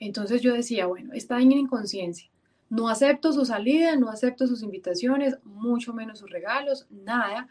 Entonces 0.00 0.42
yo 0.42 0.52
decía, 0.52 0.86
bueno, 0.86 1.12
está 1.12 1.40
en 1.40 1.52
inconsciencia. 1.52 2.28
No 2.68 2.88
acepto 2.88 3.32
su 3.32 3.44
salida, 3.44 3.94
no 3.94 4.10
acepto 4.10 4.48
sus 4.48 4.64
invitaciones, 4.64 5.38
mucho 5.44 5.94
menos 5.94 6.18
sus 6.18 6.28
regalos, 6.28 6.88
nada, 6.90 7.46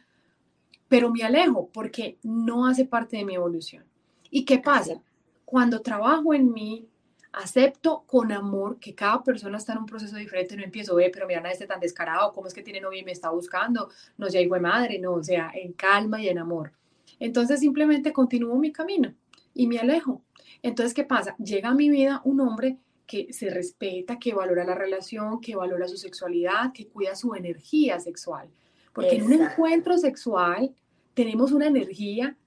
pero 0.89 1.09
me 1.09 1.23
alejo 1.23 1.69
porque 1.71 2.17
no 2.21 2.67
hace 2.67 2.83
parte 2.83 3.15
de 3.15 3.23
mi 3.23 3.35
evolución. 3.35 3.85
¿Y 4.29 4.43
qué 4.43 4.59
pasa? 4.59 5.01
Cuando 5.45 5.81
trabajo 5.81 6.33
en 6.33 6.51
mí, 6.51 6.89
acepto 7.33 8.03
con 8.07 8.31
amor 8.31 8.79
que 8.79 8.93
cada 8.93 9.23
persona 9.23 9.57
está 9.57 9.73
en 9.73 9.79
un 9.79 9.85
proceso 9.85 10.15
diferente, 10.15 10.55
no 10.55 10.63
empiezo, 10.63 10.95
ve, 10.95 11.09
pero 11.11 11.27
mira, 11.27 11.41
a 11.41 11.51
este 11.51 11.65
tan 11.65 11.79
descarado, 11.79 12.31
¿cómo 12.31 12.47
es 12.47 12.53
que 12.53 12.61
tiene 12.61 12.79
novia 12.79 13.01
y 13.01 13.05
me 13.05 13.11
está 13.11 13.31
buscando? 13.31 13.89
No 14.17 14.29
sea 14.29 14.41
hijo 14.41 14.55
de 14.55 14.61
madre, 14.61 14.99
no, 14.99 15.13
o 15.13 15.23
sea, 15.23 15.51
en 15.53 15.73
calma 15.73 16.21
y 16.21 16.29
en 16.29 16.37
amor. 16.37 16.71
Entonces 17.19 17.59
simplemente 17.59 18.13
continúo 18.13 18.55
mi 18.57 18.71
camino 18.71 19.13
y 19.53 19.67
me 19.67 19.79
alejo. 19.79 20.21
Entonces, 20.61 20.93
¿qué 20.93 21.03
pasa? 21.03 21.35
Llega 21.37 21.69
a 21.69 21.73
mi 21.73 21.89
vida 21.89 22.21
un 22.23 22.39
hombre 22.39 22.77
que 23.05 23.33
se 23.33 23.49
respeta, 23.49 24.17
que 24.17 24.33
valora 24.33 24.63
la 24.63 24.75
relación, 24.75 25.41
que 25.41 25.55
valora 25.55 25.87
su 25.87 25.97
sexualidad, 25.97 26.71
que 26.73 26.87
cuida 26.87 27.15
su 27.15 27.35
energía 27.35 27.99
sexual. 27.99 28.49
Porque 28.93 29.17
en 29.17 29.23
un 29.23 29.33
encuentro 29.33 29.97
sexual 29.97 30.73
tenemos 31.13 31.51
una 31.51 31.67
energía 31.67 32.37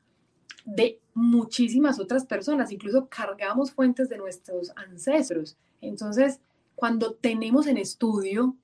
de 0.66 1.00
muchísimas 1.14 1.98
otras 1.98 2.26
personas, 2.26 2.70
incluso 2.72 3.08
cargamos 3.08 3.72
fuentes 3.72 4.10
de 4.10 4.18
nuestros 4.18 4.72
ancestros. 4.76 5.56
Entonces, 5.80 6.40
cuando 6.74 7.14
tenemos 7.14 7.66
en 7.66 7.78
estudio, 7.78 8.54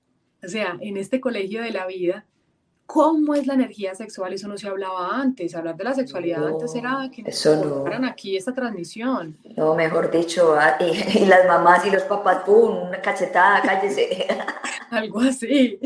o 0.44 0.48
sea, 0.48 0.76
en 0.80 0.98
este 0.98 1.20
colegio 1.20 1.62
de 1.62 1.70
la 1.70 1.86
vida, 1.86 2.26
cómo 2.84 3.34
es 3.34 3.46
la 3.46 3.55
energía 3.55 3.94
sexual, 3.94 4.34
eso 4.34 4.48
no 4.48 4.59
se 4.59 4.68
hablaba 4.68 5.16
antes, 5.16 5.55
hablar 5.55 5.76
de 5.76 5.84
la 5.84 5.94
sexualidad 5.94 6.46
antes 6.46 6.74
era 6.74 7.09
que 7.11 7.22
eso 7.24 7.86
no. 7.86 8.07
aquí 8.07 8.36
esta 8.36 8.53
transmisión. 8.53 9.38
No, 9.57 9.74
mejor 9.74 10.11
dicho, 10.11 10.55
ah, 10.59 10.76
y, 10.80 11.20
y, 11.22 11.26
las 11.26 11.46
mamás 11.46 11.86
y 11.86 11.90
los 11.90 12.03
papás, 12.03 12.42
¡pum! 12.44 12.88
Una 12.88 13.00
cachetada, 13.00 13.62
cállese. 13.62 14.26
Algo 14.90 15.20
así. 15.20 15.78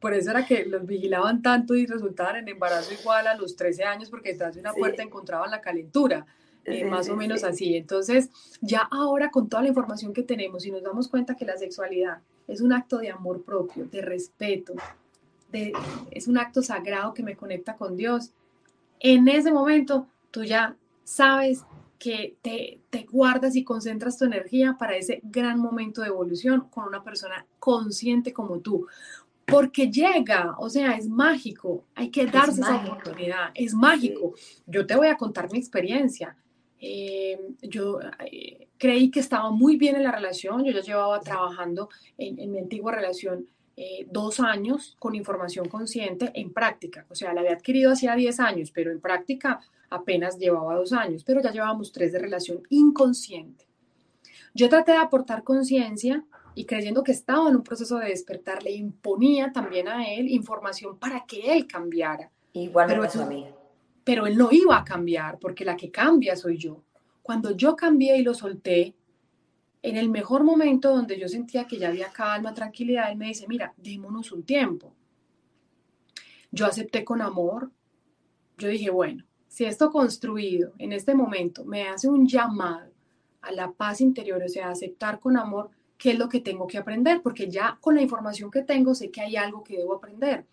Por 0.00 0.14
eso 0.14 0.30
era 0.30 0.46
que 0.46 0.64
los 0.66 0.86
vigilaban 0.86 1.42
tanto 1.42 1.74
y 1.74 1.86
resultaban 1.86 2.36
en 2.36 2.48
embarazo 2.48 2.92
igual 2.92 3.26
a 3.26 3.34
los 3.34 3.56
13 3.56 3.84
años 3.84 4.10
porque 4.10 4.32
detrás 4.32 4.54
de 4.54 4.60
una 4.60 4.72
puerta 4.72 5.02
encontraban 5.02 5.50
la 5.50 5.60
calentura. 5.60 6.26
Eh, 6.68 6.84
más 6.84 7.08
o 7.08 7.14
menos 7.14 7.44
así. 7.44 7.76
Entonces, 7.76 8.28
ya 8.60 8.80
ahora 8.90 9.30
con 9.30 9.48
toda 9.48 9.62
la 9.62 9.68
información 9.68 10.12
que 10.12 10.24
tenemos 10.24 10.66
y 10.66 10.72
nos 10.72 10.82
damos 10.82 11.06
cuenta 11.06 11.36
que 11.36 11.44
la 11.44 11.56
sexualidad 11.56 12.18
es 12.48 12.60
un 12.60 12.72
acto 12.72 12.98
de 12.98 13.08
amor 13.10 13.44
propio, 13.44 13.86
de 13.86 14.02
respeto, 14.02 14.74
de, 15.52 15.72
es 16.10 16.26
un 16.26 16.38
acto 16.38 16.62
sagrado 16.62 17.14
que 17.14 17.22
me 17.22 17.36
conecta 17.36 17.76
con 17.76 17.96
Dios, 17.96 18.32
en 18.98 19.28
ese 19.28 19.52
momento 19.52 20.08
tú 20.30 20.44
ya 20.44 20.76
sabes 21.04 21.64
que 21.98 22.36
te, 22.42 22.80
te, 22.90 23.04
guardas 23.04 23.56
y 23.56 23.64
concentras 23.64 24.18
tu 24.18 24.24
energía 24.24 24.76
para 24.78 24.96
ese 24.96 25.20
gran 25.22 25.58
momento 25.58 26.02
de 26.02 26.08
evolución 26.08 26.68
con 26.68 26.84
una 26.84 27.02
persona 27.02 27.46
consciente 27.58 28.32
como 28.32 28.58
tú 28.58 28.86
porque 29.46 29.90
llega, 29.90 30.56
o 30.58 30.68
sea, 30.68 30.96
es 30.96 31.08
mágico, 31.08 31.84
hay 31.94 32.10
que 32.10 32.26
darse 32.26 32.60
esa 32.60 32.76
oportunidad, 32.84 33.50
es 33.54 33.74
mágico. 33.74 34.34
Yo 34.66 34.84
te 34.86 34.96
voy 34.96 35.06
a 35.06 35.16
contar 35.16 35.50
mi 35.52 35.58
experiencia. 35.58 36.36
Eh, 36.80 37.38
yo 37.62 38.00
eh, 38.30 38.68
creí 38.76 39.10
que 39.10 39.20
estaba 39.20 39.50
muy 39.50 39.76
bien 39.76 39.96
en 39.96 40.02
la 40.02 40.10
relación, 40.10 40.64
yo 40.64 40.72
ya 40.72 40.80
llevaba 40.80 41.20
trabajando 41.20 41.88
en, 42.18 42.50
mi 42.50 42.58
antigua 42.58 42.92
relación 42.92 43.46
eh, 43.76 44.06
dos 44.10 44.40
años 44.40 44.96
con 44.98 45.14
información 45.14 45.68
consciente 45.68 46.32
en 46.34 46.52
práctica, 46.52 47.06
o 47.08 47.14
sea, 47.14 47.32
la 47.32 47.40
había 47.40 47.52
adquirido 47.52 47.92
hacía 47.92 48.14
10 48.14 48.40
años, 48.40 48.70
pero 48.72 48.90
en 48.90 49.00
práctica 49.00 49.60
apenas 49.90 50.38
llevaba 50.38 50.74
dos 50.74 50.92
años, 50.92 51.24
pero 51.24 51.40
ya 51.40 51.52
llevábamos 51.52 51.92
tres 51.92 52.12
de 52.12 52.18
relación 52.18 52.62
inconsciente. 52.68 53.66
Yo 54.54 54.68
traté 54.68 54.92
de 54.92 54.98
aportar 54.98 55.44
conciencia 55.44 56.24
y 56.56 56.64
creyendo 56.64 57.04
que 57.04 57.12
estaba 57.12 57.50
en 57.50 57.56
un 57.56 57.62
proceso 57.62 57.98
de 57.98 58.08
despertar, 58.08 58.62
le 58.62 58.72
imponía 58.72 59.52
también 59.52 59.88
a 59.88 60.10
él 60.10 60.26
información 60.26 60.98
para 60.98 61.26
que 61.26 61.52
él 61.52 61.66
cambiara. 61.66 62.32
Igual 62.54 62.86
pero, 62.88 63.02
a 63.04 63.26
mí. 63.26 63.46
Pero 64.02 64.26
él 64.26 64.38
no 64.38 64.48
iba 64.50 64.78
a 64.78 64.82
cambiar, 64.82 65.38
porque 65.38 65.66
la 65.66 65.76
que 65.76 65.90
cambia 65.90 66.34
soy 66.34 66.56
yo. 66.56 66.82
Cuando 67.20 67.50
yo 67.50 67.76
cambié 67.76 68.16
y 68.16 68.22
lo 68.22 68.32
solté, 68.32 68.94
en 69.82 69.98
el 69.98 70.08
mejor 70.08 70.44
momento 70.44 70.96
donde 70.96 71.20
yo 71.20 71.28
sentía 71.28 71.66
que 71.66 71.76
ya 71.76 71.88
había 71.88 72.10
calma, 72.10 72.54
tranquilidad, 72.54 73.12
él 73.12 73.18
me 73.18 73.26
dice, 73.26 73.46
mira, 73.46 73.74
démonos 73.76 74.32
un 74.32 74.42
tiempo. 74.42 74.94
Yo 76.50 76.64
acepté 76.64 77.04
con 77.04 77.20
amor. 77.20 77.70
Yo 78.56 78.68
dije, 78.68 78.88
bueno, 78.88 79.26
si 79.46 79.66
esto 79.66 79.90
construido 79.90 80.72
en 80.78 80.94
este 80.94 81.14
momento 81.14 81.66
me 81.66 81.86
hace 81.86 82.08
un 82.08 82.26
llamado 82.26 82.90
a 83.42 83.52
la 83.52 83.70
paz 83.72 84.00
interior, 84.00 84.42
o 84.42 84.48
sea, 84.48 84.70
aceptar 84.70 85.20
con 85.20 85.36
amor, 85.36 85.68
qué 85.98 86.12
es 86.12 86.18
lo 86.18 86.28
que 86.28 86.40
tengo 86.40 86.66
que 86.66 86.78
aprender, 86.78 87.22
porque 87.22 87.50
ya 87.50 87.78
con 87.80 87.94
la 87.94 88.02
información 88.02 88.50
que 88.50 88.62
tengo 88.62 88.94
sé 88.94 89.10
que 89.10 89.20
hay 89.20 89.36
algo 89.36 89.64
que 89.64 89.78
debo 89.78 89.94
aprender, 89.94 90.44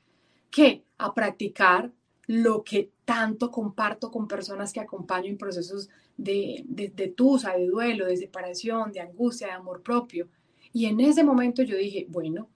que 0.49 0.83
a 0.97 1.13
practicar 1.13 1.91
lo 2.27 2.63
que 2.63 2.91
tanto 3.05 3.51
comparto 3.51 4.09
con 4.09 4.27
personas 4.27 4.71
que 4.71 4.79
acompaño 4.79 5.27
en 5.27 5.37
procesos 5.37 5.89
de, 6.15 6.63
de, 6.65 6.89
de 6.89 7.07
tusa, 7.09 7.57
de 7.57 7.67
duelo, 7.67 8.05
de 8.05 8.15
separación, 8.15 8.91
de 8.91 9.01
angustia, 9.01 9.47
de 9.47 9.53
amor 9.53 9.81
propio. 9.81 10.29
Y 10.71 10.85
en 10.85 10.99
ese 11.01 11.23
momento 11.23 11.63
yo 11.63 11.75
dije, 11.75 12.05
bueno, 12.09 12.47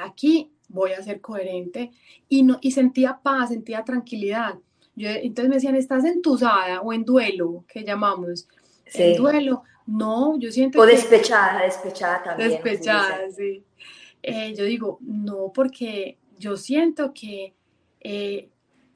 aquí 0.00 0.50
voy 0.68 0.92
a 0.92 1.02
ser 1.02 1.20
coherente 1.20 1.92
y, 2.28 2.42
no, 2.42 2.58
y 2.60 2.72
sentía 2.72 3.20
paz, 3.22 3.50
sentía 3.50 3.84
tranquilidad. 3.84 4.58
Yo, 4.96 5.08
entonces 5.08 5.48
me 5.48 5.56
decían, 5.56 5.76
¿estás 5.76 6.04
entusada 6.04 6.80
o 6.80 6.92
en 6.92 7.04
duelo, 7.04 7.64
que 7.68 7.84
llamamos? 7.84 8.48
En 8.94 9.16
duelo. 9.16 9.62
No, 9.86 10.38
yo 10.38 10.50
siento... 10.50 10.80
O 10.80 10.86
despechada, 10.86 11.62
despechada 11.62 12.22
también. 12.22 12.50
Despechada, 12.50 13.30
sí. 13.30 13.64
Eh, 14.22 14.54
yo 14.56 14.64
digo, 14.64 14.98
no, 15.00 15.52
porque 15.52 16.18
yo 16.38 16.56
siento 16.56 17.12
que 17.12 17.54
eh, 18.00 18.48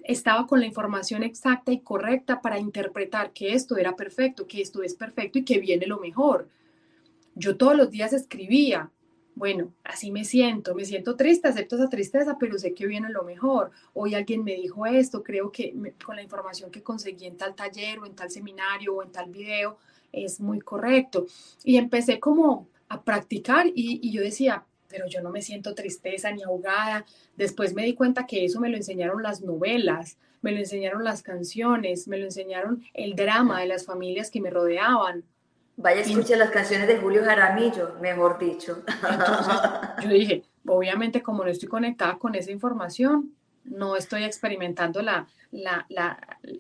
estaba 0.03 0.47
con 0.47 0.61
la 0.61 0.67
información 0.67 1.23
exacta 1.23 1.73
y 1.73 1.81
correcta 1.81 2.41
para 2.41 2.59
interpretar 2.59 3.33
que 3.33 3.53
esto 3.53 3.77
era 3.77 3.97
perfecto, 3.97 4.47
que 4.47 4.63
esto 4.63 4.83
es 4.83 4.95
perfecto 4.95 5.39
y 5.39 5.45
que 5.45 5.59
viene 5.59 5.87
lo 5.87 5.99
mejor. 5.99 6.49
Yo 7.35 7.57
todos 7.57 7.77
los 7.77 7.91
días 7.91 8.13
escribía 8.13 8.91
bueno, 9.37 9.75
así 9.85 10.11
me 10.11 10.25
siento, 10.25 10.75
me 10.75 10.87
siento 10.87 11.15
triste, 11.15 11.47
acepto 11.47 11.77
esa 11.77 11.91
tristeza, 11.91 12.39
pero 12.41 12.59
sé 12.59 12.73
que 12.73 12.87
viene 12.87 13.11
lo 13.11 13.23
mejor. 13.23 13.71
Hoy 13.93 14.15
alguien 14.15 14.43
me 14.43 14.55
dijo 14.55 14.87
esto, 14.87 15.23
creo 15.23 15.53
que 15.53 15.75
con 16.03 16.17
la 16.17 16.23
información 16.23 16.71
que 16.71 16.83
conseguí 16.83 17.27
en 17.27 17.37
tal 17.37 17.55
taller 17.55 17.99
o 17.99 18.07
en 18.07 18.15
tal 18.15 18.31
seminario 18.31 18.95
o 18.95 19.03
en 19.03 19.13
tal 19.13 19.29
video 19.31 19.77
es 20.13 20.41
muy 20.41 20.61
correcto. 20.61 21.27
Y 21.65 21.77
empecé 21.77 22.21
como 22.21 22.69
a 22.89 23.03
practicar 23.03 23.67
y, 23.67 24.01
y 24.03 24.13
yo 24.13 24.23
decía, 24.23 24.65
pero 24.89 25.07
yo 25.07 25.21
no 25.21 25.31
me 25.31 25.43
siento 25.43 25.75
tristeza 25.75 26.31
ni 26.33 26.43
ahogada. 26.43 27.05
Después 27.37 27.75
me 27.75 27.85
di 27.85 27.95
cuenta 27.95 28.27
que 28.27 28.45
eso 28.45 28.61
me 28.61 28.69
lo 28.69 28.77
enseñaron 28.77 29.23
las 29.23 29.43
novelas, 29.43 30.19
me 30.43 30.53
lo 30.53 30.59
enseñaron 30.59 31.05
las 31.05 31.23
canciones, 31.23 32.09
me 32.09 32.19
lo 32.19 32.25
enseñaron 32.25 32.83
el 32.95 33.15
drama 33.15 33.61
de 33.61 33.67
las 33.67 33.85
familias 33.85 34.31
que 34.31 34.41
me 34.41 34.51
rodeaban. 34.51 35.25
Vaya, 35.77 36.01
escuche 36.01 36.37
las 36.37 36.51
canciones 36.51 36.89
de 36.89 36.97
Julio 36.97 37.23
Jaramillo, 37.23 37.97
mejor 38.01 38.39
dicho. 38.39 38.83
yo 40.03 40.09
dije, 40.09 40.43
obviamente 40.67 41.23
como 41.23 41.45
no 41.45 41.51
estoy 41.51 41.69
conectada 41.69 42.19
con 42.19 42.35
esa 42.35 42.51
información, 42.51 43.35
no 43.67 43.97
estoy 43.97 44.25
experimentando 44.25 45.03
la, 45.03 45.27
la, 45.51 45.87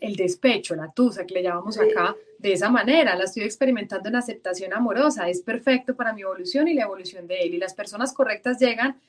el 0.00 0.16
despecho, 0.16 0.74
la 0.74 0.90
tusa 0.92 1.26
que 1.26 1.34
le 1.34 1.42
llamamos 1.42 1.78
acá, 1.78 2.14
de 2.38 2.52
esa 2.52 2.70
manera, 2.70 3.16
la 3.16 3.24
estoy 3.24 3.44
experimentando 3.44 4.08
en 4.08 4.16
aceptación 4.16 4.72
amorosa, 4.72 5.28
es 5.28 5.40
perfecto 5.40 5.96
para 5.96 6.12
mi 6.12 6.22
evolución 6.22 6.68
y 6.68 6.74
la 6.74 6.82
evolución 6.82 7.26
de 7.26 7.40
él. 7.40 7.54
Y 7.54 7.58
las 7.58 7.74
personas 7.74 8.12
correctas 8.12 8.58
llegan 8.58 9.00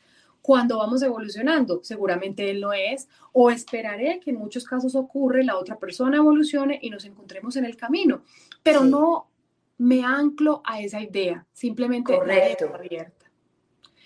cuando 0.42 0.78
vamos 0.78 1.02
evolucionando, 1.02 1.82
seguramente 1.84 2.50
él 2.50 2.62
no 2.62 2.72
es, 2.72 3.10
o 3.34 3.52
esperaré 3.52 4.20
que 4.22 4.30
en 4.32 4.38
muchos 4.38 4.64
casos 4.66 4.96
ocurre, 4.96 5.44
la 5.44 5.58
otra 5.58 5.78
persona 5.78 6.18
evolucione 6.18 6.80
y 6.82 6.90
nos 6.90 7.04
encontremos 7.06 7.58
en 7.58 7.66
el 7.66 7.76
camino, 7.76 8.22
pero 8.64 8.84
no 8.84 9.30
me 9.78 10.04
anclo 10.04 10.62
a 10.64 10.80
esa 10.82 11.02
idea, 11.02 11.46
simplemente 11.52 12.16
Correcto. 12.16 12.72
abierta. 12.74 13.26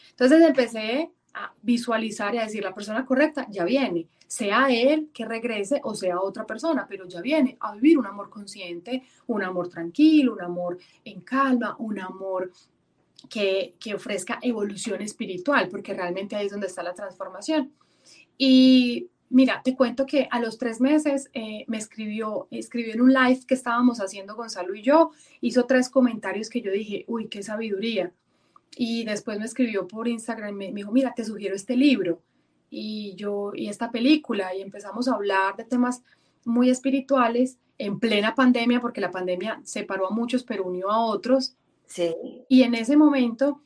Entonces 0.10 0.42
empecé 0.42 1.12
a 1.34 1.54
visualizar 1.62 2.34
y 2.36 2.40
a 2.40 2.44
decir, 2.44 2.64
la 2.64 2.74
persona 2.74 3.06
correcta 3.06 3.48
ya 3.50 3.64
viene, 3.64 4.08
sea 4.28 4.68
él 4.70 5.10
que 5.14 5.26
regrese 5.26 5.82
o 5.84 5.94
sea 5.96 6.20
otra 6.20 6.46
persona, 6.46 6.86
pero 6.88 7.08
ya 7.08 7.22
viene 7.22 7.58
a 7.60 7.74
vivir 7.74 7.98
un 7.98 8.06
amor 8.06 8.30
consciente, 8.30 9.04
un 9.28 9.44
amor 9.44 9.70
tranquilo, 9.70 10.34
un 10.34 10.42
amor 10.42 10.78
en 11.04 11.22
calma, 11.22 11.76
un 11.80 12.00
amor 12.00 12.52
que, 13.30 13.76
que 13.80 13.94
ofrezca 13.94 14.40
evolución 14.42 15.02
espiritual, 15.02 15.70
porque 15.70 15.94
realmente 15.94 16.36
ahí 16.36 16.46
es 16.46 16.52
donde 16.52 16.68
está 16.68 16.84
la 16.84 16.94
transformación. 16.94 17.72
Y 18.38 19.10
Mira, 19.34 19.62
te 19.64 19.78
cuento 19.78 20.06
que 20.06 20.28
a 20.30 20.42
los 20.42 20.58
tres 20.58 20.82
meses 20.82 21.30
eh, 21.34 21.64
me 21.68 21.78
escribió, 21.78 22.50
escribió 22.52 22.94
en 22.94 23.00
un 23.00 23.14
live 23.14 23.40
que 23.48 23.54
estábamos 23.54 24.00
haciendo 24.00 24.36
Gonzalo 24.36 24.76
y 24.76 24.82
yo, 24.82 25.12
hizo 25.40 25.66
tres 25.66 25.88
comentarios 25.88 26.50
que 26.50 26.60
yo 26.60 26.70
dije, 26.70 27.06
uy, 27.08 27.30
qué 27.30 27.42
sabiduría. 27.42 28.12
Y 28.76 29.04
después 29.04 29.38
me 29.40 29.46
escribió 29.46 29.88
por 29.88 30.08
Instagram, 30.08 30.56
me, 30.56 30.72
me 30.72 30.82
dijo, 30.82 30.92
mira, 30.92 31.14
te 31.14 31.26
sugiero 31.26 31.56
este 31.56 31.76
libro 31.76 32.22
y 32.70 33.16
yo, 33.16 33.52
y 33.54 33.68
esta 33.68 33.92
película, 33.92 34.56
y 34.56 34.62
empezamos 34.62 35.08
a 35.08 35.16
hablar 35.16 35.58
de 35.58 35.66
temas 35.66 36.04
muy 36.46 36.70
espirituales 36.70 37.58
en 37.78 38.00
plena 38.00 38.34
pandemia, 38.34 38.80
porque 38.80 39.02
la 39.02 39.12
pandemia 39.12 39.62
separó 39.66 40.08
a 40.08 40.12
muchos, 40.12 40.44
pero 40.44 40.64
unió 40.64 40.90
a 40.90 41.06
otros. 41.06 41.56
Sí. 41.86 42.16
Y 42.48 42.64
en 42.64 42.74
ese 42.76 42.96
momento 42.96 43.62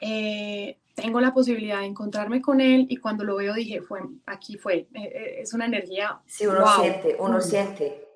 eh, 0.00 0.78
tengo 0.94 1.20
la 1.20 1.34
posibilidad 1.34 1.80
de 1.80 1.86
encontrarme 1.86 2.40
con 2.40 2.60
él 2.60 2.86
y 2.88 2.96
cuando 2.96 3.24
lo 3.24 3.36
veo 3.36 3.54
dije, 3.54 3.82
fue, 3.82 4.00
aquí 4.26 4.56
fue, 4.56 4.74
eh, 4.74 4.88
eh, 4.94 5.36
es 5.40 5.52
una 5.52 5.66
energía. 5.66 6.20
Sí, 6.26 6.46
uno 6.46 6.66
siente, 6.80 7.16
uno 7.18 7.40
siente. 7.40 8.08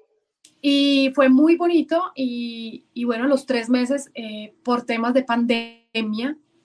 Y 0.62 1.12
fue 1.14 1.28
muy 1.28 1.56
bonito 1.56 2.12
y, 2.14 2.86
y 2.94 3.04
bueno, 3.04 3.26
los 3.26 3.46
tres 3.46 3.68
meses 3.68 4.10
eh, 4.14 4.54
por 4.64 4.84
temas 4.84 5.14
de 5.14 5.22
pandemia, 5.22 5.85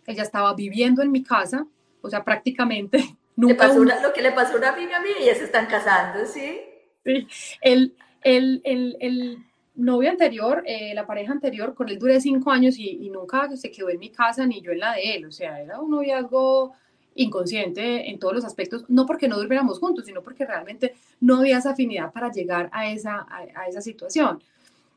ella 0.05 0.23
estaba 0.23 0.53
viviendo 0.53 1.01
en 1.01 1.11
mi 1.11 1.23
casa, 1.23 1.65
o 2.01 2.09
sea, 2.09 2.23
prácticamente. 2.23 3.17
Nunca 3.35 3.67
pasó 3.67 3.83
lo 3.83 4.13
que 4.13 4.21
le 4.21 4.31
pasó 4.31 4.55
a 4.55 4.57
una 4.57 4.69
amiga 4.69 4.99
mía, 5.01 5.13
ellas 5.19 5.37
se 5.37 5.45
están 5.45 5.65
casando, 5.65 6.25
¿sí? 6.25 6.59
Sí, 7.03 7.27
el, 7.61 7.95
el, 8.21 8.61
el, 8.63 8.97
el 8.99 9.45
novio 9.75 10.09
anterior, 10.09 10.63
eh, 10.65 10.93
la 10.93 11.07
pareja 11.07 11.31
anterior, 11.31 11.73
con 11.73 11.89
él 11.89 11.97
duré 11.97 12.19
cinco 12.21 12.51
años 12.51 12.77
y, 12.77 13.09
nunca 13.09 13.49
se 13.55 13.71
quedó 13.71 13.89
en 13.89 13.99
mi 13.99 14.09
casa 14.09 14.45
ni 14.45 14.61
yo 14.61 14.71
en 14.71 14.79
la 14.79 14.93
de 14.93 15.15
él. 15.15 15.25
O 15.25 15.31
sea, 15.31 15.61
era 15.61 15.79
un 15.79 15.91
noviazgo 15.91 16.73
inconsciente 17.15 18.09
en 18.09 18.19
todos 18.19 18.33
los 18.33 18.45
aspectos, 18.45 18.85
no 18.87 19.05
porque 19.05 19.27
no 19.27 19.37
durmiéramos 19.37 19.79
juntos, 19.79 20.05
sino 20.05 20.21
porque 20.21 20.45
realmente 20.45 20.93
no 21.19 21.37
había 21.37 21.57
esa 21.57 21.71
afinidad 21.71 22.11
para 22.11 22.31
llegar 22.31 22.69
a 22.71 22.91
esa, 22.91 23.25
a 23.29 23.67
esa 23.67 23.81
situación. 23.81 24.41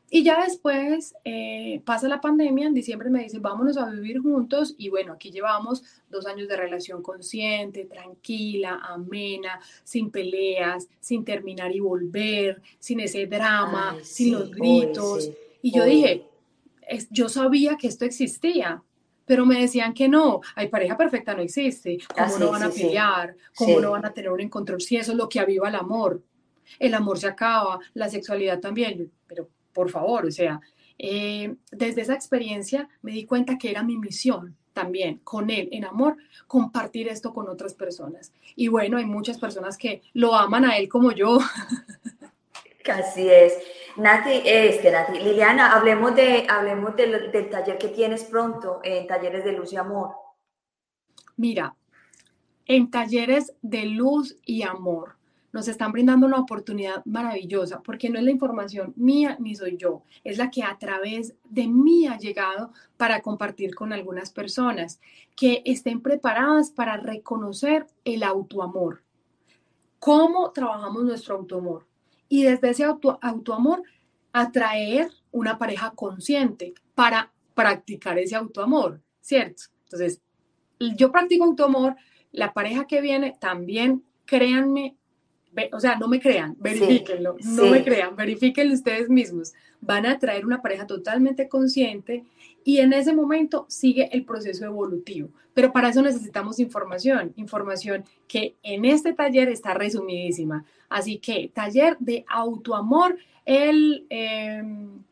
Y 0.09 0.23
ya 0.23 0.43
después 0.43 1.15
eh, 1.23 1.81
pasa 1.83 2.07
la 2.07 2.21
pandemia, 2.21 2.67
en 2.67 2.73
diciembre 2.73 3.09
me 3.09 3.23
dice, 3.23 3.39
vámonos 3.39 3.77
a 3.77 3.89
vivir 3.89 4.19
juntos 4.19 4.75
y 4.77 4.89
bueno, 4.89 5.13
aquí 5.13 5.31
llevamos 5.31 5.83
dos 6.09 6.27
años 6.27 6.47
de 6.47 6.55
relación 6.55 7.01
consciente, 7.01 7.85
tranquila, 7.85 8.81
amena, 8.83 9.59
sin 9.83 10.11
peleas, 10.11 10.87
sin 10.99 11.25
terminar 11.25 11.75
y 11.75 11.79
volver, 11.79 12.61
sin 12.77 12.99
ese 12.99 13.25
drama, 13.25 13.97
sin 14.03 14.33
los 14.33 14.51
gritos. 14.51 15.31
y 15.61 15.75
yo 15.75 15.83
dije, 15.85 16.27
yo 17.09 17.27
sabía 17.27 17.75
que 17.75 17.87
esto 17.87 18.05
existía, 18.05 18.83
pero 19.25 19.45
me 19.45 19.59
decían 19.59 19.93
que 19.93 20.07
no, 20.07 20.41
hay 20.55 20.67
pareja 20.67 20.95
perfecta 20.95 21.33
no 21.33 21.41
existe, 21.41 21.97
¿cómo 22.13 22.35
ah, 22.35 22.39
no 22.39 22.51
van 22.51 22.63
a 22.63 22.69
pelear? 22.69 23.35
¿Cómo 23.55 23.79
no 23.79 23.91
van 23.91 24.05
a 24.05 24.13
tener 24.13 24.31
un 24.31 24.41
encuentro? 24.41 24.79
Si 24.79 24.97
eso 24.97 25.13
es 25.13 25.17
lo 25.17 25.27
que 25.27 25.39
aviva 25.39 25.67
el 25.67 25.75
amor. 25.75 26.21
El 26.79 26.93
amor 26.95 27.19
se 27.19 27.27
acaba, 27.27 27.79
la 27.93 28.09
sexualidad 28.09 28.59
también, 28.59 29.11
por 29.75 29.91
favor, 29.91 30.25
o 30.25 30.31
sea, 30.31 30.59
eh, 30.97 31.53
desde 31.71 32.01
esa 32.01 32.15
experiencia 32.15 32.87
me 33.01 33.11
di 33.11 33.25
cuenta 33.25 33.57
que 33.57 33.69
era 33.69 33.83
mi 33.83 33.97
misión 33.97 34.55
también 34.73 35.19
con 35.23 35.49
él 35.49 35.69
en 35.71 35.85
amor, 35.85 36.17
compartir 36.47 37.07
esto 37.07 37.33
con 37.33 37.47
otras 37.47 37.73
personas. 37.73 38.33
Y 38.55 38.67
bueno, 38.69 38.97
hay 38.97 39.05
muchas 39.05 39.37
personas 39.37 39.77
que 39.77 40.01
lo 40.13 40.33
aman 40.35 40.65
a 40.65 40.77
él 40.77 40.89
como 40.89 41.11
yo. 41.11 41.39
Así 42.91 43.27
es. 43.29 43.53
Nati, 43.97 44.41
este, 44.45 44.91
Nati, 44.91 45.19
Liliana, 45.19 45.73
hablemos, 45.73 46.15
de, 46.15 46.45
hablemos 46.49 46.95
del 46.95 47.49
taller 47.49 47.77
que 47.77 47.87
tienes 47.89 48.25
pronto 48.25 48.79
en 48.83 49.07
Talleres 49.07 49.43
de 49.43 49.53
Luz 49.53 49.71
y 49.73 49.77
Amor. 49.77 50.11
Mira, 51.37 51.75
en 52.65 52.91
Talleres 52.91 53.53
de 53.61 53.85
Luz 53.85 54.37
y 54.45 54.63
Amor 54.63 55.15
nos 55.55 55.69
están 55.69 55.93
brindando 55.93 56.27
una 56.27 56.41
oportunidad 56.41 57.01
maravillosa, 57.05 57.81
porque 57.81 58.09
no 58.09 58.19
es 58.19 58.25
la 58.25 58.31
información 58.31 58.91
mía 58.97 59.37
ni 59.39 59.55
soy 59.55 59.77
yo, 59.77 60.03
es 60.25 60.37
la 60.37 60.51
que 60.51 60.63
a 60.63 60.77
través 60.77 61.33
de 61.45 61.65
mí 61.65 62.07
ha 62.07 62.17
llegado 62.17 62.73
para 62.97 63.21
compartir 63.21 63.73
con 63.73 63.93
algunas 63.93 64.31
personas 64.31 64.99
que 65.33 65.61
estén 65.63 66.01
preparadas 66.01 66.71
para 66.71 66.97
reconocer 66.97 67.87
el 68.03 68.23
autoamor. 68.23 69.01
¿Cómo 69.97 70.51
trabajamos 70.51 71.05
nuestro 71.05 71.37
autoamor? 71.37 71.87
Y 72.27 72.43
desde 72.43 72.71
ese 72.71 72.83
auto, 72.83 73.17
autoamor, 73.21 73.81
atraer 74.33 75.09
una 75.31 75.57
pareja 75.57 75.91
consciente 75.91 76.73
para 76.95 77.31
practicar 77.53 78.19
ese 78.19 78.35
autoamor, 78.35 78.99
¿cierto? 79.21 79.63
Entonces, 79.85 80.21
yo 80.97 81.13
practico 81.13 81.45
autoamor, 81.45 81.95
la 82.33 82.51
pareja 82.51 82.87
que 82.87 82.99
viene 82.99 83.37
también, 83.39 84.03
créanme, 84.25 84.97
o 85.71 85.79
sea, 85.79 85.95
no 85.97 86.07
me 86.07 86.19
crean, 86.19 86.55
verifíquenlo, 86.59 87.37
no 87.43 87.65
me 87.67 87.83
crean, 87.83 88.15
verifíquenlo 88.15 88.73
ustedes 88.73 89.09
mismos. 89.09 89.53
Van 89.81 90.05
a 90.05 90.19
traer 90.19 90.45
una 90.45 90.61
pareja 90.61 90.87
totalmente 90.87 91.47
consciente 91.47 92.23
y 92.63 92.79
en 92.79 92.93
ese 92.93 93.13
momento 93.13 93.65
sigue 93.69 94.09
el 94.11 94.25
proceso 94.25 94.65
evolutivo. 94.65 95.29
Pero 95.53 95.71
para 95.71 95.89
eso 95.89 96.01
necesitamos 96.01 96.59
información, 96.59 97.31
información 97.37 98.03
que 98.27 98.55
en 98.63 98.83
este 98.85 99.13
taller 99.13 99.47
está 99.49 99.73
resumidísima. 99.73 100.65
Así 100.89 101.17
que 101.17 101.49
taller 101.53 101.95
de 101.99 102.25
autoamor 102.27 103.17
el, 103.45 104.05
em, 104.09 105.03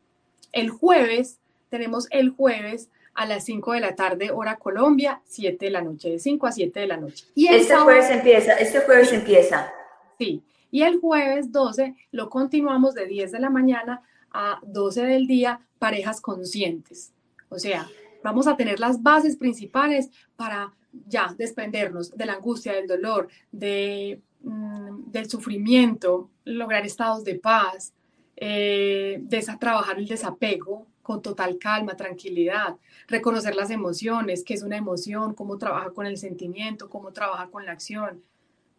el 0.52 0.70
jueves, 0.70 1.38
tenemos 1.70 2.08
el 2.10 2.30
jueves 2.30 2.90
a 3.14 3.26
las 3.26 3.44
5 3.44 3.72
de 3.72 3.80
la 3.80 3.94
tarde, 3.94 4.30
hora 4.32 4.56
Colombia, 4.56 5.22
7 5.26 5.66
de 5.66 5.70
la 5.70 5.82
noche, 5.82 6.10
de 6.10 6.18
5 6.18 6.46
a 6.46 6.52
7 6.52 6.80
de 6.80 6.86
la 6.88 6.96
noche. 6.96 7.26
Y 7.34 7.46
este 7.46 7.76
jueves 7.76 8.10
empieza, 8.10 8.54
este 8.54 8.80
jueves 8.80 9.12
empieza. 9.12 9.72
Sí, 10.18 10.42
y 10.70 10.82
el 10.82 11.00
jueves 11.00 11.52
12 11.52 11.94
lo 12.12 12.28
continuamos 12.28 12.94
de 12.94 13.06
10 13.06 13.32
de 13.32 13.40
la 13.40 13.50
mañana 13.50 14.02
a 14.30 14.60
12 14.64 15.04
del 15.04 15.26
día, 15.26 15.60
parejas 15.78 16.20
conscientes. 16.20 17.12
O 17.48 17.58
sea, 17.58 17.88
vamos 18.22 18.46
a 18.46 18.56
tener 18.56 18.80
las 18.80 19.02
bases 19.02 19.36
principales 19.36 20.10
para 20.36 20.72
ya 21.06 21.34
desprendernos 21.36 22.16
de 22.16 22.26
la 22.26 22.34
angustia, 22.34 22.72
del 22.72 22.86
dolor, 22.86 23.28
de, 23.52 24.20
mm, 24.42 25.10
del 25.10 25.28
sufrimiento, 25.28 26.30
lograr 26.44 26.84
estados 26.84 27.24
de 27.24 27.36
paz, 27.36 27.92
eh, 28.36 29.22
trabajar 29.60 29.98
el 29.98 30.08
desapego 30.08 30.86
con 31.02 31.22
total 31.22 31.58
calma, 31.58 31.96
tranquilidad, 31.96 32.76
reconocer 33.06 33.54
las 33.54 33.70
emociones, 33.70 34.42
qué 34.42 34.54
es 34.54 34.62
una 34.62 34.76
emoción, 34.76 35.34
cómo 35.34 35.58
trabaja 35.58 35.90
con 35.90 36.06
el 36.06 36.16
sentimiento, 36.16 36.88
cómo 36.88 37.12
trabaja 37.12 37.48
con 37.48 37.66
la 37.66 37.72
acción, 37.72 38.22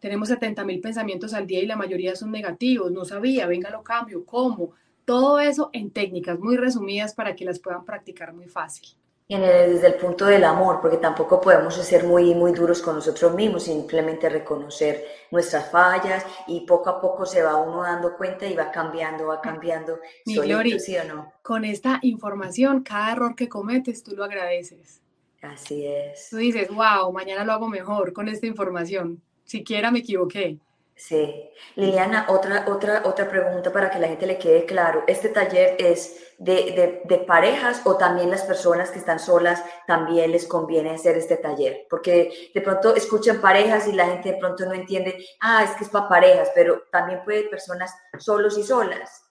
tenemos 0.00 0.28
70 0.28 0.64
mil 0.64 0.80
pensamientos 0.80 1.34
al 1.34 1.46
día 1.46 1.60
y 1.60 1.66
la 1.66 1.76
mayoría 1.76 2.16
son 2.16 2.30
negativos. 2.30 2.90
No 2.92 3.04
sabía, 3.04 3.46
venga, 3.46 3.70
lo 3.70 3.82
cambio, 3.82 4.24
¿cómo? 4.24 4.72
Todo 5.04 5.38
eso 5.38 5.70
en 5.72 5.90
técnicas 5.90 6.38
muy 6.38 6.56
resumidas 6.56 7.14
para 7.14 7.34
que 7.34 7.44
las 7.44 7.58
puedan 7.58 7.84
practicar 7.84 8.32
muy 8.32 8.46
fácil. 8.46 8.96
Y 9.28 9.36
desde 9.36 9.88
el 9.88 9.94
punto 9.94 10.24
del 10.26 10.44
amor, 10.44 10.80
porque 10.80 10.98
tampoco 10.98 11.40
podemos 11.40 11.74
ser 11.74 12.04
muy, 12.04 12.32
muy 12.32 12.52
duros 12.52 12.80
con 12.80 12.94
nosotros 12.94 13.34
mismos, 13.34 13.64
simplemente 13.64 14.28
reconocer 14.28 15.04
nuestras 15.32 15.68
fallas 15.68 16.24
y 16.46 16.60
poco 16.60 16.90
a 16.90 17.00
poco 17.00 17.26
se 17.26 17.42
va 17.42 17.56
uno 17.56 17.82
dando 17.82 18.16
cuenta 18.16 18.46
y 18.46 18.54
va 18.54 18.70
cambiando, 18.70 19.26
va 19.26 19.40
cambiando. 19.40 19.98
Mi 20.26 20.36
Gloria, 20.36 20.78
¿sí 20.78 20.96
o 20.96 21.04
no? 21.04 21.32
Con 21.42 21.64
esta 21.64 21.98
información, 22.02 22.84
cada 22.84 23.12
error 23.12 23.34
que 23.34 23.48
cometes, 23.48 24.04
tú 24.04 24.14
lo 24.14 24.22
agradeces. 24.22 25.02
Así 25.42 25.84
es. 25.84 26.28
Tú 26.30 26.36
dices, 26.36 26.68
wow, 26.68 27.12
mañana 27.12 27.44
lo 27.44 27.52
hago 27.52 27.68
mejor 27.68 28.12
con 28.12 28.28
esta 28.28 28.46
información. 28.46 29.22
Siquiera 29.46 29.90
me 29.90 30.00
equivoqué. 30.00 30.58
Sí. 30.96 31.50
Liliana, 31.74 32.26
otra, 32.30 32.64
otra, 32.68 33.02
otra 33.04 33.28
pregunta 33.28 33.70
para 33.70 33.90
que 33.90 33.98
la 33.98 34.08
gente 34.08 34.26
le 34.26 34.38
quede 34.38 34.64
claro. 34.64 35.04
¿Este 35.06 35.28
taller 35.28 35.76
es 35.78 36.34
de, 36.38 37.02
de, 37.04 37.18
parejas 37.18 37.82
o 37.84 37.96
también 37.96 38.30
las 38.30 38.42
personas 38.42 38.90
que 38.90 38.98
están 38.98 39.18
solas 39.18 39.62
también 39.86 40.32
les 40.32 40.46
conviene 40.46 40.90
hacer 40.90 41.16
este 41.18 41.36
taller? 41.36 41.86
Porque 41.90 42.50
de 42.54 42.60
pronto 42.62 42.96
escuchan 42.96 43.42
parejas 43.42 43.86
y 43.86 43.92
la 43.92 44.06
gente 44.06 44.32
de 44.32 44.38
pronto 44.38 44.64
no 44.64 44.72
entiende, 44.72 45.22
ah, 45.40 45.64
es 45.64 45.70
que 45.72 45.84
es 45.84 45.90
para 45.90 46.08
parejas, 46.08 46.50
pero 46.54 46.82
también 46.90 47.22
puede 47.24 47.44
personas 47.44 47.94
solos 48.18 48.56
y 48.56 48.62
solas. 48.62 49.22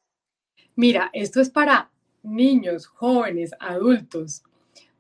Mira, 0.76 1.10
esto 1.14 1.42
es 1.42 1.50
para 1.50 1.90
niños, 2.22 2.86
jóvenes, 2.86 3.52
adultos, 3.60 4.44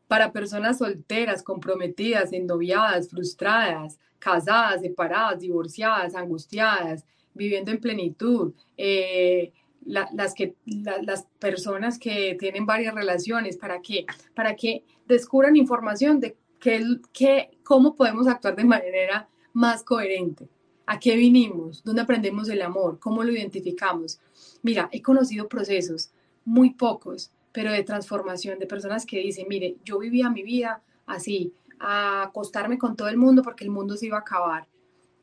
para 0.08 0.32
personas 0.32 0.78
solteras, 0.78 1.43
comprometidas, 1.43 2.34
endoviadas, 2.34 3.10
frustradas, 3.10 3.97
casadas, 4.20 4.82
separadas, 4.82 5.39
divorciadas, 5.39 6.16
angustiadas, 6.16 7.06
viviendo 7.34 7.72
en 7.72 7.80
plenitud, 7.80 8.53
eh, 8.78 9.51
las, 9.86 10.34
que, 10.34 10.56
las 10.66 11.28
personas 11.39 11.99
que 11.99 12.36
tienen 12.39 12.66
varias 12.66 12.95
relaciones, 12.95 13.58
¿para 13.58 13.82
qué? 13.82 14.06
Para 14.34 14.56
que 14.56 14.84
descubran 15.08 15.56
información 15.56 16.20
de 16.20 16.36
qué, 16.60 17.51
cómo 17.64 17.95
podemos 17.95 18.28
actuar 18.28 18.56
de 18.56 18.64
manera 18.64 19.30
más 19.53 19.84
coherente. 19.84 20.49
¿A 20.88 20.99
qué 20.99 21.16
vinimos? 21.16 21.84
¿Dónde 21.84 22.01
aprendemos 22.01 22.49
el 22.49 22.62
amor? 22.62 22.99
¿Cómo 22.99 23.24
lo 23.24 23.32
identificamos? 23.32 24.20
Mira, 24.62 24.89
he 24.91 25.01
conocido 25.01 25.47
procesos, 25.47 26.12
muy 26.43 26.72
pocos, 26.72 27.32
pero 27.56 27.72
de 27.72 27.84
transformación, 27.84 28.60
de 28.60 28.68
personas 28.68 29.06
que 29.06 29.18
dicen, 29.18 29.47
mire, 29.47 29.78
yo 29.86 29.97
vivía 29.97 30.30
mi 30.30 30.43
vida 30.43 30.84
así, 31.06 31.53
a 31.80 32.24
acostarme 32.24 32.78
con 32.78 32.97
todo 32.97 33.08
el 33.08 33.16
mundo 33.16 33.43
porque 33.43 33.64
el 33.64 33.70
mundo 33.70 33.95
se 33.95 34.08
iba 34.08 34.18
a 34.18 34.22
acabar. 34.22 34.68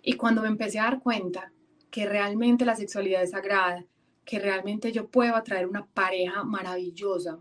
Y 0.03 0.15
cuando 0.15 0.41
me 0.41 0.49
empecé 0.49 0.79
a 0.79 0.85
dar 0.85 1.01
cuenta 1.01 1.53
que 1.91 2.07
realmente 2.07 2.65
la 2.65 2.75
sexualidad 2.75 3.23
es 3.23 3.33
sagrada, 3.33 3.85
que 4.25 4.39
realmente 4.39 4.93
yo 4.93 5.09
puedo 5.09 5.37
atraer 5.37 5.67
una 5.67 5.85
pareja 5.85 6.43
maravillosa, 6.43 7.39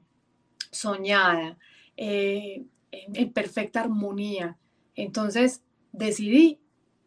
soñada, 0.72 1.58
eh, 1.96 2.66
en, 2.92 3.32
perfecta 3.32 3.80
armonía, 3.80 4.58
entonces 4.96 5.64
decidí 5.94 6.60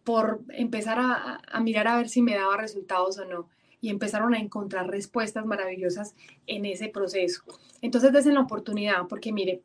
por 0.05 0.41
empezar 0.55 0.99
a, 0.99 1.39
a 1.47 1.61
mirar 1.61 1.89
a 1.89 1.99
ver 1.99 2.09
si 2.09 2.23
me 2.23 2.35
daba 2.35 2.57
resultados 2.57 3.19
o 3.19 3.27
no 3.27 3.51
y 3.85 3.91
empezaron 3.91 4.33
a 4.33 4.39
encontrar 4.39 4.89
respuestas 4.89 5.45
maravillosas 5.45 6.15
en 6.47 6.65
ese 6.65 6.89
proceso. 6.89 7.43
Entonces, 7.83 8.13
desde 8.13 8.33
la 8.33 8.41
oportunidad, 8.41 9.07
porque 9.09 9.31
mire, 9.31 9.63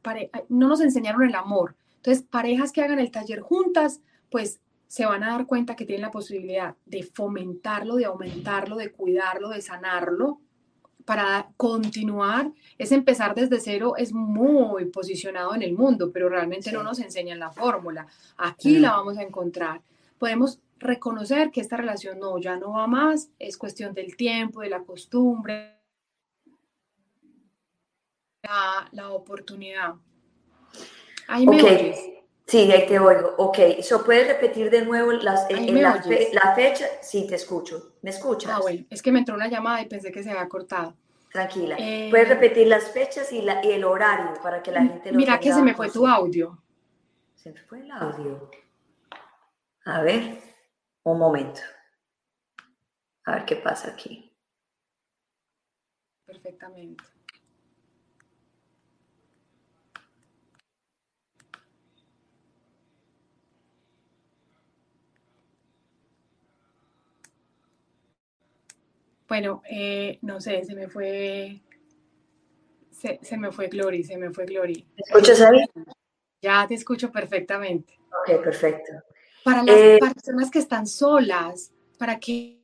no 0.49 0.67
nos 0.67 0.81
enseñaron 0.81 1.23
el 1.23 1.35
amor, 1.35 1.75
entonces, 1.95 2.25
parejas 2.29 2.71
que 2.71 2.81
hagan 2.81 2.99
el 2.99 3.11
taller 3.11 3.39
juntas, 3.41 4.01
pues 4.29 4.61
se 4.87 5.05
van 5.05 5.23
a 5.23 5.31
dar 5.31 5.45
cuenta 5.45 5.75
que 5.75 5.85
tienen 5.85 6.01
la 6.01 6.11
posibilidad 6.11 6.75
de 6.85 7.03
fomentarlo, 7.03 7.95
de 7.95 8.05
aumentarlo, 8.05 8.75
de 8.77 8.91
cuidarlo, 8.91 9.49
de 9.49 9.61
sanarlo, 9.61 10.39
para 11.05 11.49
continuar, 11.57 12.51
es 12.77 12.91
empezar 12.91 13.33
desde 13.33 13.59
cero, 13.59 13.95
es 13.97 14.13
muy 14.13 14.85
posicionado 14.85 15.55
en 15.55 15.63
el 15.63 15.73
mundo, 15.73 16.11
pero 16.11 16.29
realmente 16.29 16.71
no 16.71 16.83
nos 16.83 16.99
enseñan 16.99 17.39
la 17.39 17.51
fórmula. 17.51 18.05
Aquí 18.37 18.77
la 18.77 18.91
vamos 18.91 19.17
a 19.17 19.23
encontrar. 19.23 19.81
Podemos 20.19 20.59
reconocer 20.79 21.51
que 21.51 21.61
esta 21.61 21.77
relación 21.77 22.19
no, 22.19 22.37
ya 22.39 22.57
no 22.57 22.73
va 22.73 22.87
más, 22.87 23.29
es 23.37 23.57
cuestión 23.57 23.93
del 23.93 24.15
tiempo, 24.15 24.61
de 24.61 24.69
la 24.69 24.83
costumbre, 24.83 25.79
la, 28.43 28.87
la 28.91 29.09
oportunidad. 29.11 29.95
Ahí 31.27 31.45
me 31.45 31.61
okay. 31.61 32.19
Sí, 32.49 32.71
ahí 32.71 32.87
te 32.87 32.97
oigo. 32.97 33.35
Ok, 33.37 33.59
¿so 33.83 34.03
puedes 34.03 34.27
repetir 34.27 34.71
de 34.71 34.83
nuevo 34.83 35.11
las, 35.11 35.45
la, 35.51 36.55
fecha? 36.55 36.87
Sí, 36.99 37.27
te 37.27 37.35
escucho. 37.35 37.93
¿Me 38.01 38.09
escuchas? 38.09 38.53
Ah, 38.55 38.59
bueno, 38.59 38.85
es 38.89 39.03
que 39.03 39.11
me 39.11 39.19
entró 39.19 39.35
una 39.35 39.47
llamada 39.47 39.83
y 39.83 39.85
pensé 39.85 40.11
que 40.11 40.23
se 40.23 40.31
había 40.31 40.49
cortado. 40.49 40.95
Tranquila. 41.31 41.75
Eh, 41.77 42.07
puedes 42.09 42.27
repetir 42.27 42.65
las 42.65 42.89
fechas 42.89 43.31
y, 43.31 43.43
la, 43.43 43.63
y, 43.63 43.71
el 43.71 43.83
horario 43.83 44.33
para 44.41 44.63
que 44.63 44.71
la 44.71 44.81
gente 44.81 45.11
lo 45.11 45.17
Mira 45.17 45.39
que 45.39 45.53
se 45.53 45.61
me 45.61 45.75
fue 45.75 45.91
tu 45.91 46.07
audio. 46.07 46.57
Se 47.35 47.51
me 47.51 47.61
fue 47.61 47.81
el 47.81 47.91
audio. 47.91 48.49
A 49.85 50.01
ver, 50.01 50.39
un 51.03 51.19
momento. 51.19 51.61
A 53.25 53.35
ver 53.35 53.45
qué 53.45 53.55
pasa 53.57 53.91
aquí. 53.91 54.33
Perfectamente. 56.25 57.03
Bueno, 69.27 69.61
eh, 69.69 70.17
no 70.23 70.41
sé, 70.41 70.65
se 70.65 70.73
me 70.73 70.87
fue, 70.87 71.61
se, 72.89 73.37
me 73.37 73.51
fue 73.51 73.67
Glory, 73.67 74.03
se 74.03 74.17
me 74.17 74.31
fue 74.31 74.45
Glory. 74.45 74.87
¿Me 74.95 75.03
escuchas 75.05 75.41
ahí? 75.41 75.63
Ya 76.41 76.65
te 76.67 76.73
escucho 76.73 77.11
perfectamente. 77.11 77.93
Ok, 78.21 78.43
perfecto. 78.43 78.91
Para 79.43 79.63
las 79.63 79.75
eh, 79.75 79.99
personas 79.99 80.51
que 80.51 80.59
están 80.59 80.87
solas, 80.87 81.71
para 81.97 82.19
que 82.19 82.59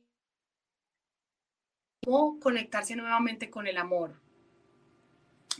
cómo 2.04 2.38
conectarse 2.38 2.94
nuevamente 2.96 3.50
con 3.50 3.66
el 3.66 3.78
amor. 3.78 4.20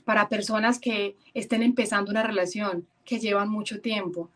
Para 0.05 0.29
personas 0.29 0.79
que 0.79 1.17
estén 1.35 1.63
empezando 1.63 2.11
una 2.11 2.23
relación, 2.23 2.87
que 3.05 3.19
llevan 3.19 3.49
mucho 3.49 3.81
tiempo. 3.81 4.31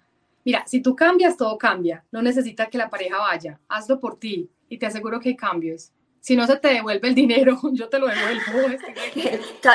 Mira, 0.44 0.64
si 0.66 0.80
tú 0.80 0.96
cambias, 0.96 1.36
todo 1.36 1.56
cambia. 1.58 2.04
No 2.10 2.22
necesitas 2.22 2.68
que 2.68 2.78
la 2.78 2.90
pareja 2.90 3.18
vaya. 3.18 3.60
Hazlo 3.68 4.00
por 4.00 4.18
ti 4.18 4.50
y 4.68 4.78
te 4.78 4.86
aseguro 4.86 5.20
que 5.20 5.30
hay 5.30 5.36
cambios 5.36 5.92
si 6.20 6.36
no 6.36 6.46
se 6.46 6.56
te 6.56 6.68
devuelve 6.68 7.08
el 7.08 7.14
dinero, 7.14 7.58
yo 7.72 7.88
te 7.88 7.98
lo 7.98 8.06
devuelvo. 8.06 8.76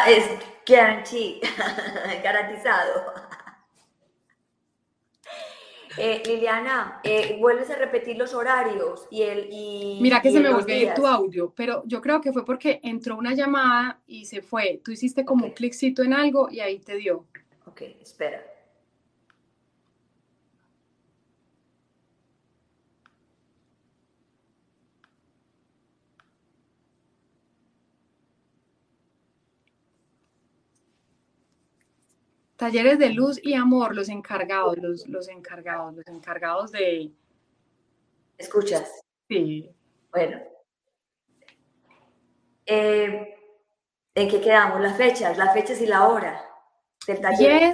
es 0.08 0.26
guarantee, 0.68 1.42
garantizado. 2.24 3.14
Eh, 5.98 6.24
Liliana, 6.26 7.00
eh, 7.04 7.38
vuelves 7.40 7.70
a 7.70 7.76
repetir 7.76 8.18
los 8.18 8.34
horarios 8.34 9.08
y 9.10 9.22
el... 9.22 9.48
Y, 9.50 10.00
Mira 10.02 10.22
que 10.22 10.32
se 10.32 10.40
me 10.40 10.52
volvió 10.52 10.94
tu 10.94 11.08
audio, 11.08 11.54
pero 11.56 11.84
yo 11.86 12.02
creo 12.02 12.22
que 12.22 12.34
fue 12.34 12.46
porque 12.46 12.80
entró 12.84 13.18
una 13.18 13.34
llamada 13.34 14.00
y 14.08 14.26
se 14.26 14.42
fue. 14.42 14.82
Tú 14.84 14.92
hiciste 14.92 15.26
como 15.26 15.46
un 15.46 15.52
cliccito 15.52 16.04
en 16.04 16.14
algo 16.14 16.50
y 16.50 16.60
ahí 16.60 16.80
te 16.80 16.96
dio. 16.96 17.26
Ok, 17.66 17.82
espera. 18.02 18.55
Talleres 32.58 33.00
de 33.00 33.10
luz 33.10 33.40
y 33.44 33.54
amor, 33.54 33.96
los 33.96 34.10
encargados, 34.10 34.78
los, 34.78 35.08
los 35.08 35.28
encargados, 35.28 35.96
los 35.96 36.08
encargados 36.08 36.72
de... 36.72 37.12
¿Escuchas? 38.38 39.02
Sí. 39.28 39.70
Bueno. 40.12 40.40
Eh, 42.66 43.36
¿En 44.16 44.30
qué 44.30 44.40
quedamos? 44.40 44.80
Las 44.82 44.96
fechas, 44.96 45.38
las 45.38 45.54
fechas 45.54 45.82
y 45.82 45.88
la 45.88 46.08
hora 46.08 46.42
del 47.06 47.20
taller. 47.20 47.74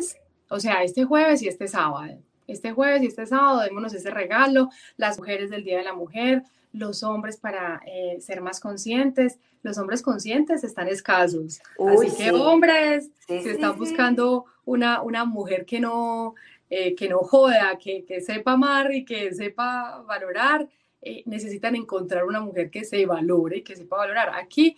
o 0.50 0.60
sea, 0.60 0.84
este 0.84 1.06
jueves 1.06 1.42
y 1.44 1.48
este 1.48 1.68
sábado. 1.68 2.18
Este 2.48 2.72
jueves 2.72 3.04
y 3.04 3.08
este 3.08 3.26
sábado 3.26 3.62
démonos 3.62 3.94
ese 3.94 4.10
regalo, 4.12 4.70
las 4.98 5.18
mujeres 5.18 5.50
del 5.50 5.64
Día 5.64 5.78
de 5.78 5.84
la 5.84 5.94
Mujer, 5.94 6.44
los 6.74 7.04
hombres 7.04 7.38
para 7.38 7.82
eh, 7.86 8.18
ser 8.20 8.42
más 8.42 8.60
conscientes. 8.60 9.40
Los 9.64 9.78
hombres 9.78 10.02
conscientes 10.02 10.64
están 10.64 10.88
escasos. 10.88 11.62
Así 11.88 12.16
que 12.16 12.32
hombres, 12.32 13.10
si 13.28 13.36
están 13.36 13.78
buscando 13.78 14.46
una, 14.66 15.02
una 15.02 15.26
mujer 15.26 15.66
que 15.66 15.80
no, 15.80 16.36
eh, 16.70 16.96
que 16.96 17.10
no 17.10 17.20
joda, 17.20 17.78
que, 17.78 18.04
que, 18.06 18.22
sepa 18.22 18.54
amar 18.54 18.94
y 18.94 19.06
que 19.06 19.34
sepa 19.34 20.04
valorar, 20.08 20.68
eh, 21.02 21.24
necesitan 21.26 21.76
encontrar 21.76 22.26
una 22.26 22.40
mujer 22.40 22.70
que 22.70 22.84
se 22.86 23.06
valore 23.06 23.58
y 23.58 23.62
que 23.62 23.76
sepa 23.76 23.98
valorar. 23.98 24.32
Aquí 24.34 24.76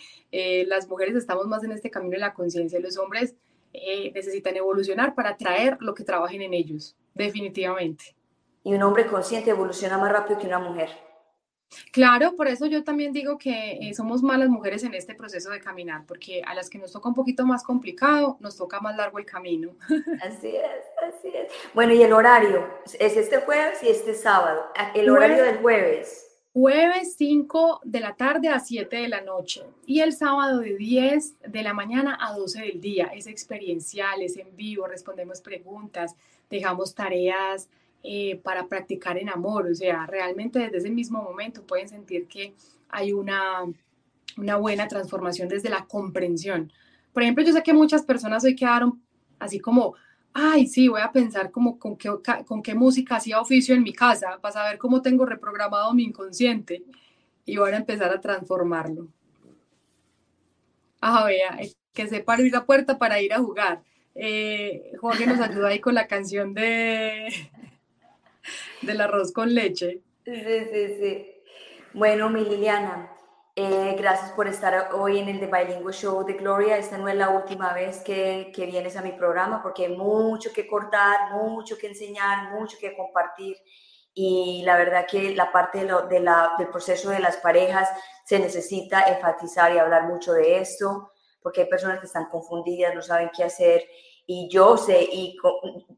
las 0.68 0.88
mujeres 0.90 1.16
estamos 1.16 1.48
más 1.48 1.64
en 1.64 1.72
este 1.72 1.90
camino 1.90 2.14
de 2.14 2.20
la 2.20 2.34
conciencia. 2.34 2.80
Los 2.80 2.98
hombres 2.98 3.36
necesitan 4.14 4.56
evolucionar 4.56 5.16
para 5.16 5.38
traer 5.38 5.78
lo 5.80 5.94
que 5.94 6.04
trabajen 6.04 6.42
en 6.42 6.54
ellos, 6.54 6.96
definitivamente. 7.14 8.16
Y 8.64 8.74
un 8.74 8.84
hombre 8.84 9.08
consciente 9.08 9.50
evoluciona 9.50 9.98
más 9.98 10.12
rápido 10.12 10.40
que 10.40 10.48
una 10.48 10.60
mujer. 10.60 10.90
Claro, 11.92 12.36
por 12.36 12.48
eso 12.48 12.66
yo 12.66 12.84
también 12.84 13.14
digo 13.14 13.38
que 13.38 13.80
eh, 13.82 13.94
somos 13.94 14.22
malas 14.22 14.50
mujeres 14.50 14.84
en 14.84 14.94
este 14.94 15.16
proceso 15.16 15.50
de 15.50 15.60
caminar, 15.60 16.06
porque 16.08 16.42
a 16.46 16.54
las 16.54 16.70
que 16.70 16.78
nos 16.78 16.92
toca 16.92 17.10
un 17.10 17.16
poquito 17.16 17.46
más 17.46 17.64
complicado, 17.64 18.38
nos 18.40 18.58
toca 18.58 18.80
más 18.80 18.96
largo 18.96 19.20
el 19.20 19.26
camino. 19.26 19.76
Así 20.22 20.56
es, 20.56 20.86
así 21.02 21.30
es. 21.36 21.52
Bueno, 21.74 21.94
y 21.94 22.04
el 22.04 22.14
horario, 22.14 22.68
¿es 23.00 23.18
este 23.18 23.38
jueves 23.38 23.82
y 23.84 23.90
este 23.90 24.14
sábado? 24.14 24.66
El 24.94 25.10
horario 25.10 25.44
del 25.44 25.58
jueves. 25.58 26.30
Jueves 26.54 27.16
5 27.18 27.82
de 27.84 28.00
la 28.00 28.16
tarde 28.16 28.50
a 28.50 28.60
7 28.60 28.96
de 28.96 29.08
la 29.08 29.22
noche 29.22 29.64
y 29.88 30.02
el 30.02 30.14
sábado 30.14 30.60
de 30.60 30.76
10 30.76 31.40
de 31.48 31.64
la 31.64 31.74
mañana 31.74 32.18
a 32.22 32.34
12 32.38 32.62
del 32.62 32.80
día. 32.80 33.08
Es 33.08 33.26
experiencial, 33.26 34.22
es 34.22 34.38
en 34.38 34.56
vivo, 34.56 34.86
respondemos 34.86 35.42
preguntas, 35.42 36.16
dejamos 36.54 36.94
tareas 36.96 37.70
eh, 38.04 38.40
para 38.44 38.68
practicar 38.68 39.18
en 39.18 39.30
amor. 39.30 39.68
O 39.68 39.76
sea, 39.76 40.06
realmente 40.06 40.60
desde 40.60 40.78
ese 40.78 40.90
mismo 40.90 41.22
momento 41.22 41.64
pueden 41.64 41.90
sentir 41.90 42.28
que 42.28 42.54
hay 42.90 43.12
una, 43.12 43.64
una 44.38 44.56
buena 44.58 44.88
transformación 44.88 45.50
desde 45.50 45.70
la 45.70 45.86
comprensión. 45.86 46.72
Por 47.12 47.24
ejemplo, 47.24 47.44
yo 47.44 47.54
sé 47.54 47.64
que 47.64 47.74
muchas 47.74 48.04
personas 48.04 48.44
hoy 48.44 48.56
quedaron 48.56 49.02
así 49.40 49.60
como, 49.60 49.96
ay, 50.34 50.68
sí, 50.68 50.88
voy 50.88 51.02
a 51.02 51.12
pensar 51.12 51.52
como 51.52 51.78
con 51.78 51.98
qué, 51.98 52.10
con 52.46 52.62
qué 52.62 52.76
música 52.76 53.18
hacía 53.18 53.42
oficio 53.42 53.76
en 53.76 53.84
mi 53.84 53.94
casa 53.94 54.40
para 54.42 54.54
saber 54.54 54.78
cómo 54.78 55.02
tengo 55.02 55.26
reprogramado 55.26 55.94
mi 55.94 56.04
inconsciente 56.04 56.84
y 57.46 57.58
voy 57.58 57.72
a 57.72 57.78
empezar 57.78 58.12
a 58.12 58.22
transformarlo. 58.22 59.08
Ah, 61.02 61.26
vea, 61.26 61.60
que 61.94 62.08
sepa 62.08 62.34
abrir 62.34 62.52
la 62.52 62.66
puerta 62.66 62.98
para 62.98 63.22
ir 63.22 63.34
a 63.34 63.40
jugar. 63.40 63.84
Eh, 64.16 64.92
Jorge 65.00 65.26
nos 65.26 65.40
ayuda 65.40 65.70
ahí 65.70 65.80
con 65.80 65.96
la 65.96 66.08
canción 66.08 66.54
de 66.54 67.28
del 68.82 69.02
arroz 69.02 69.32
con 69.32 69.54
leche. 69.54 70.02
Sí, 70.26 70.36
sí, 70.36 70.88
sí. 71.00 71.36
Bueno, 71.94 72.30
mi 72.30 72.44
Liliana, 72.44 73.12
eh, 73.56 73.96
gracias 73.98 74.32
por 74.32 74.48
estar 74.48 74.90
hoy 74.94 75.20
en 75.20 75.30
el 75.30 75.40
The 75.40 75.48
Bilingual 75.48 75.94
Show 75.94 76.26
de 76.26 76.34
Gloria. 76.34 76.78
Esta 76.78 76.98
no 76.98 77.08
es 77.08 77.16
la 77.16 77.30
última 77.30 77.74
vez 77.74 78.02
que, 78.02 78.52
que, 78.54 78.66
vienes 78.66 78.96
a 78.98 79.02
mi 79.02 79.12
programa 79.12 79.62
porque 79.62 79.86
hay 79.86 79.96
mucho 79.96 80.52
que 80.54 80.68
cortar, 80.68 81.32
mucho 81.32 81.78
que 81.78 81.88
enseñar, 81.88 82.52
mucho 82.52 82.78
que 82.80 82.96
compartir. 82.96 83.58
Y 84.14 84.62
la 84.66 84.78
verdad 84.78 85.08
que 85.10 85.36
la 85.36 85.52
parte 85.52 85.80
de 85.80 85.86
lo, 85.86 86.08
de 86.08 86.20
la, 86.20 86.54
del 86.58 86.70
proceso 86.70 87.10
de 87.10 87.20
las 87.20 87.38
parejas 87.38 87.90
se 88.26 88.40
necesita 88.40 89.04
enfatizar 89.04 89.74
y 89.74 89.80
hablar 89.80 90.04
mucho 90.04 90.34
de 90.34 90.60
esto 90.60 91.10
porque 91.44 91.62
hay 91.62 91.68
personas 91.68 92.00
que 92.00 92.08
están 92.08 92.30
confundidas, 92.30 92.96
no 92.96 93.02
saben 93.02 93.30
qué 93.36 93.44
hacer. 93.44 93.86
Y 94.26 94.48
yo 94.50 94.78
sé, 94.78 95.08
y 95.12 95.38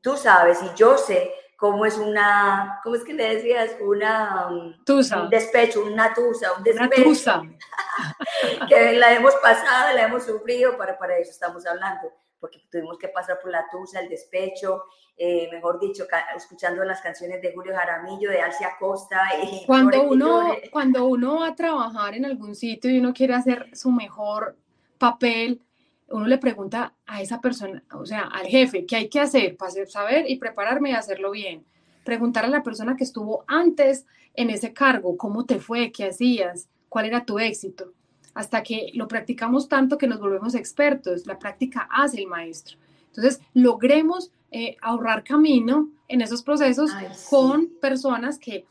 tú 0.02 0.18
sabes, 0.18 0.60
y 0.64 0.76
yo 0.76 0.98
sé 0.98 1.32
cómo 1.58 1.86
es 1.86 1.98
una, 1.98 2.80
¿cómo 2.84 2.96
es 2.96 3.04
que 3.04 3.14
le 3.14 3.36
decías? 3.36 3.78
Una, 3.80 4.48
um, 4.50 4.84
tusa. 4.84 5.22
un 5.22 5.30
despecho, 5.30 5.84
una 5.84 6.14
tusa, 6.14 6.54
un 6.54 6.64
despecho. 6.64 7.02
Una 7.02 7.04
tusa. 7.04 7.42
que 8.68 8.94
la 8.94 9.14
hemos 9.14 9.36
pasado, 9.36 9.96
la 9.96 10.04
hemos 10.04 10.24
sufrido, 10.24 10.78
para, 10.78 10.98
para 10.98 11.18
eso 11.18 11.32
estamos 11.32 11.66
hablando, 11.66 12.12
porque 12.40 12.60
tuvimos 12.70 12.98
que 12.98 13.08
pasar 13.10 13.40
por 13.40 13.52
la 13.52 13.66
tusa, 13.72 14.00
el 14.00 14.10
despecho, 14.10 14.84
eh, 15.18 15.48
mejor 15.52 15.80
dicho, 15.80 16.06
escuchando 16.36 16.84
las 16.84 17.02
canciones 17.02 17.42
de 17.42 17.54
Julio 17.54 17.74
Jaramillo, 17.74 18.32
de 18.32 18.42
Alcia 18.42 18.72
Costa. 18.78 19.22
Y 19.44 19.66
cuando, 19.66 20.04
uno, 20.04 20.56
cuando 20.72 21.06
uno 21.06 21.40
va 21.40 21.50
a 21.50 21.56
trabajar 21.56 22.16
en 22.16 22.26
algún 22.26 22.54
sitio 22.54 22.92
y 22.92 23.00
uno 23.00 23.14
quiere 23.14 23.36
hacer 23.36 23.70
su 23.74 23.92
mejor 23.92 24.58
papel, 24.98 25.62
uno 26.10 26.28
le 26.28 26.38
pregunta 26.38 26.94
a 27.06 27.22
esa 27.22 27.42
persona, 27.42 27.84
o 27.94 28.06
sea, 28.06 28.22
al 28.22 28.46
jefe, 28.46 28.86
¿qué 28.86 28.96
hay 28.96 29.10
que 29.10 29.20
hacer 29.20 29.58
para 29.58 29.72
saber 29.88 30.30
y 30.30 30.38
prepararme 30.38 30.92
y 30.92 30.94
hacerlo 30.94 31.32
bien? 31.32 31.64
Preguntar 32.04 32.46
a 32.46 32.50
la 32.50 32.64
persona 32.64 32.96
que 32.96 33.04
estuvo 33.04 33.44
antes 33.48 34.06
en 34.36 34.50
ese 34.50 34.74
cargo, 34.74 35.18
¿cómo 35.18 35.46
te 35.46 35.60
fue? 35.60 35.92
¿Qué 35.92 36.06
hacías? 36.06 36.68
¿Cuál 36.90 37.06
era 37.06 37.26
tu 37.26 37.40
éxito? 37.40 37.94
Hasta 38.34 38.64
que 38.64 38.92
lo 38.94 39.08
practicamos 39.08 39.68
tanto 39.68 39.98
que 39.98 40.08
nos 40.08 40.20
volvemos 40.20 40.56
expertos. 40.56 41.26
La 41.26 41.40
práctica 41.40 41.88
hace 41.90 42.20
el 42.20 42.28
maestro. 42.28 42.78
Entonces, 43.08 43.42
logremos 43.54 44.32
eh, 44.52 44.76
ahorrar 44.82 45.24
camino 45.24 45.90
en 46.08 46.22
esos 46.22 46.44
procesos 46.44 46.92
con 47.30 47.70
personas 47.82 48.38
que 48.38 48.66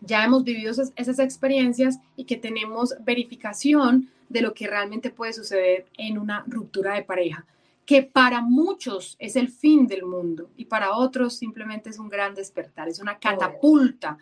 ya 0.00 0.24
hemos 0.24 0.44
vivido 0.44 0.70
esas, 0.70 0.92
esas 0.96 1.18
experiencias 1.18 1.98
y 2.16 2.24
que 2.24 2.36
tenemos 2.36 2.94
verificación 3.00 4.08
de 4.28 4.40
lo 4.40 4.54
que 4.54 4.66
realmente 4.66 5.10
puede 5.10 5.32
suceder 5.32 5.86
en 5.96 6.18
una 6.18 6.44
ruptura 6.46 6.94
de 6.94 7.02
pareja, 7.02 7.46
que 7.84 8.02
para 8.02 8.40
muchos 8.40 9.16
es 9.18 9.36
el 9.36 9.48
fin 9.48 9.86
del 9.86 10.04
mundo 10.04 10.50
y 10.56 10.64
para 10.64 10.96
otros 10.96 11.36
simplemente 11.36 11.90
es 11.90 11.98
un 11.98 12.08
gran 12.08 12.34
despertar, 12.34 12.88
es 12.88 12.98
una 13.00 13.18
catapulta. 13.18 14.18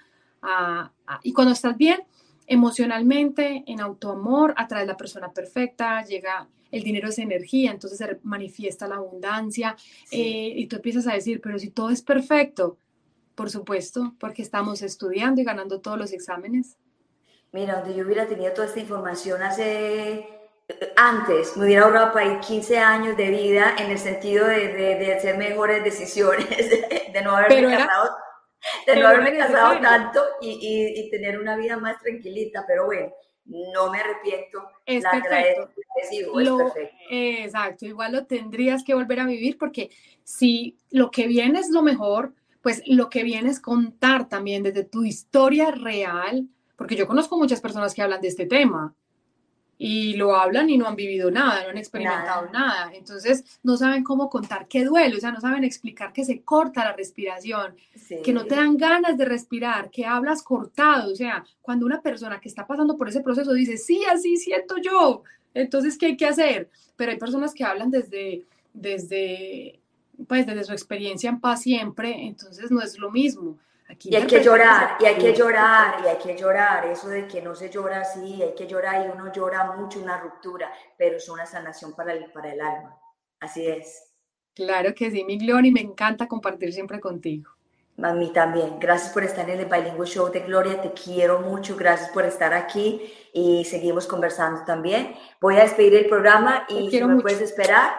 y 1.23 1.33
cuando 1.33 1.53
estás 1.53 1.77
bien 1.77 2.01
emocionalmente, 2.47 3.65
en 3.67 3.81
autoamor, 3.81 4.55
atraes 4.57 4.87
la 4.87 4.97
persona 4.97 5.33
perfecta, 5.33 6.05
llega 6.05 6.47
el 6.71 6.83
dinero 6.83 7.09
es 7.09 7.19
energía, 7.19 7.71
entonces 7.71 7.99
se 7.99 8.19
manifiesta 8.25 8.89
la 8.89 8.97
abundancia 8.97 9.77
eh, 10.11 10.53
y 10.57 10.67
tú 10.67 10.77
empiezas 10.77 11.07
a 11.07 11.15
decir, 11.15 11.41
pero 11.41 11.57
si 11.59 11.71
todo 11.71 11.91
es 11.91 12.03
perfecto, 12.03 12.79
por 13.37 13.49
supuesto, 13.49 14.15
porque 14.19 14.43
estamos 14.43 14.83
estudiando 14.83 15.41
y 15.41 15.45
ganando 15.45 15.81
todos 15.81 15.99
los 15.99 16.13
exámenes. 16.13 16.77
Mira, 17.55 17.77
donde 17.77 17.95
yo 17.95 18.05
hubiera 18.05 18.27
tenido 18.27 18.53
toda 18.53 18.67
esta 18.67 18.81
información 18.81 19.41
hace 19.41 20.27
antes, 20.97 21.57
me 21.57 21.67
hubiera 21.67 21.85
ahorrado 21.85 22.13
para 22.13 22.27
ir 22.27 22.41
15 22.41 22.79
años 22.79 23.17
de 23.17 23.31
vida 23.31 23.77
en 23.79 23.93
el 23.93 23.99
sentido 23.99 24.49
de, 24.49 24.75
de, 24.75 25.15
hacer 25.15 25.39
mejores 25.39 25.85
decisiones, 25.85 26.49
de 27.13 27.23
no 27.23 27.37
haberme 27.37 27.77
casado, 27.77 28.11
de 28.89 28.97
no 28.97 29.07
haberme 29.07 29.39
casado 29.39 29.81
tanto 29.81 30.21
y, 30.41 30.97
y, 30.97 31.11
tener 31.11 31.39
una 31.39 31.55
vida 31.57 31.77
más 31.77 31.97
tranquilita, 32.01 32.65
pero 32.67 32.87
bueno, 32.87 33.13
no 33.45 33.89
me 33.89 34.01
arrepiento. 34.01 34.69
Es 34.85 35.05
perfecto. 35.05 35.71
es 35.95 36.51
perfecto. 36.51 36.97
Exacto, 37.09 37.87
igual 37.87 38.15
lo 38.15 38.27
tendrías 38.27 38.83
que 38.83 38.95
volver 38.95 39.21
a 39.21 39.27
vivir 39.27 39.59
porque 39.59 39.91
si 40.25 40.77
lo 40.91 41.13
que 41.13 41.29
viene 41.29 41.61
es 41.61 41.71
lo 41.71 41.83
mejor, 41.83 42.35
pues 42.63 42.83
lo 42.87 43.09
que 43.09 43.23
viene 43.23 43.51
es 43.51 43.61
contar 43.61 44.29
también 44.29 44.65
desde 44.65 44.83
tu 44.83 45.05
historia 45.05 45.71
real 45.71 46.49
porque 46.77 46.97
yo 46.97 47.07
conozco 47.07 47.37
muchas 47.39 47.61
personas 47.61 47.95
que 47.95 48.03
hablan 48.03 48.20
de 48.20 48.29
este 48.29 48.47
tema 48.47 48.95
y 49.77 50.14
lo 50.14 50.37
hablan 50.37 50.70
y 50.70 50.79
no 50.79 50.87
han 50.87 50.95
vivido 50.97 51.31
nada, 51.31 51.64
no 51.64 51.70
han 51.70 51.79
experimentado 51.79 52.49
nada. 52.53 52.93
Entonces 52.95 53.59
no 53.62 53.77
saben 53.77 54.05
cómo 54.05 54.31
contar 54.31 54.68
qué 54.68 54.85
duele, 54.85 55.16
o 55.16 55.20
sea, 55.20 55.33
no 55.33 55.41
saben 55.41 55.64
explicar 55.64 56.12
que 56.12 56.25
se 56.25 56.43
corta 56.43 56.85
la 56.85 56.93
respiración, 56.93 57.75
que 58.22 58.33
no 58.33 58.45
te 58.45 58.55
dan 58.55 58.77
ganas 58.77 59.18
de 59.18 59.25
respirar, 59.25 59.91
que 59.91 60.07
hablas 60.07 60.43
cortado. 60.43 61.12
O 61.12 61.16
sea, 61.16 61.45
cuando 61.61 61.87
una 61.87 62.01
persona 62.01 62.41
que 62.41 62.49
está 62.49 62.66
pasando 62.66 62.97
por 62.97 63.09
ese 63.09 63.20
proceso 63.20 63.53
dice, 63.53 63.77
sí, 63.77 64.03
así 64.11 64.37
siento 64.37 64.77
yo, 64.79 65.22
entonces, 65.55 65.97
¿qué 65.97 66.07
hay 66.07 66.16
que 66.16 66.27
hacer? 66.27 66.68
Pero 66.97 67.12
hay 67.12 67.18
personas 67.18 67.55
que 67.55 67.64
hablan 67.64 67.91
desde, 67.91 68.45
desde, 68.72 69.79
pues, 70.27 70.47
desde 70.47 70.64
su 70.64 70.72
experiencia 70.72 71.31
en 71.31 71.41
paz 71.41 71.62
siempre, 71.62 72.27
entonces 72.27 72.70
no 72.70 72.81
es 72.81 72.99
lo 72.99 73.11
mismo 73.11 73.57
y 74.03 74.16
hay 74.16 74.26
que 74.26 74.42
llorar, 74.42 74.97
y 75.01 75.07
hay 75.07 75.16
que 75.16 75.32
llorar, 75.32 75.97
y 76.05 76.09
hay 76.09 76.16
que 76.16 76.36
llorar. 76.36 76.86
Eso 76.86 77.09
de 77.09 77.26
que 77.26 77.40
no 77.40 77.55
se 77.55 77.70
llora 77.70 78.01
así, 78.01 78.42
hay 78.42 78.55
que 78.55 78.66
llorar 78.66 79.07
y 79.07 79.11
uno 79.11 79.32
llora 79.32 79.72
mucho 79.76 80.01
una 80.01 80.18
ruptura, 80.20 80.72
pero 80.97 81.16
es 81.16 81.28
una 81.28 81.47
sanación 81.47 81.95
para 81.95 82.12
el, 82.12 82.30
para 82.32 82.53
el 82.53 82.61
alma. 82.61 82.99
Así 83.40 83.66
es. 83.66 84.14
Claro 84.55 84.95
que 84.95 85.11
sí, 85.11 85.24
mi 85.24 85.38
Gloria, 85.38 85.68
y 85.68 85.72
me 85.72 85.80
encanta 85.80 86.28
compartir 86.28 86.72
siempre 86.72 87.01
contigo. 87.01 87.51
A 88.03 88.12
mí 88.12 88.32
también. 88.32 88.80
Gracias 88.80 89.12
por 89.12 89.22
estar 89.22 89.49
en 89.49 89.61
el 89.61 89.66
Bilingual 89.66 90.09
Show 90.09 90.30
de 90.30 90.40
Gloria. 90.40 90.82
Te 90.82 90.92
quiero 90.92 91.40
mucho. 91.40 91.76
Gracias 91.76 92.11
por 92.11 92.24
estar 92.24 92.53
aquí 92.53 93.01
y 93.32 93.64
seguimos 93.64 94.07
conversando 94.07 94.64
también. 94.64 95.14
Voy 95.40 95.57
a 95.57 95.62
despedir 95.62 95.95
el 95.95 96.07
programa 96.07 96.66
y 96.68 96.90
si 96.90 97.05
me 97.05 97.20
puedes 97.22 97.40
esperar, 97.40 97.95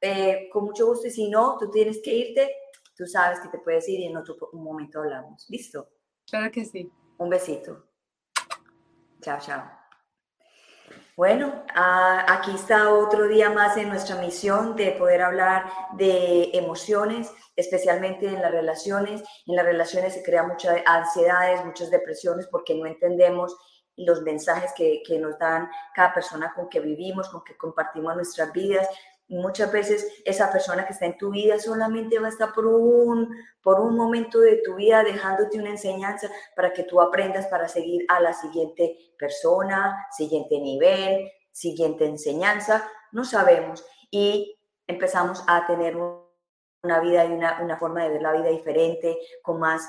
eh, 0.00 0.48
con 0.52 0.64
mucho 0.64 0.86
gusto. 0.86 1.08
Y 1.08 1.10
si 1.10 1.28
no, 1.28 1.56
tú 1.58 1.68
tienes 1.68 1.98
que 1.98 2.14
irte, 2.14 2.54
tú 3.00 3.06
sabes 3.06 3.40
que 3.40 3.48
te 3.48 3.58
puedes 3.58 3.88
ir 3.88 4.00
y 4.00 4.06
en 4.08 4.16
otro 4.18 4.36
momento 4.52 5.00
hablamos. 5.00 5.46
¿Listo? 5.48 5.88
Claro 6.28 6.50
que 6.52 6.66
sí. 6.66 6.92
Un 7.16 7.30
besito. 7.30 7.86
Chao, 9.22 9.38
chao. 9.40 9.70
Bueno, 11.16 11.64
ah, 11.74 12.26
aquí 12.28 12.50
está 12.54 12.92
otro 12.92 13.26
día 13.26 13.48
más 13.48 13.78
en 13.78 13.88
nuestra 13.88 14.16
misión 14.16 14.76
de 14.76 14.92
poder 14.92 15.22
hablar 15.22 15.64
de 15.96 16.50
emociones, 16.52 17.32
especialmente 17.56 18.26
en 18.26 18.42
las 18.42 18.52
relaciones. 18.52 19.22
En 19.46 19.56
las 19.56 19.64
relaciones 19.64 20.12
se 20.12 20.22
crean 20.22 20.48
muchas 20.48 20.76
ansiedades, 20.84 21.64
muchas 21.64 21.90
depresiones 21.90 22.48
porque 22.48 22.74
no 22.74 22.84
entendemos 22.84 23.56
los 23.96 24.20
mensajes 24.22 24.72
que, 24.76 25.02
que, 25.06 25.18
nos 25.18 25.38
dan 25.38 25.70
cada 25.94 26.12
persona 26.12 26.52
con 26.54 26.68
que 26.68 26.80
vivimos, 26.80 27.28
con 27.30 27.44
que 27.44 27.56
compartimos 27.56 28.14
nuestras 28.14 28.52
vidas, 28.52 28.88
muchas 29.30 29.70
veces 29.72 30.22
esa 30.24 30.50
persona 30.50 30.86
que 30.86 30.92
está 30.92 31.06
en 31.06 31.16
tu 31.16 31.30
vida 31.30 31.58
solamente 31.58 32.18
va 32.18 32.26
a 32.26 32.30
estar 32.30 32.52
por 32.52 32.66
un, 32.66 33.34
por 33.62 33.80
un 33.80 33.96
momento 33.96 34.40
de 34.40 34.60
tu 34.64 34.74
vida 34.76 35.02
dejándote 35.02 35.58
una 35.58 35.70
enseñanza 35.70 36.28
para 36.56 36.72
que 36.72 36.82
tú 36.82 37.00
aprendas 37.00 37.46
para 37.46 37.68
seguir 37.68 38.04
a 38.08 38.20
la 38.20 38.32
siguiente 38.32 39.14
persona, 39.18 40.06
siguiente 40.16 40.58
nivel, 40.58 41.30
siguiente 41.52 42.06
enseñanza, 42.06 42.88
no 43.12 43.24
sabemos. 43.24 43.84
Y 44.10 44.58
empezamos 44.86 45.44
a 45.46 45.66
tener 45.66 45.96
una 46.82 47.00
vida 47.00 47.24
y 47.26 47.32
una, 47.32 47.60
una, 47.60 47.76
forma 47.76 48.02
de 48.02 48.10
ver 48.10 48.22
la 48.22 48.32
vida 48.32 48.48
diferente, 48.48 49.18
con 49.42 49.60
más, 49.60 49.86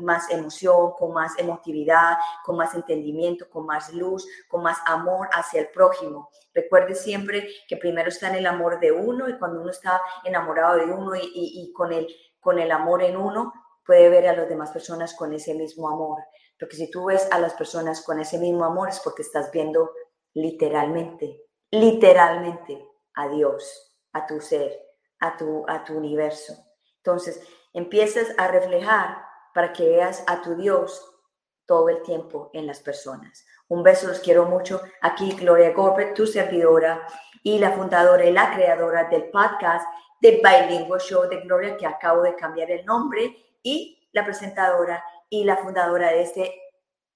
más 0.00 0.30
emoción, 0.30 0.92
con 0.98 1.12
más 1.12 1.38
emotividad, 1.38 2.16
con 2.44 2.56
más 2.56 2.74
entendimiento, 2.74 3.48
con 3.48 3.66
más 3.66 3.92
luz, 3.94 4.26
con 4.48 4.62
más 4.62 4.78
amor 4.86 5.28
hacia 5.32 5.60
el 5.60 5.68
prójimo. 5.68 6.28
Recuerde 6.52 6.94
siempre 6.94 7.48
que 7.68 7.76
primero 7.76 8.08
está 8.08 8.28
en 8.28 8.36
el 8.36 8.46
amor 8.46 8.80
de 8.80 8.90
uno 8.90 9.28
y 9.28 9.38
cuando 9.38 9.60
uno 9.60 9.70
está 9.70 10.00
enamorado 10.24 10.78
de 10.78 10.86
uno 10.86 11.14
y, 11.14 11.30
y, 11.32 11.72
con, 11.72 11.92
el, 11.92 12.08
con 12.40 12.58
el 12.58 12.72
amor 12.72 13.02
en 13.02 13.16
uno, 13.16 13.52
puede 13.86 14.08
ver 14.08 14.26
a 14.28 14.36
las 14.36 14.48
demás 14.48 14.72
personas 14.72 15.14
con 15.14 15.32
ese 15.32 15.54
mismo 15.54 15.88
amor. 15.88 16.18
Porque 16.58 16.76
si 16.76 16.90
tú 16.90 17.06
ves 17.06 17.28
a 17.30 17.38
las 17.38 17.54
personas 17.54 18.04
con 18.04 18.18
ese 18.20 18.38
mismo 18.38 18.64
amor 18.64 18.88
es 18.88 19.00
porque 19.00 19.22
estás 19.22 19.50
viendo 19.52 19.92
literalmente, 20.34 21.44
literalmente 21.70 22.84
a 23.14 23.28
Dios, 23.28 23.96
a 24.12 24.26
tu 24.26 24.40
ser 24.40 24.89
a 25.20 25.36
tu, 25.36 25.64
a 25.68 25.84
tu 25.84 25.94
universo. 25.94 26.54
Entonces, 26.96 27.40
empiezas 27.72 28.28
a 28.38 28.48
reflejar 28.48 29.24
para 29.54 29.72
que 29.72 29.88
veas 29.88 30.24
a 30.26 30.42
tu 30.42 30.56
Dios 30.56 31.06
todo 31.66 31.88
el 31.88 32.02
tiempo 32.02 32.50
en 32.52 32.66
las 32.66 32.80
personas. 32.80 33.46
Un 33.68 33.82
beso, 33.82 34.08
los 34.08 34.18
quiero 34.18 34.46
mucho. 34.46 34.80
Aquí 35.02 35.32
Gloria 35.32 35.72
Gorbet, 35.72 36.14
tu 36.14 36.26
servidora 36.26 37.06
y 37.42 37.58
la 37.58 37.72
fundadora 37.72 38.24
y 38.24 38.32
la 38.32 38.52
creadora 38.52 39.04
del 39.04 39.30
podcast 39.30 39.86
de 40.20 40.42
Bilingual 40.42 41.00
Show 41.00 41.28
de 41.28 41.40
Gloria, 41.42 41.76
que 41.76 41.86
acabo 41.86 42.22
de 42.22 42.34
cambiar 42.34 42.70
el 42.70 42.84
nombre, 42.84 43.36
y 43.62 44.08
la 44.12 44.24
presentadora 44.24 45.04
y 45.28 45.44
la 45.44 45.56
fundadora 45.56 46.10
de 46.10 46.22
este 46.22 46.54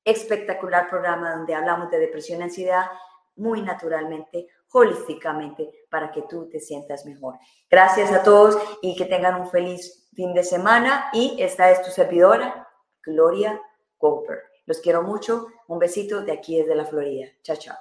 espectacular 0.04 0.88
programa 0.88 1.34
donde 1.34 1.54
hablamos 1.54 1.90
de 1.90 1.98
depresión 1.98 2.40
y 2.40 2.44
ansiedad 2.44 2.86
muy 3.36 3.62
naturalmente, 3.62 4.48
holísticamente 4.74 5.70
para 5.88 6.10
que 6.10 6.22
tú 6.22 6.48
te 6.48 6.58
sientas 6.58 7.06
mejor. 7.06 7.38
Gracias 7.70 8.10
a 8.10 8.24
todos 8.24 8.58
y 8.82 8.96
que 8.96 9.04
tengan 9.04 9.40
un 9.40 9.48
feliz 9.48 10.08
fin 10.14 10.34
de 10.34 10.42
semana 10.42 11.10
y 11.12 11.36
esta 11.40 11.70
es 11.70 11.80
tu 11.82 11.90
servidora, 11.90 12.68
Gloria 13.02 13.60
Cooper. 13.98 14.42
Los 14.66 14.80
quiero 14.80 15.02
mucho, 15.02 15.46
un 15.68 15.78
besito 15.78 16.22
de 16.22 16.32
aquí 16.32 16.58
desde 16.58 16.74
la 16.74 16.86
Florida. 16.86 17.28
Chao, 17.42 17.56
chao. 17.56 17.76